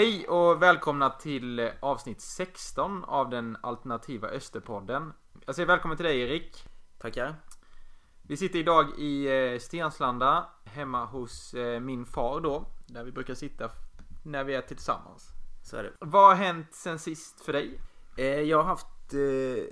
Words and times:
Hej 0.00 0.28
och 0.28 0.62
välkomna 0.62 1.10
till 1.10 1.70
avsnitt 1.80 2.20
16 2.20 3.04
av 3.04 3.30
den 3.30 3.56
alternativa 3.60 4.28
Österpodden. 4.28 5.12
Jag 5.46 5.54
säger 5.54 5.66
välkommen 5.66 5.96
till 5.96 6.06
dig 6.06 6.20
Erik. 6.20 6.64
Tackar. 6.98 7.34
Vi 8.22 8.36
sitter 8.36 8.58
idag 8.58 8.98
i 8.98 9.26
eh, 9.26 9.58
Stenslanda 9.58 10.48
hemma 10.64 11.04
hos 11.04 11.54
eh, 11.54 11.80
min 11.80 12.04
far 12.04 12.40
då. 12.40 12.66
Där 12.86 13.04
vi 13.04 13.12
brukar 13.12 13.34
sitta 13.34 13.70
när 14.24 14.44
vi 14.44 14.54
är 14.54 14.60
tillsammans. 14.60 15.28
Så 15.64 15.76
är 15.76 15.82
det. 15.82 15.92
Vad 15.98 16.28
har 16.28 16.34
hänt 16.34 16.74
sen 16.74 16.98
sist 16.98 17.40
för 17.40 17.52
dig? 17.52 17.80
Eh, 18.16 18.40
jag 18.40 18.56
har 18.56 18.64
haft 18.64 18.86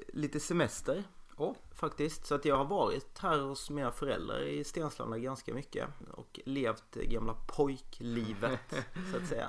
lite 0.08 0.40
semester 0.40 1.04
Oh. 1.36 1.54
faktiskt. 1.74 2.26
Så 2.26 2.34
att 2.34 2.44
jag 2.44 2.56
har 2.56 2.64
varit 2.64 3.18
här 3.18 3.38
hos 3.38 3.70
mina 3.70 3.90
föräldrar 3.90 4.40
i 4.40 4.64
Stenslanda 4.64 5.18
ganska 5.18 5.54
mycket. 5.54 5.88
Och 6.10 6.40
levt 6.44 6.84
det 6.90 7.06
gamla 7.06 7.34
pojklivet 7.34 8.74
så 9.12 9.16
att 9.16 9.26
säga. 9.26 9.48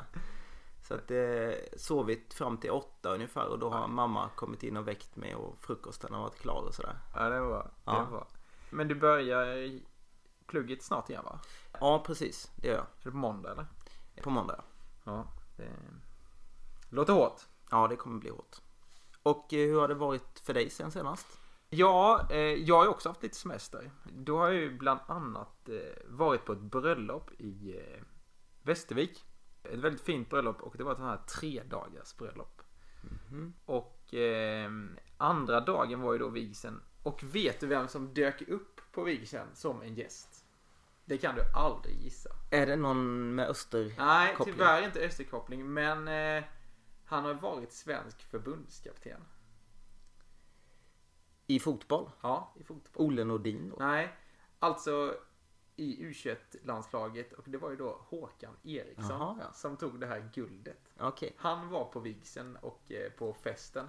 Så 0.90 0.96
att 0.96 1.12
eh, 1.12 1.52
sovit 1.78 2.34
fram 2.34 2.58
till 2.58 2.72
åtta 2.72 3.14
ungefär 3.14 3.48
och 3.48 3.60
då 3.60 3.70
har 3.70 3.88
mamma 3.88 4.30
kommit 4.36 4.64
in 4.64 4.78
och 4.78 4.88
väckt 4.88 5.16
mig 5.16 5.36
och 5.36 5.58
frukosten 5.62 6.14
har 6.14 6.22
varit 6.22 6.40
klar 6.40 6.62
och 6.62 6.74
sådär. 6.74 6.98
Ja, 7.16 7.30
det 7.30 7.40
var 7.40 7.48
bra. 7.50 7.64
Det 7.64 7.72
Ja. 7.86 8.00
var 8.04 8.06
bra. 8.12 8.28
Men 8.70 8.88
du 8.88 8.96
börjar 8.96 9.80
plugget 10.48 10.84
snart 10.84 11.10
igen 11.10 11.24
va? 11.26 11.40
Ja 11.80 12.04
precis, 12.06 12.52
det 12.56 12.68
gör 12.68 12.76
jag. 12.76 12.84
Är 12.84 13.04
det 13.04 13.12
på 13.12 13.18
måndag 13.18 13.52
eller? 13.52 13.66
På 14.24 14.30
måndag. 14.30 14.64
Ja. 15.04 15.28
Det 15.58 15.70
låter 16.90 17.14
hårt. 17.14 17.42
Ja 17.72 17.88
det 17.88 17.96
kommer 17.96 18.20
bli 18.20 18.30
hårt. 18.30 18.56
Och 19.24 19.54
eh, 19.54 19.68
hur 19.68 19.80
har 19.80 19.88
det 19.88 19.94
varit 19.96 20.40
för 20.40 20.54
dig 20.54 20.70
sen 20.70 20.92
senast? 20.92 21.28
Ja, 21.70 22.28
eh, 22.30 22.38
jag 22.40 22.76
har 22.76 22.84
ju 22.84 22.90
också 22.90 23.10
haft 23.10 23.24
lite 23.24 23.36
semester. 23.38 23.92
Då 24.04 24.38
har 24.38 24.46
jag 24.48 24.56
ju 24.56 24.78
bland 24.78 25.00
annat 25.08 25.70
eh, 25.70 25.76
varit 26.08 26.46
på 26.46 26.54
ett 26.54 26.60
bröllop 26.62 27.32
i 27.38 27.78
eh, 27.78 28.04
Västervik. 28.62 29.26
Ett 29.64 29.80
väldigt 29.80 30.02
fint 30.02 30.30
bröllop 30.30 30.62
och 30.62 30.78
det 30.78 30.84
var 30.84 30.92
ett 30.92 30.98
sånt 30.98 31.10
här 31.10 31.26
tre 31.40 31.64
dagars 31.64 32.18
bröllop. 32.18 32.62
Mhm. 33.02 33.54
Och 33.66 34.14
eh, 34.14 34.72
andra 35.18 35.60
dagen 35.60 36.02
var 36.02 36.14
ju 36.14 36.20
då 36.20 36.30
vigseln. 36.30 36.82
Och 37.04 37.24
vet 37.24 37.60
du 37.60 37.68
vem 37.68 37.88
som 37.88 38.14
dök 38.14 38.42
upp 38.42 38.82
på 38.92 39.04
vigseln 39.04 39.48
som 39.54 39.82
en 39.82 39.96
gäst? 39.96 40.46
Det 41.06 41.18
kan 41.18 41.36
du 41.36 41.42
aldrig 41.56 42.02
gissa. 42.02 42.30
Är 42.52 42.66
det 42.66 42.76
någon 42.76 43.36
med 43.36 43.48
öster? 43.50 43.94
Nej, 43.98 44.36
tyvärr 44.44 44.86
inte 44.86 45.00
österkoppling, 45.00 45.74
men 45.74 46.08
eh, 46.08 46.44
han 47.06 47.26
har 47.26 47.34
varit 47.34 47.74
svensk 47.74 48.24
förbundskapten. 48.24 49.22
I 51.48 51.60
fotboll? 51.60 52.12
Ja, 52.22 52.54
i 52.60 52.64
fotboll. 52.64 53.06
Ole 53.06 53.24
Nordin 53.24 53.70
då? 53.70 53.76
Nej, 53.80 54.16
alltså 54.60 55.16
i 55.80 55.98
U21-landslaget 56.12 57.34
och 57.34 57.44
det 57.48 57.58
var 57.58 57.70
ju 57.70 57.76
då 57.76 58.02
Håkan 58.10 58.54
Eriksson 58.64 59.10
Jaha, 59.20 59.38
ja. 59.40 59.54
som 59.54 59.78
tog 59.78 60.00
det 60.00 60.08
här 60.08 60.30
guldet. 60.34 60.92
Okej. 61.00 61.34
Han 61.38 61.70
var 61.70 61.86
på 61.86 62.00
vigseln 62.00 62.56
och 62.56 62.92
eh, 62.92 63.12
på 63.12 63.34
festen. 63.34 63.88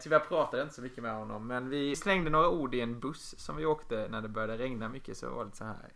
Tyvärr 0.00 0.20
pratade 0.20 0.56
jag 0.58 0.64
inte 0.64 0.74
så 0.74 0.82
mycket 0.82 1.02
med 1.02 1.14
honom 1.14 1.46
men 1.46 1.68
vi 1.68 1.96
slängde 1.96 2.30
några 2.30 2.48
ord 2.48 2.74
i 2.74 2.80
en 2.80 3.00
buss 3.00 3.34
som 3.38 3.56
vi 3.56 3.66
åkte 3.66 4.08
när 4.10 4.22
det 4.22 4.28
började 4.28 4.58
regna 4.58 4.88
mycket 4.88 5.16
så 5.16 5.30
var 5.30 5.44
det 5.44 5.56
så 5.56 5.64
här 5.64 5.92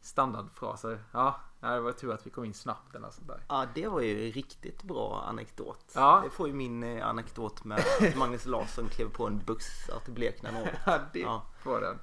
standardfraser. 0.00 1.04
Ja, 1.12 1.40
det 1.60 1.80
var 1.80 1.92
tur 1.92 2.12
att 2.12 2.26
vi 2.26 2.30
kom 2.30 2.44
in 2.44 2.54
snabbt 2.54 2.94
eller 2.94 3.10
sånt 3.10 3.28
där. 3.28 3.40
Ja, 3.48 3.66
det 3.74 3.88
var 3.88 4.00
ju 4.00 4.30
riktigt 4.30 4.82
bra 4.82 5.24
anekdot. 5.28 5.92
Ja. 5.94 6.20
Det 6.24 6.30
får 6.30 6.46
ju 6.48 6.54
min 6.54 6.82
eh, 6.82 7.06
anekdot 7.08 7.64
med 7.64 7.78
att 7.78 8.16
Magnus 8.16 8.46
Larsson 8.46 8.88
klev 8.88 9.10
på 9.10 9.26
en 9.26 9.38
buss 9.38 9.90
att 9.96 10.06
det 10.06 10.12
bleknade 10.12 10.58
något. 10.60 10.68
Ja, 10.86 10.98
det 11.12 11.20
Ja. 11.20 11.42
var 11.64 11.80
den. 11.80 11.98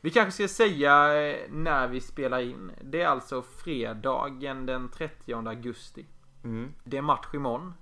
Vi 0.00 0.10
kanske 0.10 0.48
ska 0.48 0.54
säga 0.54 1.22
eh, 1.22 1.50
när 1.50 1.88
vi 1.88 2.00
spelar 2.00 2.40
in. 2.40 2.72
Det 2.82 3.02
är 3.02 3.08
alltså 3.08 3.42
fredagen 3.42 4.66
den 4.66 4.88
30 4.88 5.34
augusti. 5.48 6.06
Mm. 6.44 6.72
Det 6.84 6.96
är 6.96 7.02
match 7.02 7.34
imorgon. 7.34 7.74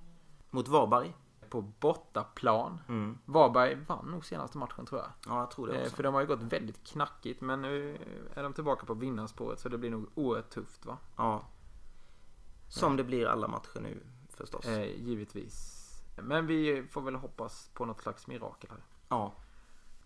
Mot 0.49 0.67
Varberg. 0.67 1.13
På 1.49 1.61
bortaplan. 1.61 2.81
Mm. 2.87 3.17
Varberg 3.25 3.75
vann 3.75 4.05
nog 4.05 4.25
senaste 4.25 4.57
matchen 4.57 4.85
tror 4.85 5.01
jag. 5.01 5.09
Ja, 5.27 5.39
jag 5.39 5.51
tror 5.51 5.67
det 5.67 5.73
Eh, 5.75 5.81
också. 5.81 5.95
För 5.95 6.03
de 6.03 6.13
har 6.13 6.21
ju 6.21 6.27
gått 6.27 6.41
väldigt 6.41 6.83
knackigt 6.83 7.41
men 7.41 7.61
nu 7.61 7.97
är 8.33 8.43
de 8.43 8.53
tillbaka 8.53 8.85
på 8.85 8.93
vinnarspåret 8.93 9.59
så 9.59 9.69
det 9.69 9.77
blir 9.77 9.89
nog 9.89 10.09
oerhört 10.15 10.49
tufft 10.49 10.85
va? 10.85 10.97
Ja. 11.17 11.43
Som 12.67 12.97
det 12.97 13.03
blir 13.03 13.25
alla 13.27 13.47
matcher 13.47 13.79
nu 13.81 14.03
förstås. 14.29 14.65
Eh, 14.65 15.01
givetvis. 15.07 15.85
Men 16.21 16.47
vi 16.47 16.83
får 16.91 17.01
väl 17.01 17.15
hoppas 17.15 17.69
på 17.73 17.85
något 17.85 18.01
slags 18.01 18.27
mirakel 18.27 18.69
här. 18.69 18.83
Ja. 19.09 19.33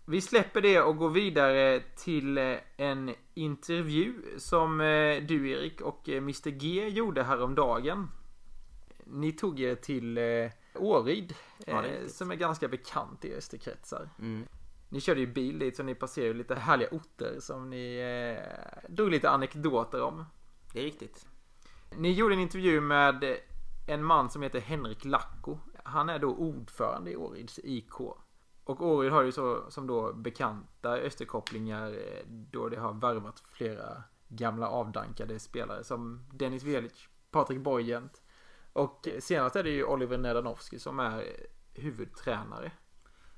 Vi 0.06 0.20
släpper 0.20 0.60
det 0.60 0.80
och 0.80 0.96
går 0.96 1.10
vidare 1.10 1.80
till 1.96 2.38
eh, 2.38 2.56
en 2.76 3.14
intervju 3.34 4.14
som 4.38 4.80
eh, 4.80 5.22
du 5.22 5.50
Erik 5.50 5.80
och 5.80 6.08
eh, 6.08 6.16
Mr 6.16 6.50
G 6.50 6.88
gjorde 6.88 7.22
häromdagen. 7.22 8.10
Ni 9.04 9.32
tog 9.32 9.60
er 9.60 9.74
till 9.74 10.18
Åryd, 10.74 11.34
Ja, 11.66 11.84
som 12.08 12.30
är 12.30 12.34
ganska 12.34 12.68
bekant 12.68 13.24
i 13.24 13.34
Österkretsar. 13.34 14.08
Mm. 14.18 14.46
Ni 14.88 15.00
körde 15.00 15.20
ju 15.20 15.26
bil 15.26 15.58
dit 15.58 15.76
så 15.76 15.82
ni 15.82 15.94
passerade 15.94 16.34
lite 16.34 16.54
härliga 16.54 16.88
orter 16.90 17.36
som 17.40 17.70
ni 17.70 17.96
eh, 17.96 18.88
drog 18.88 19.10
lite 19.10 19.30
anekdoter 19.30 20.02
om. 20.02 20.24
Det 20.72 20.80
är 20.80 20.84
riktigt. 20.84 21.26
Ni 21.96 22.12
gjorde 22.12 22.34
en 22.34 22.40
intervju 22.40 22.80
med 22.80 23.36
en 23.88 24.04
man 24.04 24.30
som 24.30 24.42
heter 24.42 24.60
Henrik 24.60 25.04
Lacko. 25.04 25.58
Han 25.84 26.08
är 26.08 26.18
då 26.18 26.34
ordförande 26.34 27.10
i 27.10 27.16
Åryds 27.16 27.60
IK. 27.64 27.94
Och 28.64 28.86
Åryd 28.86 29.12
har 29.12 29.22
ju 29.22 29.32
så 29.32 29.70
som 29.70 29.86
då 29.86 30.12
bekanta 30.12 30.96
österkopplingar 30.98 31.88
eh, 31.88 32.26
då 32.26 32.68
det 32.68 32.76
har 32.76 32.92
värvat 32.92 33.42
flera 33.52 34.02
gamla 34.28 34.68
avdankade 34.68 35.38
spelare 35.38 35.84
som 35.84 36.26
Dennis 36.32 36.62
Velic, 36.62 37.08
Patrik 37.30 37.60
Borgent 37.60 38.22
och 38.72 39.08
senast 39.18 39.56
är 39.56 39.62
det 39.62 39.70
ju 39.70 39.84
Oliver 39.84 40.18
Nedanovski 40.18 40.78
som 40.78 41.00
är 41.00 41.24
huvudtränare. 41.74 42.72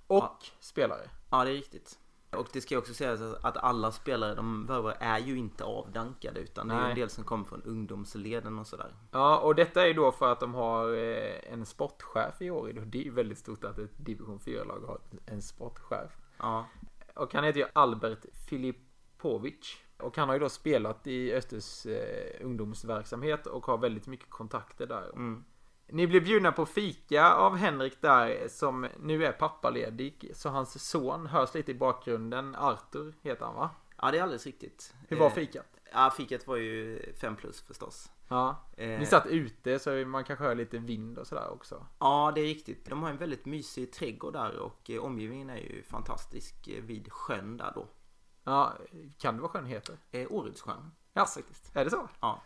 Och 0.07 0.17
Ja. 0.17 0.39
spelare. 0.61 1.11
Ja, 1.31 1.45
det 1.45 1.51
är 1.51 1.55
riktigt. 1.55 1.99
Och 2.37 2.49
det 2.53 2.61
ska 2.61 2.75
ju 2.75 2.79
också 2.79 2.95
sägas 2.95 3.21
att 3.43 3.57
alla 3.57 3.93
spelare 3.93 4.35
de 4.35 4.67
värvar 4.67 4.97
är 5.01 5.19
ju 5.19 5.39
inte 5.39 5.65
avdankade 5.65 6.41
utan 6.41 6.69
det 6.69 6.75
är 6.75 6.81
Nej. 6.81 6.91
en 6.91 6.97
del 6.97 7.11
som 7.11 7.25
kommer 7.25 7.45
från 7.45 7.63
ungdomsleden 7.63 8.59
och 8.59 8.67
sådär. 8.67 8.95
Ja, 9.11 9.39
och 9.39 9.55
detta 9.55 9.83
är 9.83 9.87
ju 9.87 9.93
då 9.93 10.13
för 10.13 10.33
att 10.33 10.41
de 10.41 10.55
har 10.55 10.95
eh, 10.95 11.53
en 11.53 11.67
sportchef 11.67 12.43
i 12.43 12.51
och 12.51 12.69
det 12.73 12.99
är 12.99 13.05
ju 13.05 13.15
väldigt 13.15 13.39
stort 13.39 13.65
att 13.65 13.79
ett 13.79 14.07
division 14.07 14.39
4-lag 14.39 14.81
har 14.87 15.01
en 15.27 15.43
sportchef. 15.43 16.11
Ja. 16.39 16.67
Och 17.15 17.35
han 17.35 17.45
heter 17.45 17.61
ju 17.61 17.67
Albert 17.73 18.25
Filipovic. 18.49 19.77
Och 19.99 20.17
han 20.17 20.29
har 20.29 20.35
ju 20.35 20.41
då 20.41 20.49
spelat 20.49 21.07
i 21.07 21.33
Östers 21.33 21.87
eh, 21.87 22.47
ungdomsverksamhet 22.47 23.47
och 23.47 23.67
har 23.67 23.79
väldigt 23.79 24.07
mycket 24.07 24.31
kontakter 24.31 24.87
där. 24.87 25.11
Mm. 25.13 25.45
Ni 25.89 26.07
blev 26.07 26.25
bjudna 26.25 26.53
på 26.53 26.67
fika 26.67 27.33
av 27.35 27.57
Henrik 27.57 28.01
där 28.03 28.49
som 28.49 28.87
nu 29.01 29.25
är 29.25 29.33
pappaledig. 29.33 30.31
Så 30.35 30.49
hans 30.49 30.89
son 30.91 31.27
hörs 31.27 31.55
lite 31.55 31.71
i 31.71 31.75
bakgrunden. 31.75 32.55
Arthur 32.55 33.15
heter 33.23 33.45
han 33.45 33.55
va? 33.55 33.71
Ja, 34.03 34.11
det 34.11 34.19
är 34.19 34.23
alldeles 34.23 34.47
riktigt. 34.47 34.95
Hur 35.09 35.17
var 35.17 35.27
Eh, 35.27 35.33
fikat? 35.33 35.67
Ja, 35.93 36.11
fikat 36.17 36.47
var 36.47 36.57
ju 36.57 37.03
5 37.21 37.37
plus 37.37 37.61
förstås. 37.61 38.11
Ja. 38.29 38.65
Eh, 38.77 38.99
Ni 38.99 39.07
satt 39.07 39.27
ute 39.27 39.79
så 39.79 39.91
man 39.91 40.25
kanske 40.25 40.45
hör 40.45 40.55
lite 40.55 40.79
vind 40.79 41.19
och 41.19 41.27
sådär 41.27 41.51
också. 41.53 41.87
Ja, 41.99 42.33
det 42.34 42.41
är 42.41 42.45
riktigt. 42.45 42.91
De 42.91 43.03
har 43.03 43.10
en 43.10 43.16
väldigt 43.16 43.47
mysig 43.47 43.93
trädgård 43.93 44.33
där 44.33 44.59
och 44.59 44.91
eh, 44.91 45.01
omgivningen 45.05 45.51
är 45.51 45.57
ju 45.57 45.83
fantastisk 45.83 46.69
vid 46.83 47.13
sjön 47.13 47.57
där 47.57 47.72
då. 47.75 47.89
Ja, 48.45 48.72
kan 49.19 49.34
det 49.37 49.41
vara 49.43 49.53
sjön 49.53 49.66
heter? 49.66 49.97
Eh, 50.10 50.27
Årydssjön. 50.33 50.93
Ja, 51.13 51.27
faktiskt. 51.27 51.77
Är 51.77 51.84
det 51.84 51.91
så? 51.91 52.09
Ja. 52.21 52.43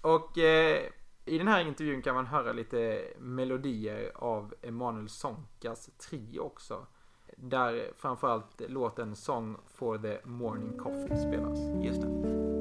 Och 0.00 0.38
eh, 0.38 0.90
i 1.26 1.38
den 1.38 1.48
här 1.48 1.60
intervjun 1.60 2.02
kan 2.02 2.14
man 2.14 2.26
höra 2.26 2.52
lite 2.52 3.04
melodier 3.18 4.12
av 4.14 4.54
Emanuel 4.62 5.08
Sonkas 5.08 5.90
trio 5.98 6.40
också. 6.40 6.86
Där 7.36 7.90
framförallt 7.96 8.60
låten 8.68 9.16
Song 9.16 9.56
for 9.66 9.98
the 9.98 10.18
Morning 10.24 10.78
Coffee 10.78 11.16
spelas. 11.16 11.58
Just 11.84 12.02
det. 12.02 12.55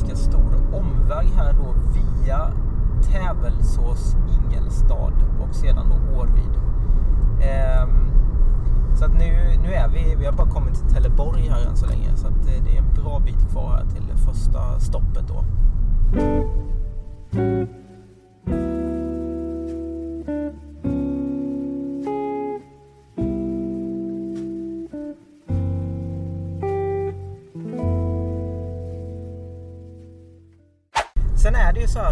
Ganska 0.00 0.16
stor 0.16 0.54
omväg 0.72 1.28
här 1.36 1.52
då 1.52 1.74
via 1.94 2.52
Tävelsås, 3.02 4.16
Ingelstad 4.28 5.12
och 5.40 5.54
sedan 5.54 5.86
då 5.90 6.20
Åryd. 6.20 6.60
Ehm, 7.42 8.10
så 8.98 9.04
att 9.04 9.12
nu, 9.12 9.58
nu 9.62 9.72
är 9.72 9.88
vi, 9.88 10.14
vi 10.18 10.26
har 10.26 10.32
bara 10.32 10.50
kommit 10.50 10.74
till 10.74 10.94
Teleborg 10.94 11.48
här 11.48 11.66
än 11.66 11.76
så 11.76 11.86
länge 11.86 12.16
så 12.16 12.26
att 12.26 12.46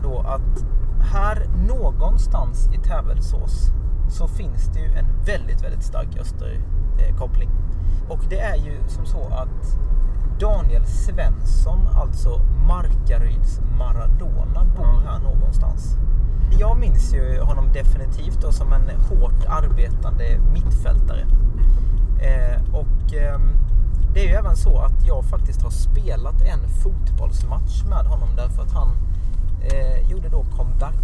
då 0.09 0.19
att 0.19 0.65
här 1.01 1.47
någonstans 1.69 2.71
i 2.73 2.79
Tävelsås 2.79 3.73
så 4.09 4.29
finns 4.29 4.69
det 4.75 4.81
ju 4.81 4.93
en 4.93 5.07
väldigt, 5.27 5.65
väldigt 5.65 5.83
stark 5.83 6.17
österkoppling. 6.21 7.51
Och 8.09 8.21
det 8.31 8.41
är 8.41 8.57
ju 8.57 8.89
som 8.89 9.07
så 9.07 9.27
att 9.27 9.79
Daniel 10.41 10.87
Svensson, 10.87 11.87
alltså 11.95 12.41
Markaryds 12.69 13.61
Maradona, 13.79 14.65
bor 14.77 15.03
här 15.07 15.19
någonstans. 15.19 15.97
Jag 16.59 16.79
minns 16.79 17.15
ju 17.15 17.41
honom 17.41 17.73
definitivt 17.73 18.43
då 18.43 18.53
som 18.53 18.73
en 18.73 18.91
hårt 19.01 19.45
arbetande 19.49 20.41
mittfältare. 20.53 21.27
Eh, 22.21 22.75
och 22.75 23.15
eh, 23.15 23.41
det 24.15 24.21
är 24.21 24.29
ju 24.29 24.35
även 24.35 24.57
så 24.57 24.79
att 24.79 25.07
jag 25.07 25.25
faktiskt 25.25 25.63
har 25.63 25.71
spelat 25.71 26.41
en 26.41 26.69
fotbollsmatch 26.69 27.85
med 27.85 28.07
honom 28.07 28.29
därför 28.37 28.63
att 28.63 28.73
han 28.73 29.08
eh, 29.63 30.11
gjorde 30.11 30.29
då 30.29 30.45
comeback 30.57 30.95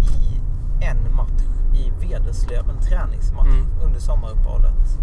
i 0.00 0.40
en 0.84 1.14
match 1.16 1.42
i 1.74 1.92
Vederslöv, 2.00 2.70
en 2.70 2.80
träningsmatch 2.80 3.46
Mm. 3.46 3.66
under 3.84 4.00
sommaruppehållet. 4.00 4.98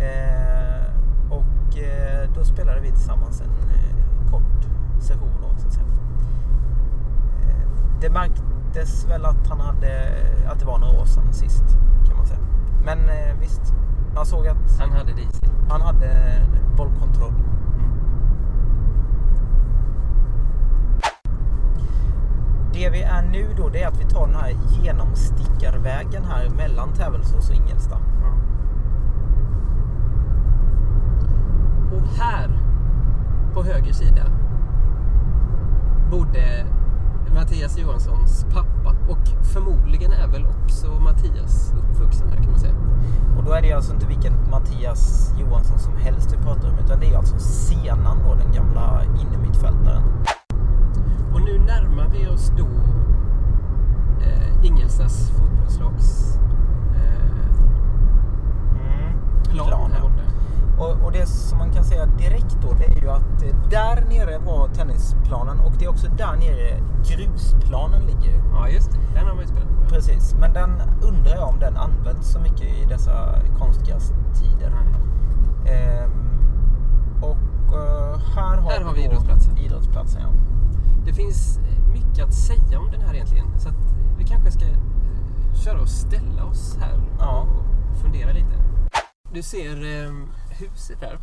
Eh, 0.00 0.84
och 1.30 1.78
eh, 1.78 2.28
då 2.34 2.44
spelade 2.44 2.80
vi 2.80 2.88
tillsammans 2.90 3.40
en 3.40 3.46
eh, 3.70 4.30
kort 4.30 4.66
session 5.00 5.30
då, 5.42 5.60
så 5.60 5.66
att 5.66 5.72
säga. 5.72 5.86
Eh, 7.42 8.00
det 8.00 8.10
märktes 8.10 9.06
väl 9.08 9.24
att 9.24 9.46
han 9.48 9.60
hade, 9.60 10.12
att 10.52 10.58
det 10.60 10.66
var 10.66 10.78
några 10.78 11.00
år 11.00 11.04
sedan 11.04 11.32
sist 11.32 11.64
kan 12.08 12.16
man 12.16 12.26
säga. 12.26 12.40
Men 12.84 12.98
eh, 13.08 13.34
visst, 13.40 13.74
man 14.14 14.26
såg 14.26 14.46
att 14.48 14.78
Han 14.80 14.92
hade 14.92 15.12
det 15.12 15.22
i 15.22 15.32
sig. 15.32 15.48
han 15.68 15.80
hade 15.80 16.40
bollkontroll. 16.76 17.32
Det 22.74 22.90
vi 22.90 23.02
är 23.02 23.22
nu 23.22 23.54
då 23.56 23.68
det 23.68 23.82
är 23.82 23.88
att 23.88 24.00
vi 24.00 24.04
tar 24.04 24.26
den 24.26 24.36
här 24.36 24.56
genomstickarvägen 24.82 26.24
här 26.24 26.48
mellan 26.48 26.92
Tävelsås 26.92 27.50
och 27.50 27.54
Ingelstad. 27.54 28.00
Och 31.92 32.08
här 32.18 32.50
på 33.54 33.62
höger 33.62 33.92
sida 33.92 34.22
bodde 36.10 36.66
Mattias 37.34 37.78
Johanssons 37.78 38.46
pappa 38.54 38.96
och 39.08 39.44
förmodligen 39.52 40.12
är 40.12 40.26
väl 40.26 40.46
också 40.46 40.86
Mattias 40.86 41.72
uppvuxen 41.72 42.28
här 42.28 42.36
kan 42.36 42.50
man 42.50 42.60
säga. 42.60 42.74
Och 43.38 43.44
då 43.44 43.52
är 43.52 43.62
det 43.62 43.72
alltså 43.72 43.94
inte 43.94 44.06
vilken 44.06 44.50
Mattias 44.50 45.34
Johansson 45.40 45.78
som 45.78 45.96
helst 45.96 46.32
vi 46.32 46.36
pratar 46.36 46.68
om 46.68 46.78
utan 46.84 47.00
det 47.00 47.06
är 47.06 47.16
alltså 47.16 47.38
Senan 47.38 48.18
då, 48.26 48.34
den 48.34 48.52
gamla 48.52 49.02
innermittfältaren. 49.20 50.02
Nu 51.44 51.58
närmar 51.58 52.08
vi 52.12 52.26
oss 52.28 52.52
då 52.58 52.66
eh, 54.24 54.66
Ingelstads 54.66 55.30
fotbollslags 55.30 56.38
eh, 56.94 57.54
plan, 59.52 59.66
Plan, 59.68 59.90
här 59.92 60.00
borta. 60.00 60.22
Och, 60.78 61.06
och 61.06 61.12
det 61.12 61.26
som 61.26 61.58
man 61.58 61.72
kan 61.72 61.84
säga 61.84 62.06
direkt 62.06 62.56
då 62.62 62.72
det 62.72 62.84
är 62.84 63.00
ju 63.02 63.10
att 63.10 63.42
eh, 63.42 63.56
där 63.70 64.04
nere 64.08 64.38
var 64.38 64.68
tennisplanen 64.68 65.60
och 65.60 65.72
det 65.78 65.84
är 65.84 65.88
också 65.90 66.06
där 66.08 66.36
nere 66.36 66.80
grusplanen 67.04 68.02
ligger. 68.02 68.42
Ja 68.52 68.68
just 68.68 68.92
det, 68.92 68.98
den 69.14 69.26
har 69.26 69.34
man 69.34 69.42
ju 69.42 69.48
spelat 69.48 69.68
på. 69.68 69.88
Precis, 69.94 70.34
men 70.40 70.52
den 70.52 70.70
undrar 71.02 71.34
jag 71.34 71.48
om 71.48 71.58
den 71.58 71.76
används 71.76 72.32
så 72.32 72.40
mycket 72.40 72.62
i 72.82 72.84
dessa 72.88 73.34
konstgrästider. 73.58 74.70
Nej. 74.70 74.94
Ehm, 75.74 76.10
och 77.22 77.74
eh, 77.74 78.18
här 78.36 78.56
har, 78.56 78.70
Här 78.70 78.80
har 78.84 78.94
vi 78.94 79.04
idrottsplatsen. 79.04 79.58
idrottsplatsen 79.58 80.22
ja. 80.22 80.28
Det 81.04 81.12
finns 81.12 81.58
eh, 81.58 81.86
mycket 81.92 82.24
att 82.24 82.34
säga 82.34 82.78
om 82.78 82.90
den 82.90 83.00
här 83.00 83.14
egentligen. 83.14 83.60
Så 83.60 83.68
att 83.68 83.74
vi 84.18 84.24
kanske 84.24 84.50
ska 84.50 84.64
eh, 84.64 84.78
köra 85.64 85.80
och 85.80 85.88
ställa 85.88 86.44
oss 86.44 86.76
här 86.80 87.00
Ja. 87.18 87.40
och 87.40 87.98
fundera 88.02 88.32
lite. 88.32 88.54
Du 89.32 89.42
ser 89.42 90.04
eh, 90.04 90.12
huset 90.50 90.98
här. 91.00 91.18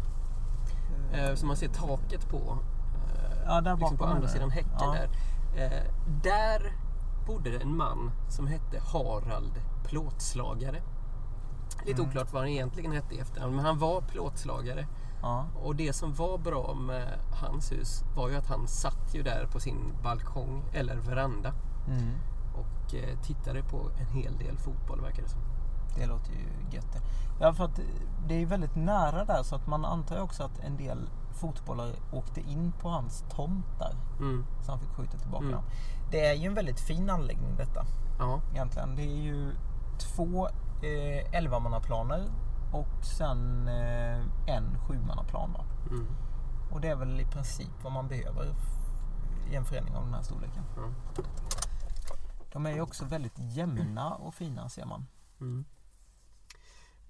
Eh, 1.14 1.36
som 1.36 1.48
man 1.48 1.58
ser 1.58 1.68
taket 1.68 2.30
på. 2.30 2.38
Eh, 2.38 3.38
Ja, 3.46 3.62
där 3.62 3.78
liksom 3.78 3.98
på 3.98 4.06
andra 4.06 4.28
sidan 4.28 4.50
häcken 4.52 4.72
Ja. 4.80 4.94
där. 4.94 5.10
Eh, 5.66 5.84
där 6.24 6.72
bodde 7.28 7.50
det 7.50 7.58
en 7.58 7.78
man 7.78 8.12
som 8.30 8.48
hette 8.48 8.80
Harald 8.94 9.54
Plåtslagare. 9.84 10.82
Lite 11.86 12.02
Mm. 12.02 12.10
oklart 12.10 12.34
vad 12.34 12.42
han 12.42 12.50
egentligen 12.50 12.92
hette 12.92 13.16
i 13.16 13.20
efternamn, 13.20 13.56
men 13.56 13.66
han 13.66 13.80
var 13.80 14.02
plåtslagare. 14.02 14.88
Ja. 15.22 15.46
Och 15.64 15.76
det 15.76 15.94
som 15.94 16.14
var 16.14 16.38
bra 16.38 16.74
med 16.74 17.20
hans 17.42 17.72
hus 17.72 18.04
var 18.16 18.30
ju 18.30 18.36
att 18.36 18.48
han 18.48 18.68
satt 18.68 19.16
ju 19.16 19.24
där 19.24 19.48
på 19.52 19.60
sin 19.60 19.94
balkong 20.04 20.64
eller 20.74 20.96
veranda 20.96 21.54
Mm. 21.88 22.14
och 22.54 22.96
eh, 22.96 23.20
tittade 23.22 23.64
på 23.64 23.90
en 24.00 24.06
hel 24.22 24.38
del 24.38 24.58
fotboll 24.58 25.02
verkar 25.02 25.24
det 25.24 25.30
som. 25.30 25.42
Det 25.98 26.06
låter 26.06 26.32
ju 26.32 26.48
gött. 26.76 26.92
det. 26.94 27.02
Ja, 27.40 27.54
för 27.54 27.66
att 27.66 27.80
det 28.28 28.42
är 28.42 28.46
väldigt 28.46 28.76
nära 28.76 29.26
där 29.26 29.44
så 29.44 29.56
att 29.56 29.68
man 29.68 29.86
antar 29.86 30.16
ju 30.16 30.22
också 30.22 30.44
att 30.44 30.60
en 30.60 30.78
del 30.78 31.10
fotbollare 31.34 31.92
åkte 32.12 32.42
in 32.42 32.72
på 32.82 32.90
hans 32.90 33.24
tomt 33.30 33.66
där. 33.80 33.96
Mm. 34.20 34.46
Så 34.66 34.72
han 34.72 34.80
fick 34.80 34.90
skjuta 34.90 35.18
tillbaka 35.18 35.44
Mm. 35.46 35.56
dem. 35.56 35.64
Det 36.12 36.26
är 36.26 36.34
ju 36.34 36.48
en 36.48 36.54
väldigt 36.54 36.80
fin 36.80 37.10
anläggning 37.10 37.56
detta. 37.58 37.86
Ja. 38.20 38.42
Egentligen. 38.54 38.96
Det 38.96 39.02
är 39.04 39.22
ju 39.24 39.52
två 40.00 40.50
eh, 40.84 41.38
elvamannaplaner 41.38 42.32
och 42.72 43.06
sen 43.06 43.68
eh, 43.68 44.56
en 44.56 44.80
sjumannaplan. 44.88 45.54
Då. 45.54 45.96
Mm. 45.96 46.08
Och 46.72 46.82
det 46.82 46.88
är 46.88 46.96
väl 46.96 47.20
i 47.20 47.26
princip 47.26 47.72
vad 47.84 47.94
man 47.94 48.08
behöver 48.08 48.56
i 49.52 49.56
en 49.56 49.66
förening 49.66 49.96
av 49.96 50.04
den 50.04 50.14
här 50.14 50.22
storleken. 50.22 50.64
Ja. 50.76 50.94
De 52.52 52.66
är 52.66 52.72
ju 52.72 52.82
också 52.82 53.06
väldigt 53.06 53.34
jämna 53.38 54.16
och 54.16 54.34
fina 54.36 54.70
ser 54.70 54.86
man. 54.86 55.08
Mm. 55.40 55.66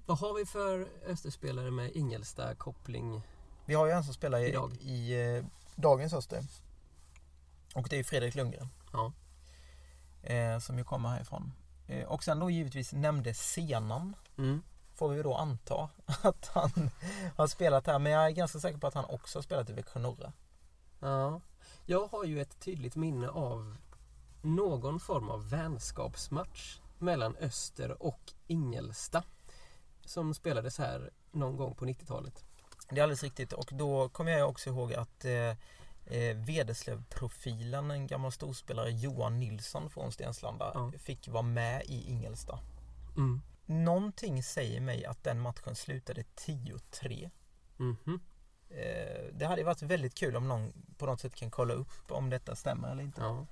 Vad 0.06 0.20
har 0.20 0.34
vi 0.34 0.46
för 0.46 0.88
Österspelare 1.08 1.72
med 1.72 1.92
Ingelstad-koppling? 1.96 3.22
Vi 3.66 3.74
har 3.74 3.86
ju 3.86 3.92
en 3.92 4.04
som 4.04 4.14
spelar 4.14 4.40
i, 4.40 4.50
Idag. 4.50 4.74
i 4.82 5.22
eh, 5.38 5.46
dagens 5.76 6.14
Öster. 6.14 6.44
Och 7.76 7.88
det 7.90 8.00
är 8.00 8.04
Fredrik 8.04 8.36
Lundgren. 8.36 8.68
Ja. 8.94 9.12
Eh, 10.24 10.60
som 10.60 10.78
ju 10.78 10.84
kommer 10.84 11.10
härifrån. 11.10 11.52
Eh, 11.92 12.08
och 12.08 12.24
sen 12.24 12.40
då 12.40 12.50
givetvis 12.50 12.94
nämnde 12.94 13.34
Senan. 13.34 14.16
Mm. 14.38 14.64
Får 14.96 15.10
vi 15.10 15.24
då 15.24 15.36
anta 15.36 15.90
att 16.22 16.48
han 16.48 16.90
har 17.38 17.48
spelat 17.48 17.88
här. 17.88 18.00
Men 18.00 18.12
jag 18.12 18.26
är 18.26 18.30
ganska 18.32 18.60
säker 18.60 18.78
på 18.78 18.88
att 18.88 18.94
han 18.94 19.06
också 19.06 19.38
har 19.38 19.44
spelat 19.44 19.70
i 19.70 19.74
Växjö 19.74 20.00
Norra. 20.00 20.34
ja. 21.00 21.42
Jag 21.86 22.08
har 22.08 22.24
ju 22.24 22.42
ett 22.42 22.60
tydligt 22.60 22.96
minne 22.96 23.30
av 23.30 23.78
någon 24.42 25.00
form 25.00 25.30
av 25.30 25.50
vänskapsmatch 25.50 26.80
mellan 26.98 27.36
Öster 27.36 28.04
och 28.04 28.34
Ingelsta 28.48 29.24
som 30.06 30.34
spelades 30.34 30.78
här 30.78 31.10
någon 31.32 31.58
gång 31.58 31.76
på 31.76 31.86
90-talet. 31.86 32.44
Det 32.90 33.00
är 33.00 33.04
alldeles 33.04 33.24
riktigt. 33.24 33.54
Och 33.54 33.70
då 33.72 34.10
kommer 34.10 34.32
jag 34.32 34.50
också 34.50 34.70
ihåg 34.70 34.94
att 34.94 35.26
eh, 35.26 35.54
eh, 36.12 36.36
Vederslöv-profilen, 36.38 37.92
en 37.92 38.08
gammal 38.08 38.32
storspelare, 38.32 38.92
Johan 38.92 39.40
Nilsson 39.40 39.90
från 39.90 40.12
Stenslanda, 40.12 40.72
Ja. 40.74 40.92
fick 41.00 41.28
vara 41.28 41.44
med 41.44 41.84
i 41.86 42.10
Ingelsta. 42.12 42.60
Mm. 43.18 43.42
Någonting 43.66 44.44
säger 44.44 44.82
mig 44.82 45.06
att 45.06 45.24
den 45.24 45.40
matchen 45.40 45.76
slutade 45.76 46.24
10-3. 46.36 47.30
Mhm. 47.78 48.20
Eh, 48.70 49.24
det 49.34 49.46
hade 49.46 49.64
varit 49.64 49.82
väldigt 49.82 50.16
kul 50.16 50.36
om 50.36 50.48
någon 50.48 50.74
på 50.98 51.06
något 51.06 51.20
sätt 51.22 51.36
kan 51.36 51.52
kolla 51.52 51.74
upp 51.74 52.12
om 52.12 52.30
detta 52.30 52.56
stämmer 52.56 52.92
eller 52.92 53.04
inte. 53.04 53.22
Ja. 53.22 53.48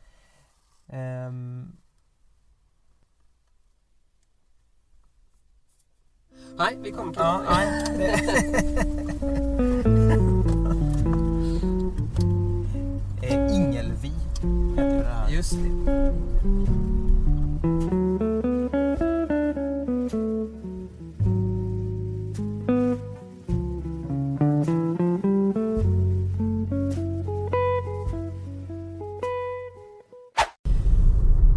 Ehm, 0.87 1.77
Nej, 6.57 6.77
vi 6.77 6.91
kommer 6.91 7.13
till 7.13 7.21
ja, 7.21 7.43
det... 7.97 9.58
Just 15.39 15.51
det. 15.51 15.69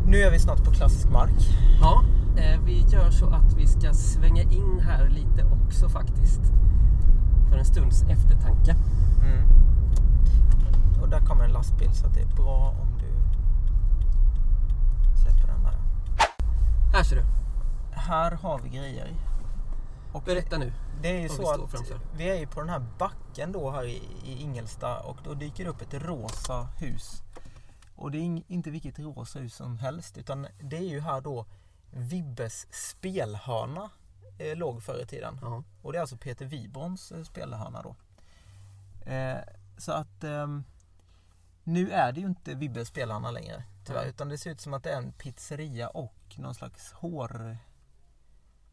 Nu 0.07 0.19
är 0.19 0.31
vi 0.31 0.39
snart 0.39 0.65
på 0.65 0.71
klassisk 0.71 1.11
mark. 1.11 1.31
Ja, 1.81 2.05
eh, 2.37 2.61
vi 2.65 2.81
gör 2.81 3.11
så 3.11 3.27
att 3.27 3.55
vi 3.57 3.67
ska 3.67 3.93
svänga 3.93 4.43
in 4.43 4.81
här 4.81 5.09
lite 5.09 5.45
också 5.45 5.89
faktiskt. 5.89 6.41
För 7.51 7.59
en 7.59 7.65
stunds 7.65 8.03
eftertanke. 8.03 8.77
Mm. 9.23 9.49
Och 11.03 11.09
där 11.09 11.21
kommer 11.21 11.45
en 11.45 11.53
lastbil 11.53 11.93
så 11.93 12.07
att 12.07 12.15
det 12.15 12.21
är 12.21 12.37
bra 12.37 12.75
om 12.83 12.99
du 12.99 13.13
släpper 15.23 15.47
den 15.47 15.63
där. 15.63 15.77
Här 16.93 17.03
ser 17.03 17.17
du. 17.17 17.25
Här 17.93 18.31
har 18.33 18.59
vi 18.59 18.69
grejer. 18.69 19.15
Och 20.13 20.23
Berätta 20.23 20.59
nu. 20.59 20.73
Det 21.03 21.09
är 21.09 21.15
ju 21.15 21.23
vi 21.23 21.29
så 21.29 21.35
står 21.35 21.55
att 21.55 22.03
vi 22.17 22.31
är 22.31 22.35
ju 22.35 22.47
på 22.47 22.61
den 22.61 22.69
här 22.69 22.87
backen 22.99 23.53
då 23.53 23.71
här 23.71 23.85
i, 23.85 24.03
i 24.25 24.41
Ingelsta 24.41 25.01
och 25.01 25.17
då 25.25 25.35
dyker 25.35 25.65
det 25.65 25.71
upp 25.71 25.83
ett 25.83 25.95
rosa 25.95 26.69
hus 26.79 27.23
Och 27.97 28.11
det 28.11 28.19
är 28.19 28.43
inte 28.49 28.71
vilket 28.71 28.99
rosa 28.99 29.39
hus 29.39 29.55
som 29.55 29.79
helst 29.79 30.19
utan 30.19 30.47
det 30.61 30.77
är 30.77 30.89
ju 30.89 31.01
här 31.01 31.21
då 31.21 31.47
Vibbes 31.91 32.67
spelhörna 32.71 33.91
eh, 34.39 34.57
låg 34.57 34.83
förr 34.83 35.03
i 35.03 35.07
tiden. 35.07 35.39
Ja. 35.43 35.63
Och 35.83 35.93
det 35.93 35.99
är 35.99 36.01
alltså 36.01 36.17
Peter 36.17 36.45
Wibrons 36.45 37.13
eh, 37.13 37.23
spelhörna 37.23 37.83
då. 37.83 37.97
Eh, 39.13 39.39
så 39.79 39.93
att 39.93 40.25
ehm, 40.25 40.65
nu 41.65 41.91
är 41.91 42.13
det 42.13 42.21
ju 42.21 42.27
inte 42.27 42.55
Vibbes 42.55 42.89
spelhörna 42.89 43.31
längre 43.31 43.65
tyvärr. 43.85 44.01
Nej. 44.01 44.11
Utan 44.11 44.29
det 44.29 44.39
ser 44.39 44.51
ut 44.51 44.61
som 44.61 44.75
att 44.75 44.83
det 44.83 44.91
är 44.91 44.97
en 44.97 45.13
pizzeria 45.13 45.89
och 45.89 46.15
någon 46.39 46.55
slags 46.55 46.93
hår 46.93 47.57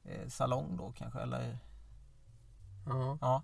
eh, 0.03 0.27
då 0.77 0.93
kanske. 0.97 1.19
Eller, 1.19 1.57
Ja. 2.85 3.17
ja. 3.21 3.43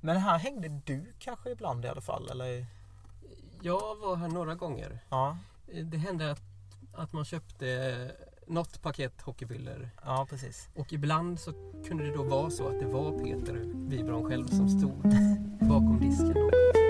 Men 0.00 0.16
här 0.16 0.38
hängde 0.38 0.68
du 0.68 1.12
kanske 1.18 1.50
ibland 1.50 1.84
i 1.84 1.88
alla 1.88 2.00
fall? 2.00 2.28
Eller? 2.30 2.66
Jag 3.62 3.96
var 3.96 4.16
här 4.16 4.28
några 4.28 4.54
gånger. 4.54 4.98
Ja, 5.08 5.38
Det 5.84 5.96
hände 5.98 6.30
att, 6.30 6.42
att 6.94 7.12
man 7.12 7.24
köpte 7.24 8.10
något 8.46 8.82
paket 8.82 9.20
hockeybilder 9.22 9.90
ja 10.04 10.26
precis. 10.30 10.68
och 10.74 10.92
ibland 10.92 11.40
så 11.40 11.52
kunde 11.88 12.04
det 12.04 12.14
då 12.16 12.22
vara 12.22 12.50
så 12.50 12.68
att 12.68 12.80
det 12.80 12.86
var 12.86 13.18
Peter 13.18 13.54
Wibron 13.88 14.24
själv 14.28 14.46
som 14.46 14.68
stod 14.68 15.02
bakom 15.68 16.00
disken. 16.00 16.32
Då. 16.34 16.81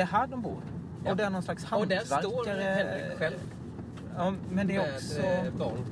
Det 0.00 0.04
är 0.04 0.08
här 0.08 0.26
de 0.26 0.42
bor. 0.42 0.62
Ja. 1.04 1.10
Och 1.10 1.16
det 1.16 1.24
är 1.24 1.30
någon 1.30 1.42
slags 1.42 1.64
Och 1.64 1.70
hantverkare. 1.70 2.04
där 2.08 2.18
står 2.28 2.46
Henrik 2.46 3.18
själv 3.18 3.36
Ja, 4.16 4.34
men 4.50 4.66
det 4.66 4.76
är 4.76 4.94
också... 4.94 5.18
eh, 5.20 5.52
barn. 5.52 5.84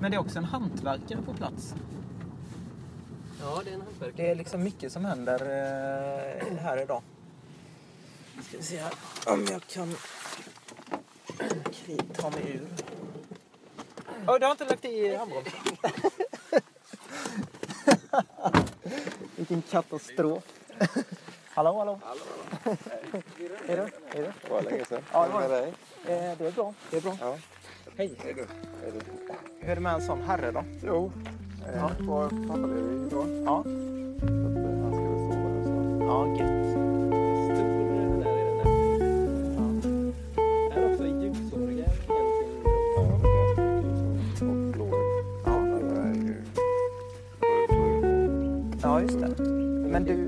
Men 0.00 0.10
det 0.10 0.16
är 0.16 0.18
också 0.18 0.38
en 0.38 0.44
hantverkare 0.44 1.22
på 1.22 1.34
plats. 1.34 1.74
Ja, 3.40 3.60
det 3.64 3.70
är 3.70 3.74
en 3.74 3.80
hantverkare. 3.80 4.12
Det 4.16 4.30
är 4.30 4.34
liksom 4.34 4.62
mycket 4.62 4.92
som 4.92 5.04
händer 5.04 5.40
eh, 5.40 6.56
här 6.58 6.82
idag. 6.82 7.02
Ska 8.48 8.56
vi 8.56 8.62
se 8.62 8.78
här 8.78 8.92
om 9.26 9.46
jag 9.50 9.62
kan 9.66 9.94
ta 12.12 12.30
mig 12.30 12.52
ur. 12.54 12.68
Oj, 14.26 14.38
du 14.40 14.46
har 14.46 14.52
inte 14.52 14.64
lagt 14.64 14.84
i 14.84 15.16
handbromsen. 15.16 15.60
Vilken 19.36 19.62
katastrof. 19.62 20.44
hallå, 21.54 21.78
hallå. 21.78 22.00
Hej 23.12 23.22
då. 23.76 23.82
Hej 24.12 24.22
då. 24.24 24.32
Det 24.42 24.50
var 24.50 24.62
länge 24.62 24.84
sedan. 24.84 25.02
Ja, 25.12 25.26
det 25.26 25.32
var 25.32 25.48
det. 25.48 25.66
Eh, 25.66 26.38
det 26.38 26.46
är 26.46 26.52
bra. 26.52 26.74
Det 26.90 26.96
är 26.96 27.00
bra. 27.00 27.16
Ja. 27.20 27.36
Hej. 27.96 28.14
Hej 28.24 28.34
då. 28.36 28.42
Hej 28.82 28.92
då. 28.94 29.00
Hur 29.60 29.70
är 29.70 29.74
det 29.74 29.80
med 29.80 29.94
en 29.94 30.00
sån 30.02 30.22
herre 30.22 30.50
då? 30.52 30.64
Jo. 30.86 31.12
Eh, 31.68 31.76
Ja. 31.76 31.90
Var 32.00 32.28
pappaledig 32.28 33.06
idag. 33.06 33.26
Ja, 33.44 33.62
Så 33.62 33.68
att, 33.68 34.82
han 34.82 34.92
skulle 34.94 35.18
sova 35.18 35.48
nu 35.48 35.62
snart. 35.64 36.08
ja 36.08 36.36
gött. 36.38 37.66
Ja, 48.82 49.00
just 49.00 49.20
det. 49.20 49.42
Men 49.90 50.04
du, 50.04 50.25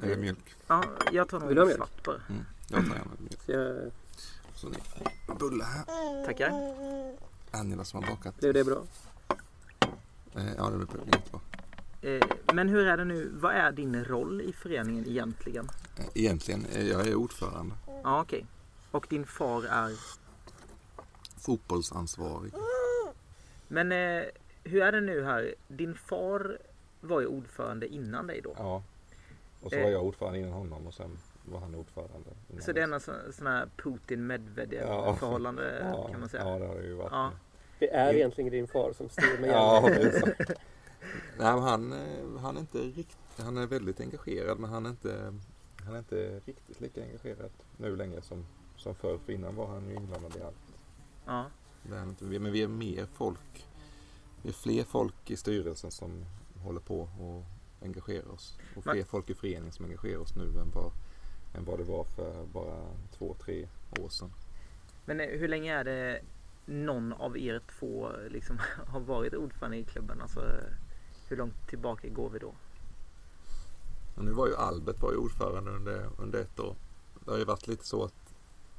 det 0.00 0.06
det? 0.14 0.16
mjölk? 0.16 0.54
Ja, 0.66 0.84
jag 1.12 1.28
tar 1.28 1.40
Vill 1.40 1.54
du 1.56 1.60
ha 1.62 1.68
nog 1.68 1.76
mjölk? 1.76 1.76
svart 1.76 2.04
bara. 2.04 2.20
Mm. 2.28 2.44
Jag 2.68 2.86
tar 2.86 2.94
gärna 2.94 3.10
mjölk. 3.18 3.42
Så 3.46 3.52
jag, 3.52 3.90
Så 4.54 4.68
ni 4.68 4.76
bulle 5.38 5.64
här. 5.64 6.24
Tackar. 6.26 6.52
Angela 7.50 7.84
som 7.84 8.02
har 8.04 8.10
bakat. 8.10 8.36
blev 8.40 8.54
det 8.54 8.64
bra? 8.64 8.82
Eh, 10.34 10.54
Ja, 10.56 10.70
det 10.70 10.76
blir 10.76 10.88
jättebra. 11.06 11.40
Eh, 12.02 12.22
Men 12.54 12.68
hur 12.68 12.86
är 12.86 12.96
det 12.96 13.04
nu? 13.04 13.30
Vad 13.34 13.54
är 13.54 13.72
din 13.72 14.04
roll 14.04 14.40
i 14.40 14.52
föreningen 14.52 15.06
egentligen? 15.08 15.68
Eh, 15.98 16.04
Egentligen, 16.14 16.66
eh, 16.66 16.88
jag 16.88 17.06
är 17.06 17.14
ordförande. 17.14 17.74
Ja, 18.02 18.20
okej. 18.20 18.46
Och 18.90 19.06
din 19.10 19.26
far 19.26 19.64
är? 19.64 19.92
Fotbollsansvarig. 21.38 22.52
Men 23.68 23.92
eh, 23.92 24.24
hur 24.64 24.82
är 24.82 24.92
det 24.92 25.00
nu 25.00 25.24
här? 25.24 25.54
Din 25.68 25.94
far 25.94 26.58
var 27.00 27.20
ju 27.20 27.26
ordförande 27.26 27.86
innan 27.86 28.26
dig 28.26 28.40
då. 28.40 28.54
Ja. 28.58 28.82
Och 29.64 29.70
så 29.70 29.76
Eh. 29.76 29.82
var 29.84 29.90
jag 29.90 30.04
ordförande 30.04 30.38
innan 30.38 30.52
honom 30.52 30.86
och 30.86 30.94
sen 30.94 31.18
var 31.44 31.60
han 31.60 31.74
ordförande. 31.74 32.30
Så 32.60 32.72
det 32.72 32.82
är 32.82 32.86
någon 32.86 33.00
sån, 33.00 33.14
sån 33.32 33.46
här 33.46 33.68
Putin-Medvedev 33.76 34.86
Ja. 34.88 35.14
förhållande 35.16 35.78
ja, 35.92 36.08
kan 36.08 36.20
man 36.20 36.28
säga. 36.28 36.48
Ja, 36.48 36.58
det 36.58 36.66
har 36.66 36.74
det 36.74 36.82
ju 36.86 36.94
varit. 36.94 37.12
Ja. 37.12 37.30
Det 37.78 37.90
är 37.94 38.14
egentligen 38.14 38.50
din 38.50 38.66
far 38.68 38.92
som 38.92 39.08
styr 39.08 39.38
med 39.40 39.50
Ja. 39.50 39.88
Nej, 41.38 41.54
men 41.54 41.62
han, 41.62 41.92
eh, 41.92 42.40
han 42.40 42.56
är 42.56 42.60
inte 42.60 42.78
riktigt, 42.78 43.18
han 43.44 43.56
är 43.56 43.66
väldigt 43.66 44.00
engagerad 44.00 44.58
men 44.58 44.70
han 44.70 44.86
är 44.86 44.90
inte, 44.90 45.34
Han 45.84 45.94
är 45.94 45.98
inte 45.98 46.40
riktigt 46.44 46.80
lika 46.80 47.02
engagerad 47.02 47.50
nu 47.76 47.96
längre 47.96 48.22
som, 48.22 48.46
som 48.76 48.94
förr. 48.94 49.18
För 49.26 49.32
innan 49.32 49.56
var 49.56 49.66
han 49.66 49.88
ju 49.88 49.94
inblandad 49.94 50.36
i 50.36 50.42
allt. 50.42 50.56
Ja. 51.26 51.44
det 51.82 51.94
är 51.94 51.98
han 51.98 52.08
inte. 52.08 52.24
Men 52.24 52.52
vi 52.52 52.62
är 52.62 52.68
mer 52.68 53.06
folk, 53.14 53.66
vi 54.42 54.48
är 54.48 54.52
fler 54.52 54.84
folk 54.84 55.30
i 55.30 55.36
styrelsen 55.36 55.90
som 55.90 56.24
håller 56.62 56.80
på 56.80 57.00
och 57.00 57.42
engagerar 57.84 58.30
oss. 58.30 58.58
Och 58.76 58.82
fler 58.82 59.04
folk 59.04 59.30
i 59.30 59.34
föreningen 59.34 59.72
som 59.72 59.84
engagerar 59.84 60.18
oss 60.18 60.36
nu 60.36 60.44
än 60.44 60.70
vad, 60.74 60.92
Än 61.54 61.64
vad 61.64 61.78
det 61.78 61.84
var 61.84 62.04
för 62.04 62.46
bara 62.52 62.76
två, 63.18 63.36
tre 63.44 63.68
år 64.00 64.08
sedan. 64.08 64.32
Men 65.04 65.20
eh, 65.20 65.26
hur 65.26 65.48
länge 65.48 65.74
är 65.74 65.84
det 65.84 66.20
någon 66.66 67.12
av 67.12 67.38
er 67.38 67.60
två 67.78 68.10
liksom 68.30 68.58
har 68.86 69.00
varit 69.00 69.34
ordförande 69.34 69.76
i 69.76 69.84
klubben? 69.84 70.22
Alltså, 70.22 70.40
hur 71.28 71.36
långt 71.36 71.68
tillbaka 71.68 72.08
går 72.08 72.30
vi 72.30 72.38
då? 72.38 72.54
Och 74.14 74.24
nu 74.24 74.32
var 74.32 74.46
ju 74.46 74.56
Albert 74.56 75.02
var 75.02 75.12
ju 75.12 75.16
ordförande 75.16 75.70
under, 75.70 76.10
under 76.18 76.40
ett 76.40 76.60
år. 76.60 76.76
Det 77.24 77.30
har 77.30 77.38
ju 77.38 77.44
varit 77.44 77.66
lite 77.66 77.86
så 77.86 78.04
att, 78.04 78.34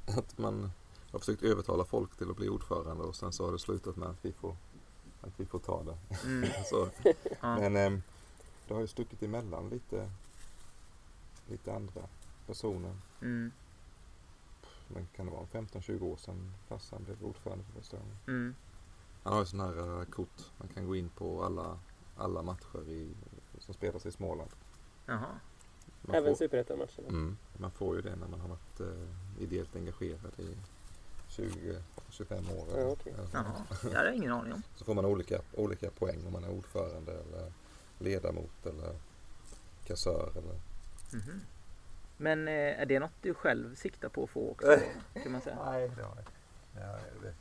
att 0.06 0.38
man 0.38 0.70
har 1.12 1.18
försökt 1.18 1.42
övertala 1.42 1.84
folk 1.84 2.16
till 2.16 2.30
att 2.30 2.36
bli 2.36 2.48
ordförande 2.48 3.04
och 3.04 3.16
sen 3.16 3.32
så 3.32 3.44
har 3.44 3.52
det 3.52 3.58
slutat 3.58 3.96
med 3.96 4.08
att 4.08 4.24
vi 4.24 4.32
får, 4.32 4.56
att 5.20 5.40
vi 5.40 5.46
får 5.46 5.58
ta 5.58 5.82
det. 5.82 6.26
Mm. 6.26 6.48
Så, 6.64 6.88
Ja. 7.40 7.56
Men 7.56 7.76
ehm, 7.76 8.02
det 8.68 8.74
har 8.74 8.80
ju 8.80 8.86
stuckit 8.86 9.22
emellan 9.22 9.68
lite, 9.68 10.10
lite 11.48 11.74
andra 11.74 12.02
personer. 12.46 12.96
Mm. 13.22 13.52
Men 14.88 15.06
kan 15.16 15.26
det 15.26 15.32
vara 15.32 15.46
15-20 15.46 16.02
år 16.02 16.16
sedan 16.16 16.52
farsan 16.68 17.04
blev 17.04 17.24
ordförande 17.24 17.64
för 17.64 17.72
första 17.80 17.96
gången. 17.96 18.16
Mm. 18.26 18.54
Han 19.22 19.32
har 19.32 19.40
ju 19.40 19.46
sådana 19.46 19.68
här 19.74 20.00
eh, 20.00 20.04
kort. 20.04 20.50
Man 20.58 20.68
kan 20.68 20.86
gå 20.86 20.96
in 20.96 21.08
på 21.08 21.44
alla, 21.44 21.78
alla 22.16 22.42
matcher 22.42 22.88
i, 22.88 23.14
Som 23.58 23.74
spelas 23.74 24.06
i 24.06 24.12
Småland. 24.12 24.50
Jaha. 25.06 25.40
man, 26.02 26.16
Även 26.16 26.30
får, 26.30 26.38
superettan-matcherna. 26.38 27.08
mm, 27.08 27.36
man 27.56 27.70
får 27.70 27.96
ju 27.96 28.02
det 28.02 28.16
när 28.16 28.28
man 28.28 28.40
har 28.40 28.48
varit 28.48 28.80
eh, 28.80 29.42
ideellt 29.42 29.76
engagerad 29.76 30.32
i 30.40 30.56
20-25 31.28 32.58
år. 32.58 32.80
Ja, 32.80 32.86
okej. 32.86 33.14
Jaha. 33.32 33.52
Det 33.82 33.96
hade 33.96 34.08
jag 34.08 34.16
ingen 34.16 34.32
aning 34.32 34.52
om. 34.52 34.62
Så 34.76 34.84
får 34.84 34.94
man 34.94 35.04
olika, 35.04 35.40
olika 35.54 35.90
poäng 35.90 36.26
om 36.26 36.32
man 36.32 36.44
är 36.44 36.50
ordförande 36.50 37.12
eller 37.12 37.52
ledamot 37.98 38.66
eller 38.66 38.96
kassör. 39.84 40.30
Eller... 40.36 40.60
Mhm. 41.12 41.40
Men 42.16 42.48
eh, 42.48 42.80
är 42.80 42.86
det 42.86 42.98
något 42.98 43.12
du 43.22 43.34
själv 43.34 43.74
siktar 43.74 44.08
på 44.08 44.24
att 44.24 44.30
få 44.30 44.50
också? 44.50 44.76
Kan 45.22 45.32
man 45.32 45.40
säga? 45.40 45.58
Nej, 45.70 45.90
det 45.96 46.02
har 46.02 46.16
jag. 46.16 46.24
Ja, 46.82 46.98
det, 47.22 47.34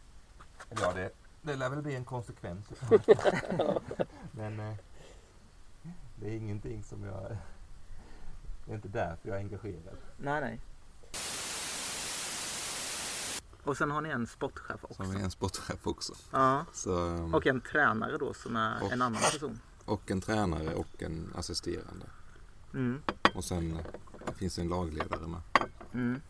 ja, 0.82 0.94
det, 0.94 1.10
det 1.42 1.56
lär 1.56 1.70
väl 1.70 1.82
bli 1.82 1.96
en 1.96 2.06
konsekvens. 2.06 2.66
Men 4.32 4.60
eh, 4.60 4.76
det 6.16 6.28
är 6.28 6.32
ingenting 6.38 6.84
som 6.84 7.04
jag... 7.04 7.38
Det 8.66 8.72
är 8.72 8.76
inte 8.76 8.88
därför 8.88 9.28
jag 9.30 9.38
är 9.38 9.42
engagerad. 9.42 9.98
Nej, 10.18 10.42
nej. 10.42 10.60
Och 13.64 13.78
sen 13.78 13.92
har 13.92 14.02
ni 14.02 14.10
en 14.10 14.28
sportchef 14.28 14.84
också. 14.84 15.04
Som 15.04 15.16
är 15.16 15.20
en 15.20 15.32
sportchef 15.32 15.88
också. 15.88 16.14
Ja. 16.32 16.66
Så, 16.74 16.92
um, 16.92 17.34
Och 17.36 17.48
en 17.48 17.62
tränare 17.62 18.18
då 18.18 18.34
som 18.34 18.56
är 18.56 18.84
Och- 18.84 18.92
en 18.92 19.02
annan 19.02 19.22
person. 19.22 19.60
Och 19.86 20.12
en 20.12 20.22
tränare 20.22 20.74
och 20.74 21.04
en 21.04 21.34
assisterande. 21.36 22.06
Mm. 22.74 23.02
Och 23.36 23.44
sen 23.44 23.78
finns 24.36 24.56
det 24.56 24.62
en 24.62 24.68
lagledare 24.68 25.28
med. 25.28 25.42
Mm. 25.94 26.22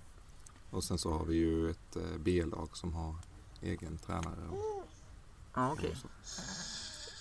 Och 0.70 0.84
sen 0.84 0.98
så 0.98 1.12
har 1.12 1.26
vi 1.26 1.36
ju 1.36 1.70
ett 1.70 1.96
eh, 1.96 2.18
B-lag 2.20 2.78
som 2.78 2.94
har 2.94 3.16
egen 3.62 3.98
tränare. 3.98 4.48
Och, 4.50 4.88
och 5.72 5.78
så. 5.80 6.08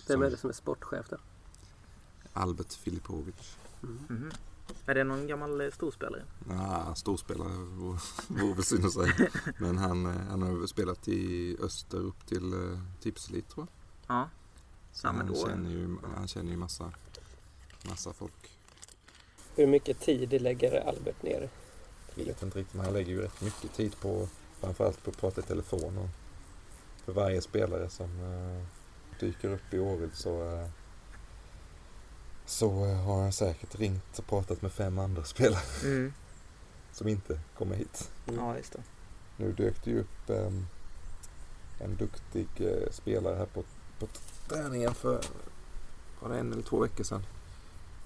Vem 0.06 0.16
Som 0.16 0.22
är 0.22 0.30
det 0.30 0.36
som 0.36 0.50
är 0.50 0.54
sportchef 0.54 1.08
där? 1.08 1.20
Albert 2.32 2.72
Filipovic. 2.72 3.56
Mhm. 3.80 4.30
Är 4.86 4.94
det 4.94 5.04
någon 5.04 5.26
gammal 5.26 5.60
eh, 5.60 5.70
storspelare? 5.70 6.22
Nej, 6.38 6.96
storspelare 6.96 7.48
vore 8.28 8.54
väl 8.54 8.64
synd 8.64 8.84
att 8.84 8.92
säga. 8.92 9.28
Men 9.58 9.78
han, 9.78 10.06
eh, 10.06 10.12
han 10.30 10.42
har 10.42 10.66
spelat 10.66 11.08
i 11.08 11.56
Öster 11.60 11.98
upp 11.98 12.26
till 12.26 12.78
Tipselit 13.00 13.48
tror 13.48 13.66
jag. 14.06 14.16
Ja. 14.16 14.28
Men 15.02 15.16
han, 15.16 15.34
känner 15.34 15.70
ju, 15.70 15.96
han 16.16 16.28
känner 16.28 16.50
ju 16.50 16.56
massa, 16.56 16.92
massa 17.88 18.12
folk. 18.12 18.58
Hur 19.56 19.66
mycket 19.66 20.00
tid 20.00 20.42
lägger 20.42 20.88
Albert 20.88 21.22
ner? 21.22 21.48
Jag 22.14 22.24
vet 22.24 22.42
inte 22.42 22.58
riktigt, 22.58 22.74
men 22.74 22.84
han 22.84 22.94
lägger 22.94 23.12
ju 23.12 23.22
rätt 23.22 23.40
mycket 23.40 23.72
tid 23.72 23.96
på 24.00 24.28
framförallt 24.60 25.04
på 25.04 25.10
att 25.10 25.16
prata 25.16 25.40
i 25.40 25.44
telefon. 25.44 25.98
Och 25.98 26.08
för 27.04 27.12
varje 27.12 27.42
spelare 27.42 27.90
som 27.90 28.06
eh, 28.20 28.64
dyker 29.20 29.48
upp 29.48 29.74
i 29.74 29.78
Åryd 29.78 30.10
så, 30.14 30.52
eh, 30.52 30.68
så 32.46 32.84
eh, 32.86 32.96
har 32.96 33.22
han 33.22 33.32
säkert 33.32 33.74
ringt 33.74 34.18
och 34.18 34.26
pratat 34.26 34.62
med 34.62 34.72
fem 34.72 34.98
andra 34.98 35.24
spelare 35.24 35.62
Mm. 35.84 36.12
som 36.92 37.08
inte 37.08 37.40
kommer 37.58 37.76
hit. 37.76 38.10
Ja, 38.36 38.56
just 38.56 38.72
det. 38.72 38.82
Nu 39.36 39.52
dök 39.52 39.84
det 39.84 39.90
ju 39.90 40.00
upp 40.00 40.30
ehm, 40.30 40.66
en 41.80 41.96
duktig 41.96 42.46
spelare 42.90 43.36
här 43.36 43.46
på, 43.46 43.64
på 43.98 44.08
träningen 44.48 44.94
för 44.94 45.20
var 46.20 46.28
det 46.28 46.38
en 46.38 46.52
eller 46.52 46.62
två 46.62 46.80
veckor 46.80 47.04
sedan. 47.04 47.22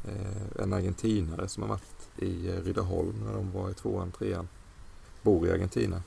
Eh, 0.05 0.63
en 0.63 0.73
argentinare 0.73 1.49
som 1.49 1.63
har 1.63 1.69
varit 1.71 2.09
i 2.19 2.49
eh, 2.49 2.61
Rydaholm 2.63 3.15
när 3.27 3.33
de 3.33 3.53
var 3.53 3.71
i 3.71 3.75
tvåan, 3.75 4.11
trean. 4.13 4.49
Bor 5.23 5.47
i 5.47 5.51
Argentina. 5.51 6.03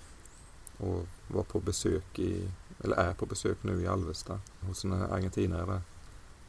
Och 0.78 1.08
var 1.28 1.44
på 1.44 1.60
besök 1.60 2.20
i, 2.20 2.52
eller 2.84 2.96
är 2.96 3.14
på 3.14 3.26
besök 3.26 3.58
nu 3.64 3.82
i 3.82 3.88
Alvesta 3.88 4.40
hos 4.60 4.84
en 4.84 4.94
argentinare 4.94 5.66
där. 5.66 5.82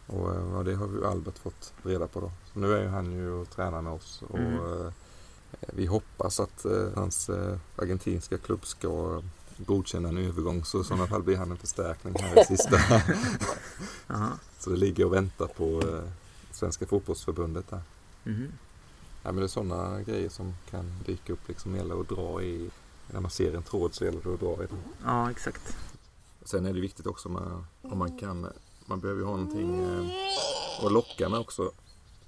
Och 0.06 0.34
eh, 0.34 0.52
ja, 0.56 0.62
det 0.62 0.74
har 0.74 0.86
ju 0.88 1.06
Albert 1.06 1.38
fått 1.38 1.72
reda 1.82 2.06
på 2.06 2.20
då. 2.20 2.32
Så 2.52 2.58
nu 2.58 2.72
är 2.74 2.82
ju 2.82 2.88
han 2.88 3.12
ju 3.12 3.30
och 3.30 3.50
tränar 3.50 3.82
med 3.82 3.92
oss. 3.92 4.22
Och, 4.28 4.38
Mm. 4.38 4.54
eh, 4.86 4.92
vi 5.60 5.86
hoppas 5.86 6.40
att 6.40 6.66
hans 6.94 7.30
argentinska 7.76 8.38
klubb 8.38 8.66
ska 8.66 9.22
godkänna 9.66 10.08
en 10.08 10.18
övergång 10.18 10.64
så 10.64 10.80
i 10.80 10.84
sådana 10.84 11.06
fall 11.06 11.22
blir 11.22 11.36
han 11.36 11.50
en 11.50 11.56
förstärkning 11.56 12.14
här 12.18 12.42
i 12.42 12.44
sista. 12.56 12.78
Så 14.58 14.70
det 14.70 14.76
ligger 14.76 15.04
och 15.04 15.12
väntar 15.12 15.46
på 15.46 15.80
eh, 15.80 16.10
Svenska 16.50 16.86
fotbollsförbundet 16.86 17.70
där. 17.70 17.80
Mhm. 18.24 18.52
Ja, 19.22 19.32
men 19.32 19.36
det 19.36 19.46
är 19.46 19.48
sådana 19.48 20.02
grejer 20.02 20.28
som 20.28 20.54
kan 20.70 20.92
dyka 21.06 21.32
upp 21.32 21.48
liksom 21.48 21.76
gäller 21.76 22.00
att 22.00 22.08
dra 22.08 22.42
i. 22.42 22.70
När 23.10 23.20
man 23.20 23.30
ser 23.30 23.54
en 23.54 23.62
tråd 23.62 23.94
så 23.94 24.04
gäller 24.04 24.20
det 24.24 24.34
att 24.34 24.40
dra 24.40 24.54
i 24.64 24.66
den. 24.66 24.78
Ja, 25.04 25.30
exakt. 25.30 25.76
Sen 26.44 26.66
är 26.66 26.72
det 26.72 26.80
viktigt 26.80 27.06
också 27.06 27.28
med, 27.28 27.64
om 27.82 27.98
man 27.98 28.18
kan, 28.18 28.46
man 28.86 29.00
behöver 29.00 29.20
ju 29.20 29.26
ha 29.26 29.36
någonting 29.36 29.80
eh, 29.84 30.86
att 30.86 30.92
locka 30.92 31.28
med 31.28 31.40
också. 31.40 31.70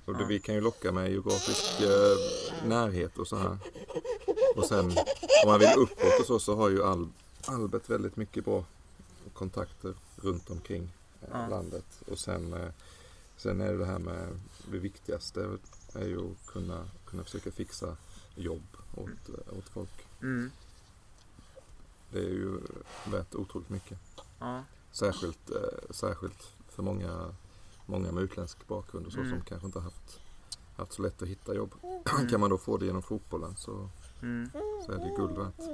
Och 0.04 0.16
det, 0.18 0.24
vi 0.24 0.40
kan 0.40 0.54
ju 0.54 0.60
locka 0.60 0.92
med 0.92 1.10
geografisk 1.10 1.80
eh, 1.80 2.68
närhet 2.68 3.18
och 3.18 3.28
så 3.28 3.36
här. 3.36 3.58
Och 4.56 4.64
sen 4.64 4.84
om 5.44 5.50
man 5.50 5.60
vill 5.60 5.72
uppåt 5.76 6.20
och 6.20 6.26
så, 6.26 6.38
så 6.38 6.56
har 6.56 6.68
ju 6.68 6.84
Al, 6.84 7.08
Albert 7.48 7.90
väldigt 7.90 8.16
mycket 8.16 8.44
bra 8.44 8.64
kontakter 9.34 9.94
runt 10.16 10.50
omkring 10.50 10.92
eh, 11.22 11.28
Ja. 11.32 11.48
landet. 11.48 12.02
Och 12.10 12.18
sen, 12.18 12.52
eh, 12.52 12.70
sen 13.36 13.60
är 13.60 13.72
det 13.72 13.78
det 13.78 13.86
här 13.86 13.98
med 13.98 14.40
det 14.70 14.78
viktigaste 14.78 15.58
är 15.92 16.04
ju 16.06 16.30
att 16.30 16.46
kunna, 16.46 16.88
kunna 17.06 17.24
försöka 17.24 17.50
fixa 17.50 17.96
jobb 18.34 18.66
åt, 18.96 19.28
eh, 19.28 19.58
åt 19.58 19.68
folk. 19.68 20.06
Mm. 20.22 20.50
Det 22.12 22.18
är 22.18 22.28
ju 22.30 22.58
värt 23.06 23.34
otroligt 23.34 23.70
mycket. 23.70 23.98
Ja. 24.38 24.64
Särskilt, 24.92 25.50
särskilt 25.90 26.48
för 26.68 26.82
många, 26.82 27.34
många 27.86 28.12
med 28.12 28.22
utländsk 28.22 28.66
bakgrund 28.68 29.06
och 29.06 29.12
så 29.12 29.18
Mm. 29.18 29.30
som 29.30 29.40
kanske 29.40 29.66
inte 29.66 29.78
har 29.78 29.84
haft, 29.84 30.20
haft 30.76 30.92
så 30.92 31.02
lätt 31.02 31.22
att 31.22 31.28
hitta 31.28 31.54
jobb. 31.54 31.74
kan 32.30 32.40
man 32.40 32.50
då 32.50 32.58
få 32.58 32.76
det 32.76 32.86
genom 32.86 33.02
fotbollen 33.02 33.56
så, 33.56 33.88
Mm. 34.22 34.50
så 34.86 34.92
är 34.92 34.98
det 34.98 35.12
guld 35.16 35.38
värt. 35.38 35.68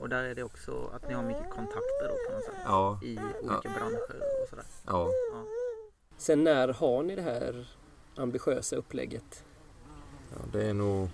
Och 0.00 0.08
där 0.08 0.24
är 0.24 0.34
det 0.34 0.42
också 0.42 0.90
att 0.94 1.08
ni 1.08 1.14
har 1.14 1.22
mycket 1.22 1.50
kontakter 1.50 2.08
då 2.08 2.14
på 2.28 2.34
något 2.34 2.44
sätt. 2.44 2.54
Ja, 2.64 2.98
I 3.02 3.18
olika 3.42 3.68
branscher 3.68 4.22
och 4.42 4.48
sådär. 4.48 4.64
ja. 4.86 5.10
Sen 6.16 6.44
när 6.44 6.68
har 6.68 7.02
ni 7.02 7.16
det 7.16 7.22
här 7.22 7.68
ambitiösa 8.16 8.76
upplägget? 8.76 9.44
ja 10.30 10.36
det 10.52 10.66
är 10.66 10.74
nog... 10.74 11.08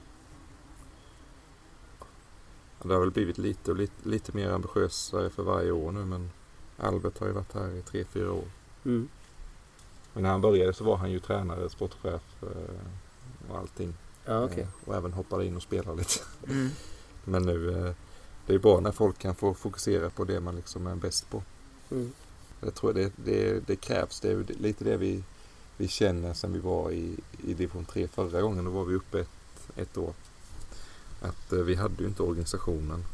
Det 2.83 2.93
har 2.93 3.01
väl 3.01 3.11
blivit 3.11 3.39
lite 3.39 3.73
lite, 3.73 4.09
lite 4.09 4.37
mer 4.37 4.51
ambitiösare 4.51 5.31
för 5.31 5.43
varje 5.43 5.71
år 5.71 5.93
nu 5.93 6.05
men 6.05 6.31
Albert 6.77 7.19
har 7.19 7.27
ju 7.27 7.33
varit 7.33 7.53
här 7.53 7.71
i 7.71 7.83
tre, 7.83 8.05
fyra 8.05 8.33
år. 8.33 8.45
Mm. 8.85 9.09
Men 10.13 10.23
när 10.23 10.31
han 10.31 10.41
började 10.41 10.73
så 10.73 10.85
var 10.85 10.97
han 10.97 11.11
ju 11.13 11.19
tränare, 11.21 11.69
sportchef 11.69 12.43
eh, 12.43 13.51
och 13.51 13.59
allting. 13.59 13.95
Ja, 14.27 14.45
okej. 14.45 14.63
Eh, 14.63 14.89
Och 14.89 14.95
även 14.97 15.13
hoppade 15.13 15.47
in 15.47 15.57
och 15.57 15.63
spelade 15.63 15.99
lite. 15.99 16.21
Mm. 16.49 16.71
Men 17.25 17.43
nu, 17.43 17.71
eh, 17.71 17.93
det 18.47 18.55
är 18.55 18.59
bra 18.59 18.81
när 18.81 18.93
folk 18.93 19.19
kan 19.19 19.35
få 19.35 19.55
fokusera 19.55 20.11
på 20.11 20.25
det 20.25 20.41
man 20.41 20.57
liksom 20.57 20.87
är 20.87 20.95
bäst 20.95 21.31
på. 21.31 21.43
Mm. 21.91 22.13
Jag 22.61 22.75
tror 22.75 22.93
det, 22.93 23.13
det, 23.17 23.67
det 23.67 23.77
krävs. 23.77 24.21
Det 24.21 24.31
är 24.31 24.45
lite 24.61 24.85
det 24.85 24.97
vi, 24.97 25.23
vi 25.77 25.89
känner 25.89 26.35
sen 26.35 26.53
vi 26.53 26.59
var 26.59 26.91
i, 26.91 27.17
i 27.47 27.55
division 27.55 27.85
3 27.85 28.09
förra 28.09 28.41
gången. 28.41 28.65
Då 28.65 28.71
var 28.71 28.85
vi 28.85 28.95
uppe 28.95 29.21
ett, 29.21 29.29
ett 29.77 29.99
år. 29.99 30.13
Att 31.21 31.53
eh, 31.53 31.59
vi 31.59 31.75
hade 31.75 32.03
ju 32.03 32.09
inte 32.09 32.23
organisationen 32.23 33.05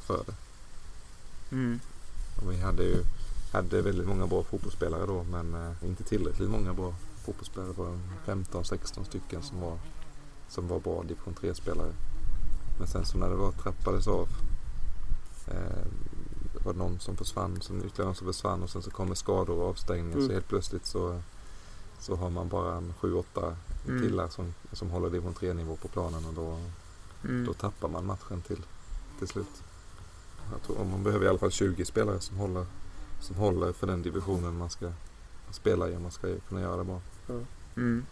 för 0.00 0.24
det. 0.26 0.34
Mm. 1.56 1.80
Och 2.42 2.52
vi 2.52 2.56
hade 2.56 2.82
ju 2.82 2.96
hade 3.52 3.82
väldigt 3.82 4.06
många 4.06 4.26
bra 4.26 4.42
fotbollsspelare 4.42 5.06
då 5.06 5.22
men 5.22 5.76
inte 5.82 6.04
tillräckligt 6.04 6.50
många 6.50 6.74
bra 6.74 6.94
fotbollsspelare. 7.24 7.68
Det 7.72 7.78
var 7.78 7.98
15-16 8.26 9.04
stycken 9.04 9.42
som 9.42 9.60
var, 9.60 9.78
som 10.48 10.68
var 10.68 10.80
bra 10.80 11.02
division 11.02 11.34
3-spelare. 11.40 11.92
Men 12.78 12.86
sen 12.88 13.04
så 13.04 13.18
när 13.18 13.28
det 13.30 13.36
var 13.36 13.52
trappades 13.52 14.06
av 14.08 14.28
eh, 15.48 15.86
det 16.54 16.64
var 16.64 16.74
någon 16.74 17.00
som 17.00 17.16
försvann, 17.16 17.60
som 17.60 17.76
ytterligare 17.78 18.04
någon 18.04 18.14
som 18.14 18.26
försvann 18.26 18.62
och 18.62 18.70
sen 18.70 18.82
så 18.82 18.90
kommer 18.90 19.14
skador 19.14 19.58
och 19.60 19.68
avstängningar 19.68 20.16
Mm. 20.16 20.28
så 20.28 20.32
helt 20.32 20.48
plötsligt 20.48 20.86
så, 20.86 21.20
så 21.98 22.16
har 22.16 22.30
man 22.30 22.48
bara 22.48 22.76
en 22.76 22.94
7-8 23.00 23.54
Mm. 23.88 24.02
killar 24.02 24.28
som, 24.28 24.54
som 24.72 24.90
håller 24.90 25.10
division 25.10 25.34
3-nivå 25.34 25.76
på 25.76 25.88
planen 25.88 26.24
och 26.26 26.34
då, 26.34 26.58
Mm. 27.24 27.44
då 27.46 27.52
tappar 27.54 27.88
man 27.88 28.06
matchen 28.06 28.42
till, 28.42 28.62
till 29.18 29.28
slut. 29.28 29.62
Tror 30.66 30.84
man 30.84 31.02
behöver 31.02 31.26
i 31.26 31.28
alla 31.28 31.38
fall 31.38 31.50
20 31.50 31.84
spelare 31.84 32.20
som 32.20 32.36
håller, 32.36 32.66
som 33.20 33.36
håller 33.36 33.72
för 33.72 33.86
den 33.86 34.02
divisionen 34.02 34.56
man 34.58 34.70
ska 34.70 34.92
spela 35.50 35.88
i 35.88 35.96
om 35.96 36.02
man 36.02 36.10
ska 36.12 36.28
kunna 36.48 36.60
göra 36.60 36.76
det 36.76 36.84
bra. 36.84 37.00
Mm. 37.76 38.04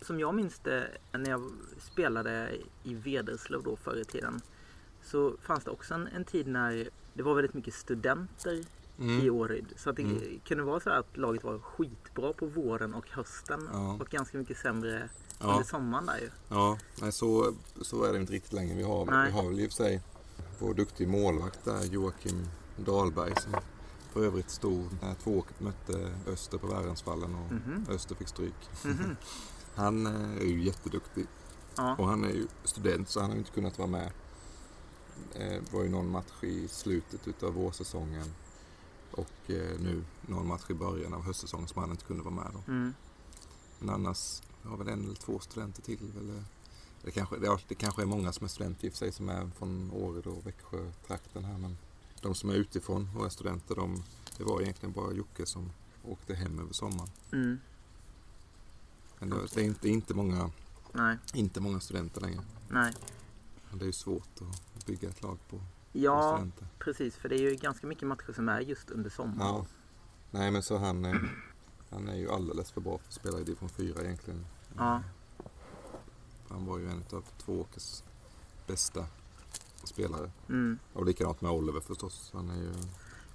Som 0.00 0.20
jag 0.20 0.34
minns 0.34 0.58
det 0.58 0.88
när 1.12 1.30
jag 1.30 1.50
spelade 1.80 2.50
i 2.82 2.94
Vederslöv 2.94 3.62
då 3.62 3.76
förr 3.76 3.96
i 3.96 4.04
tiden. 4.04 4.40
Så 5.02 5.36
fanns 5.42 5.64
det 5.64 5.70
också 5.70 5.94
en, 5.94 6.06
en 6.06 6.24
tid 6.24 6.46
när 6.46 6.88
det 7.14 7.22
var 7.22 7.34
väldigt 7.34 7.54
mycket 7.54 7.74
studenter 7.74 8.64
i 9.22 9.30
Åryd. 9.30 9.66
Så 9.76 9.90
att 9.90 9.96
det 9.96 10.02
Mm. 10.02 10.40
kunde 10.44 10.64
vara 10.64 10.80
så 10.80 10.90
att 10.90 11.16
laget 11.16 11.44
var 11.44 11.58
skitbra 11.58 12.32
på 12.32 12.46
våren 12.46 12.94
och 12.94 13.10
hösten. 13.10 13.68
Ja. 13.72 13.96
Och 14.00 14.08
ganska 14.08 14.38
mycket 14.38 14.58
sämre 14.58 15.08
Ja. 15.40 15.52
under 15.52 15.64
sommaren 15.64 16.06
där 16.06 16.18
ju. 16.18 16.30
Ja, 16.48 16.78
nej 17.02 17.12
så, 17.12 17.54
så 17.82 18.04
är 18.04 18.12
det 18.12 18.18
inte 18.18 18.32
riktigt 18.32 18.52
längre. 18.52 18.74
Vi 18.76 18.82
har, 18.82 19.06
Nej. 19.06 19.26
vi 19.26 19.32
har 19.32 19.48
väl 19.48 19.60
i 19.60 19.66
och 19.66 19.70
för 19.70 19.76
sig 19.84 20.02
vår 20.58 20.74
duktig 20.74 21.08
målvakt 21.08 21.64
där, 21.64 21.84
Joakim 21.84 22.48
Dahlberg, 22.76 23.32
som 23.40 23.54
för 24.18 24.24
övrigt 24.26 24.50
stod 24.50 24.88
när 25.02 25.14
Tvååket 25.14 25.60
mötte 25.60 26.12
Öster 26.26 26.58
på 26.58 26.66
Värensvallen 26.66 27.34
och 27.34 27.52
Mhm. 27.52 27.86
Öster 27.88 28.14
fick 28.14 28.28
stryk. 28.28 28.54
Mhm. 28.84 29.16
Han 29.74 30.06
eh, 30.06 30.36
är 30.36 30.44
ju 30.46 30.62
jätteduktig 30.64 31.26
Ja. 31.76 31.96
och 31.98 32.08
han 32.08 32.24
är 32.24 32.28
ju 32.28 32.46
student 32.64 33.08
så 33.08 33.20
han 33.20 33.30
har 33.30 33.36
inte 33.38 33.50
kunnat 33.50 33.78
vara 33.78 33.88
med. 33.88 34.12
Eh, 35.34 35.62
Det 35.62 35.72
var 35.72 35.82
ju 35.82 35.88
någon 35.88 36.10
match 36.10 36.42
i 36.42 36.68
slutet 36.68 37.28
utav 37.28 37.52
vårsäsongen 37.54 38.32
och 39.10 39.50
eh, 39.50 39.80
nu 39.80 40.04
någon 40.26 40.46
match 40.48 40.70
i 40.70 40.74
början 40.74 41.14
av 41.14 41.22
höstsäsongen 41.22 41.68
som 41.68 41.80
han 41.80 41.90
inte 41.90 42.04
kunde 42.04 42.22
vara 42.22 42.34
med 42.34 42.46
då. 42.52 42.72
Mm. 42.72 42.94
Men 43.78 43.90
annars 43.90 44.42
har 44.62 44.76
väl 44.76 44.88
en 44.88 45.04
eller 45.04 45.14
två 45.14 45.38
studenter 45.38 45.82
till. 45.82 46.12
Eller, 46.18 46.44
det, 47.02 47.10
kanske, 47.10 47.36
det 47.68 47.74
kanske 47.74 48.02
är 48.02 48.06
många 48.06 48.32
som 48.32 48.44
är 48.44 48.48
studenter 48.48 48.86
i 48.86 48.88
och 48.88 48.92
för 48.92 48.98
sig 48.98 49.12
som 49.12 49.28
är 49.28 49.50
från 49.58 49.90
Åre 49.92 50.30
och 50.30 50.46
Växjö-trakten 50.46 51.44
här. 51.44 51.58
Men 51.58 51.78
de 52.22 52.34
som 52.34 52.50
är 52.50 52.54
utifrån 52.54 53.08
och 53.16 53.24
är 53.24 53.28
studenter, 53.28 53.74
de, 53.74 54.02
det 54.38 54.44
var 54.44 54.60
egentligen 54.62 54.92
bara 54.92 55.12
Jocke 55.12 55.46
som 55.46 55.70
åkte 56.04 56.34
hem 56.34 56.58
över 56.58 56.72
sommaren. 56.72 57.10
Mm. 57.32 57.58
Men 59.18 59.30
det, 59.30 59.36
det 59.54 59.60
är 59.60 59.64
inte, 59.64 59.88
inte, 59.88 60.14
många, 60.14 60.50
Nej, 60.92 61.16
inte 61.34 61.60
många 61.60 61.80
studenter 61.80 62.20
längre. 62.20 62.40
nej. 62.68 62.94
Det 63.72 63.84
är 63.84 63.86
ju 63.86 63.92
svårt 63.92 64.40
att 64.76 64.86
bygga 64.86 65.08
ett 65.08 65.22
lag 65.22 65.38
på, 65.50 65.60
Ja, 65.92 66.32
studenter. 66.36 66.66
precis. 66.78 67.16
För 67.16 67.28
det 67.28 67.34
är 67.36 67.50
ju 67.50 67.54
ganska 67.56 67.86
mycket 67.86 68.08
matcher 68.08 68.32
som 68.32 68.48
är 68.48 68.60
just 68.60 68.90
under 68.90 69.10
sommaren. 69.10 69.54
Ja. 69.54 69.66
Nej 70.30 70.50
men 70.50 70.62
så 70.62 70.78
han, 70.78 71.04
eh, 71.04 71.14
han 71.90 72.08
är 72.08 72.16
ju 72.16 72.30
alldeles 72.30 72.70
för 72.70 72.80
bra 72.80 72.98
för 72.98 73.06
att 73.08 73.12
spela 73.14 73.40
i 73.40 73.44
division 73.44 73.68
4 73.68 74.02
egentligen. 74.04 74.46
Ja. 74.76 75.02
Han 76.48 76.66
var 76.66 76.78
ju 76.78 76.90
en 76.90 77.04
av 77.12 77.24
två 77.38 77.60
åkers 77.60 78.02
bästa 78.66 79.06
spelare. 79.88 80.30
Mm. 80.48 80.78
Och 80.92 81.06
likadant 81.06 81.40
med 81.40 81.50
Oliver 81.50 81.80
förstås. 81.80 82.30
Han 82.34 82.50
är 82.50 82.56
ju, 82.56 82.72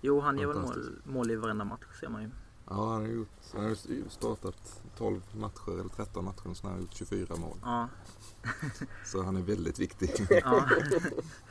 Jo, 0.01 0.19
han 0.19 0.37
gör 0.37 0.47
väl 0.47 0.99
mål, 1.03 1.31
i 1.31 1.35
varenda 1.35 1.65
match 1.65 1.99
ser 1.99 2.09
man 2.09 2.21
ju. 2.21 2.29
ja, 2.69 2.91
han 2.91 3.01
har 3.01 3.07
gjort, 3.07 3.29
han 3.53 3.63
har 3.63 3.69
ju 3.69 4.03
startat 4.09 4.81
12 4.97 5.21
matcher 5.33 5.79
eller 5.79 5.89
13 5.89 6.25
matcher 6.25 6.47
och 6.49 6.57
så 6.57 6.67
har 6.67 6.71
han 6.71 6.81
gjort 6.81 6.93
24 6.93 7.35
mål. 7.35 7.57
Ja. 7.63 7.89
Så 9.05 9.23
han 9.23 9.37
är 9.37 9.41
väldigt 9.41 9.79
viktig. 9.79 10.27
Ja, 10.29 10.69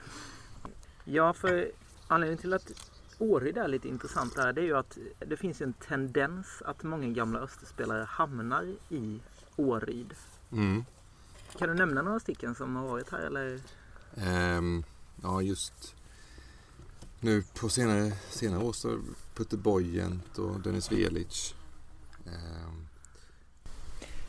ja 1.05 1.33
för 1.33 1.71
anledningen 2.09 2.39
till 2.39 2.55
att 2.55 2.73
Åryd 3.19 3.57
är 3.57 3.69
lite 3.69 3.89
intressant 3.89 4.35
där, 4.37 4.53
det 4.53 4.61
är 4.61 4.65
ju 4.65 4.77
att 4.77 4.99
det 5.19 5.37
finns 5.37 5.61
en 5.61 5.73
tendens 5.73 6.63
att 6.65 6.83
många 6.83 7.09
gamla 7.09 7.39
Österspelare 7.39 8.05
hamnar 8.05 8.75
i 8.89 9.21
Åryd. 9.57 10.15
Mm. 10.53 10.85
Kan 11.59 11.69
du 11.69 11.75
nämna 11.75 12.03
några 12.03 12.21
stycken 12.21 12.55
som 12.55 12.77
har 12.77 12.89
varit 12.89 13.11
här 13.11 13.21
eller? 13.21 13.61
Ehm, 14.17 14.85
ja, 15.23 15.43
just 15.43 15.95
nu 17.21 17.43
på 17.61 17.69
senare, 17.69 18.13
senare 18.31 18.65
år 18.65 18.73
så 18.73 18.99
Putte 19.35 19.57
Bojent 19.57 20.39
och 20.39 20.61
Dennis 20.61 20.93
Velic. 20.93 21.55
Ehm, 22.27 22.87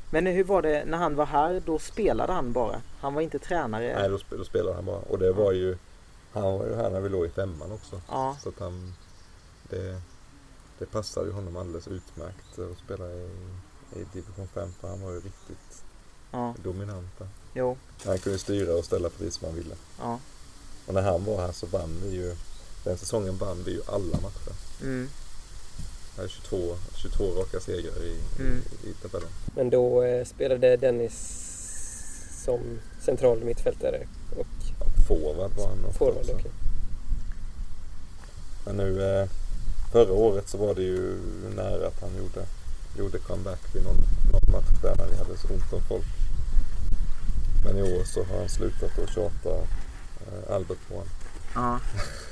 Men 0.09 0.25
hur 0.25 0.43
var 0.43 0.61
det 0.61 0.85
när 0.85 0.97
han 0.97 1.15
var 1.15 1.25
här? 1.25 1.61
Då 1.65 1.79
spelade 1.79 2.33
han 2.33 2.53
bara. 2.53 2.81
Han 2.99 3.13
var 3.13 3.21
inte 3.21 3.39
tränare. 3.39 3.95
Nej, 3.99 4.09
då, 4.09 4.17
sp- 4.17 4.37
då 4.37 4.43
spelade 4.43 4.75
han 4.75 4.85
bara. 4.85 4.97
Och 4.99 5.19
det 5.19 5.31
var 5.33 5.51
ju, 5.51 5.77
han 6.33 6.43
var 6.43 6.65
ju 6.65 6.75
här 6.75 6.89
när 6.89 6.99
vi 7.01 7.09
låg 7.09 7.25
i 7.25 7.29
femman 7.29 7.71
också. 7.71 8.01
Ja, 8.07 8.37
Så 8.43 8.49
att 8.49 8.59
han, 8.59 8.93
det, 9.69 10.01
det 10.79 10.85
passade 10.85 11.25
ju 11.27 11.31
honom 11.33 11.57
alldeles 11.57 11.87
utmärkt 11.87 12.59
att 12.59 12.77
spela 12.77 13.05
i, 13.11 13.29
i 13.95 14.05
division 14.13 14.47
5 14.47 14.69
för 14.79 14.87
han 14.87 15.01
var 15.01 15.11
ju 15.11 15.15
riktigt 15.19 15.83
ja, 16.31 16.55
dominant 16.63 17.17
där. 17.19 17.27
jo, 17.53 17.77
Han 18.05 18.19
kunde 18.19 18.39
styra 18.39 18.73
och 18.73 18.85
ställa 18.85 19.09
precis 19.09 19.35
som 19.35 19.45
han 19.47 19.55
ville. 19.55 19.75
ja. 19.99 20.19
Och 20.87 20.93
när 20.93 21.01
han 21.01 21.25
var 21.25 21.41
här 21.45 21.51
så 21.51 21.65
vann 21.65 22.01
vi 22.05 22.15
ju, 22.15 22.35
den 22.83 22.97
säsongen 22.97 23.37
vann 23.37 23.63
vi 23.65 23.71
ju 23.71 23.81
alla 23.87 24.19
matcher. 24.21 24.53
Mm, 24.81 25.09
Det 26.15 26.21
är 26.23 26.27
22, 26.27 26.75
22 26.95 27.23
raka 27.41 27.59
segrar 27.59 28.03
i, 28.03 28.17
Mm. 28.39 28.61
i, 28.83 28.89
i 28.89 28.93
tabellen. 28.93 29.29
Men 29.55 29.69
då 29.69 30.03
eh, 30.03 30.25
spelade 30.25 30.77
Dennis 30.77 31.39
som 32.45 32.59
central 33.01 33.43
mittfältare 33.43 34.07
och 34.37 34.47
Ja, 34.79 34.85
forward 35.07 35.51
var 35.57 35.67
han 35.67 35.85
ofta 35.85 35.97
forward. 35.99 36.17
också. 36.17 36.31
okej. 36.33 36.51
Men 38.65 38.77
nu 38.77 39.03
eh, 39.19 39.27
förra 39.91 40.13
året 40.13 40.49
så 40.49 40.57
var 40.57 40.75
det 40.75 40.81
ju 40.83 41.17
nära 41.55 41.87
att 41.87 42.01
han 42.01 42.09
gjorde, 42.17 42.45
gjorde 42.97 43.17
comeback 43.19 43.59
vid 43.75 43.83
någon, 43.83 43.97
någon 44.31 44.51
match 44.51 44.81
där 44.81 44.95
när 44.95 45.07
vi 45.07 45.15
hade 45.17 45.37
så 45.37 45.47
ont 45.47 45.73
om 45.73 45.81
folk. 45.87 46.05
Men 47.65 47.77
i 47.77 47.81
år 47.99 48.03
så 48.03 48.23
har 48.23 48.37
han 48.39 48.49
slutat 48.49 48.99
att 48.99 49.09
tjata 49.15 49.67
Albert 50.49 50.77
på 50.87 50.93
honom. 50.93 51.09
ja. 51.55 51.79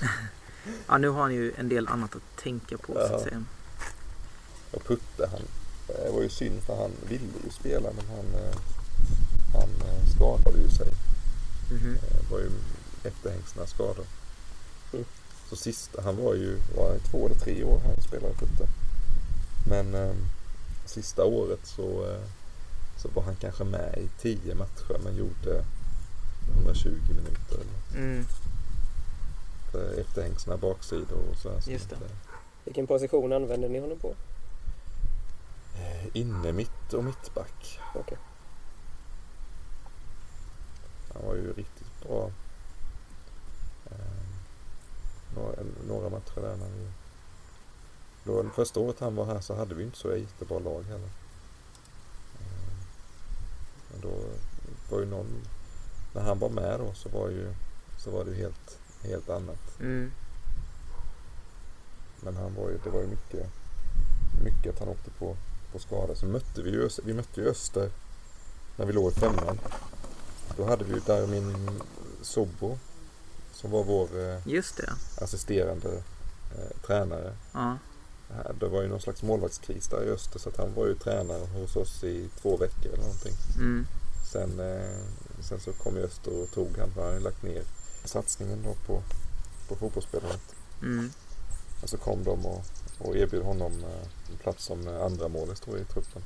ja, 0.87 0.97
nu 0.97 1.09
har 1.09 1.21
han 1.21 1.33
ju 1.33 1.53
en 1.57 1.69
del 1.69 1.87
annat 1.87 2.15
att 2.15 2.43
tänka 2.43 2.77
på 2.77 2.93
så 2.93 2.99
att 2.99 3.11
Ja. 3.11 3.23
säga. 3.23 3.43
Och 4.71 4.83
Putte 4.85 5.27
han, 5.31 5.41
det 5.87 6.11
var 6.11 6.21
ju 6.21 6.29
synd 6.29 6.61
för 6.63 6.75
han 6.75 6.91
ville 7.09 7.25
ju 7.45 7.49
spela 7.51 7.89
men 7.95 8.05
han, 8.15 8.41
eh, 8.43 8.55
han 9.53 9.69
eh, 9.89 10.15
skadade 10.15 10.57
ju 10.57 10.69
sig. 10.69 10.87
Mhm. 11.71 11.97
Det 12.01 12.31
var 12.31 12.39
ju 12.39 12.49
efterhängsna 13.03 13.67
skador. 13.67 14.05
Mm. 14.93 15.05
Så 15.49 15.55
sista, 15.55 16.01
han 16.01 16.17
var 16.17 16.33
ju 16.33 16.57
var 16.77 16.97
två 17.11 17.25
eller 17.25 17.35
tre 17.39 17.63
år 17.63 17.81
han 17.85 18.03
spelade 18.03 18.33
Putte. 18.33 18.67
Men 19.67 19.95
eh, 19.95 20.13
sista 20.85 21.23
året 21.25 21.59
så, 21.63 22.11
eh, 22.11 22.21
så 22.97 23.07
var 23.13 23.23
han 23.23 23.35
kanske 23.35 23.63
med 23.63 23.97
i 23.97 24.09
tio 24.21 24.55
matcher 24.55 24.99
men 25.03 25.15
gjorde 25.15 25.65
120 26.47 26.89
minuter. 27.07 27.55
Eller 27.55 27.65
något. 27.65 27.95
Mm, 27.95 28.25
För 29.71 29.99
efterhängsna 29.99 30.57
baksidor 30.57 31.29
och 31.31 31.37
så. 31.37 31.49
här, 31.49 31.61
Just 31.69 31.89
det. 31.89 31.95
att, 31.95 32.01
Vilken 32.65 32.87
position 32.87 33.33
använder 33.33 33.69
ni 33.69 33.79
honom 33.79 33.97
på? 33.99 34.15
eh, 35.75 36.07
Inne 36.13 36.51
mitt 36.51 36.93
och 36.93 37.03
mittback. 37.03 37.79
Okej. 37.95 38.17
Han 41.13 41.25
var 41.25 41.35
ju 41.35 41.53
riktigt 41.53 42.03
bra. 42.07 42.31
Eh, 43.91 43.95
några, 45.35 45.55
några 45.87 46.09
matcher 46.09 46.41
där 46.41 46.55
när 46.57 46.69
vi... 46.69 46.87
Då, 48.23 48.49
första 48.55 48.79
året 48.79 48.99
han 48.99 49.15
var 49.15 49.25
här 49.25 49.41
så 49.41 49.55
hade 49.55 49.75
vi 49.75 49.83
inte 49.83 49.97
så 49.97 50.15
jättebra 50.15 50.59
lag 50.59 50.83
heller. 50.83 51.09
Eh, 52.39 52.73
men 53.91 54.01
då 54.01 54.11
var 54.89 54.99
ju 54.99 55.05
någon... 55.05 55.41
När 56.13 56.21
han 56.21 56.39
var 56.39 56.49
med 56.49 56.79
då 56.79 56.93
så 56.93 57.09
var 57.09 57.29
ju 57.29 57.53
så 57.97 58.11
var 58.11 58.23
det 58.25 58.31
ju 58.31 58.37
helt, 58.37 58.77
helt 59.03 59.29
annat. 59.29 59.79
mm, 59.79 60.11
Men 62.19 62.35
han 62.35 62.55
var 62.55 62.69
ju, 62.69 62.77
det 62.83 62.89
var 62.89 63.01
ju 63.01 63.07
mycket, 63.07 63.49
mycket 64.43 64.73
att 64.73 64.79
han 64.79 64.87
åkte 64.89 65.09
på, 65.11 65.35
på 65.71 65.79
skada. 65.79 66.15
Så 66.15 66.25
mötte 66.25 66.61
vi 66.61 66.69
ju, 66.71 66.89
vi 67.03 67.13
mötte 67.13 67.41
ju 67.41 67.49
Öster 67.49 67.89
när 68.77 68.85
vi 68.85 68.93
låg 68.93 69.11
i 69.11 69.15
femman. 69.15 69.59
Då 70.57 70.65
hade 70.65 70.83
vi 70.83 70.93
ju 70.93 70.99
Darmin 70.99 71.69
Sobo 72.21 72.77
som 73.53 73.71
var 73.71 73.83
vår 73.83 74.07
eh, 74.19 74.47
assisterande 75.21 75.89
eh, 76.57 76.81
tränare. 76.85 77.33
Ja, 78.29 78.51
Det 78.59 78.67
var 78.67 78.81
ju 78.81 78.87
någon 78.87 79.01
slags 79.01 79.23
målvaktskris 79.23 79.87
där 79.87 80.03
i 80.03 80.09
Öster 80.09 80.39
så 80.39 80.49
att 80.49 80.57
han 80.57 80.73
var 80.73 80.87
ju 80.87 80.95
tränare 80.95 81.45
hos 81.53 81.75
oss 81.75 82.03
i 82.03 82.29
två 82.41 82.57
veckor 82.57 82.91
eller 82.93 83.03
någonting. 83.03 83.33
mm, 83.57 83.85
Sen, 84.31 84.59
eh, 84.59 85.01
sen 85.43 85.59
så 85.59 85.73
kom 85.73 85.95
ju 85.95 86.03
Öster 86.03 86.43
och 86.43 86.51
tog 86.51 86.77
han 86.77 86.91
för 86.91 87.01
han 87.01 87.09
hade 87.13 87.23
lagt 87.23 87.43
ner 87.43 87.63
satsningen 88.05 88.63
då 88.63 88.73
på, 88.85 89.03
på 89.67 89.75
fotbollsspelandet. 89.75 90.41
mm, 90.81 91.11
Och 91.83 91.89
så 91.89 91.97
kom 91.97 92.23
de 92.23 92.45
och, 92.45 92.63
och 92.99 93.17
erbjöd 93.17 93.43
honom 93.43 93.71
eh, 93.83 94.07
en 94.31 94.37
plats 94.37 94.65
som 94.65 94.87
eh, 94.87 95.01
andra 95.05 95.27
målis 95.27 95.61
jag 95.65 95.79
i 95.79 95.85
truppen. 95.85 96.21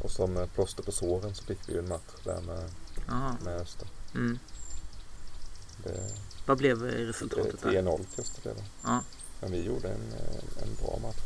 Och 0.00 0.10
som 0.10 0.36
eh, 0.36 0.46
plåster 0.46 0.82
på 0.82 0.92
såren 0.92 1.34
så 1.34 1.44
fick 1.44 1.58
vi 1.68 1.72
ju 1.72 1.78
en 1.78 1.88
match 1.88 2.12
där 2.24 2.40
med, 2.40 2.70
aha, 3.08 3.36
med 3.44 3.60
Öster. 3.60 3.88
mm. 4.14 4.38
Det, 5.84 6.10
Vad 6.46 6.58
blev 6.58 6.82
resultatet 6.82 7.62
där? 7.62 7.70
3-0 7.70 8.04
till 8.04 8.20
Öster 8.20 8.42
blev 8.42 8.56
det. 8.56 8.64
Ja. 8.84 9.00
Men 9.40 9.52
vi 9.52 9.62
gjorde 9.64 9.88
en, 9.88 10.12
en 10.62 10.74
bra 10.82 10.98
match. 11.02 11.20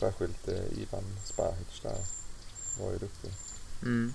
Särskilt 0.00 0.48
eh, 0.48 0.78
Ivan 0.82 1.04
Spahic 1.24 1.80
där 1.82 1.98
var 2.80 2.92
ju 2.92 2.98
duktig. 2.98 3.30
Mm, 3.82 4.14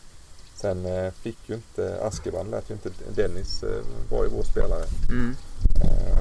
Sen 0.61 0.85
eh, 0.85 1.11
fick 1.11 1.37
ju 1.45 1.55
inte 1.55 1.99
Askeban, 2.03 2.49
lät 2.51 2.69
ju 2.69 2.73
inte 2.73 2.89
Dennis 3.15 3.63
eh, 3.63 3.81
var 4.09 4.23
ju 4.23 4.29
vår 4.29 4.43
spelare. 4.43 4.85
mm, 5.09 5.35
Eh, 5.81 6.17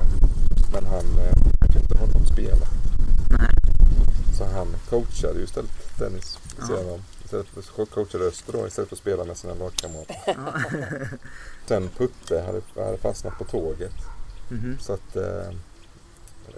men 0.72 0.86
han 0.86 1.04
fick 1.62 1.76
inte 1.82 1.98
honom 1.98 2.26
spela. 2.26 2.66
nej, 3.30 3.50
Så 4.38 4.44
han 4.44 4.66
coachade 4.90 5.38
ju 5.38 5.44
istället 5.44 5.70
Dennis. 5.98 6.38
Sedan, 6.66 7.02
istället 7.24 7.46
för 7.46 7.86
coachade 7.86 8.24
Öster 8.24 8.52
då 8.52 8.66
istället 8.66 8.88
för 8.88 8.96
att 8.96 9.00
spela 9.00 9.24
med 9.24 9.36
sina 9.36 9.54
lagkamrater. 9.54 10.16
Sen 11.66 11.88
Putte 11.88 12.40
hade, 12.40 12.84
hade 12.86 12.98
fastnat 12.98 13.38
på 13.38 13.44
tåget. 13.44 13.94
Mhm. 14.48 14.78
Så 14.80 14.92
att, 14.92 15.16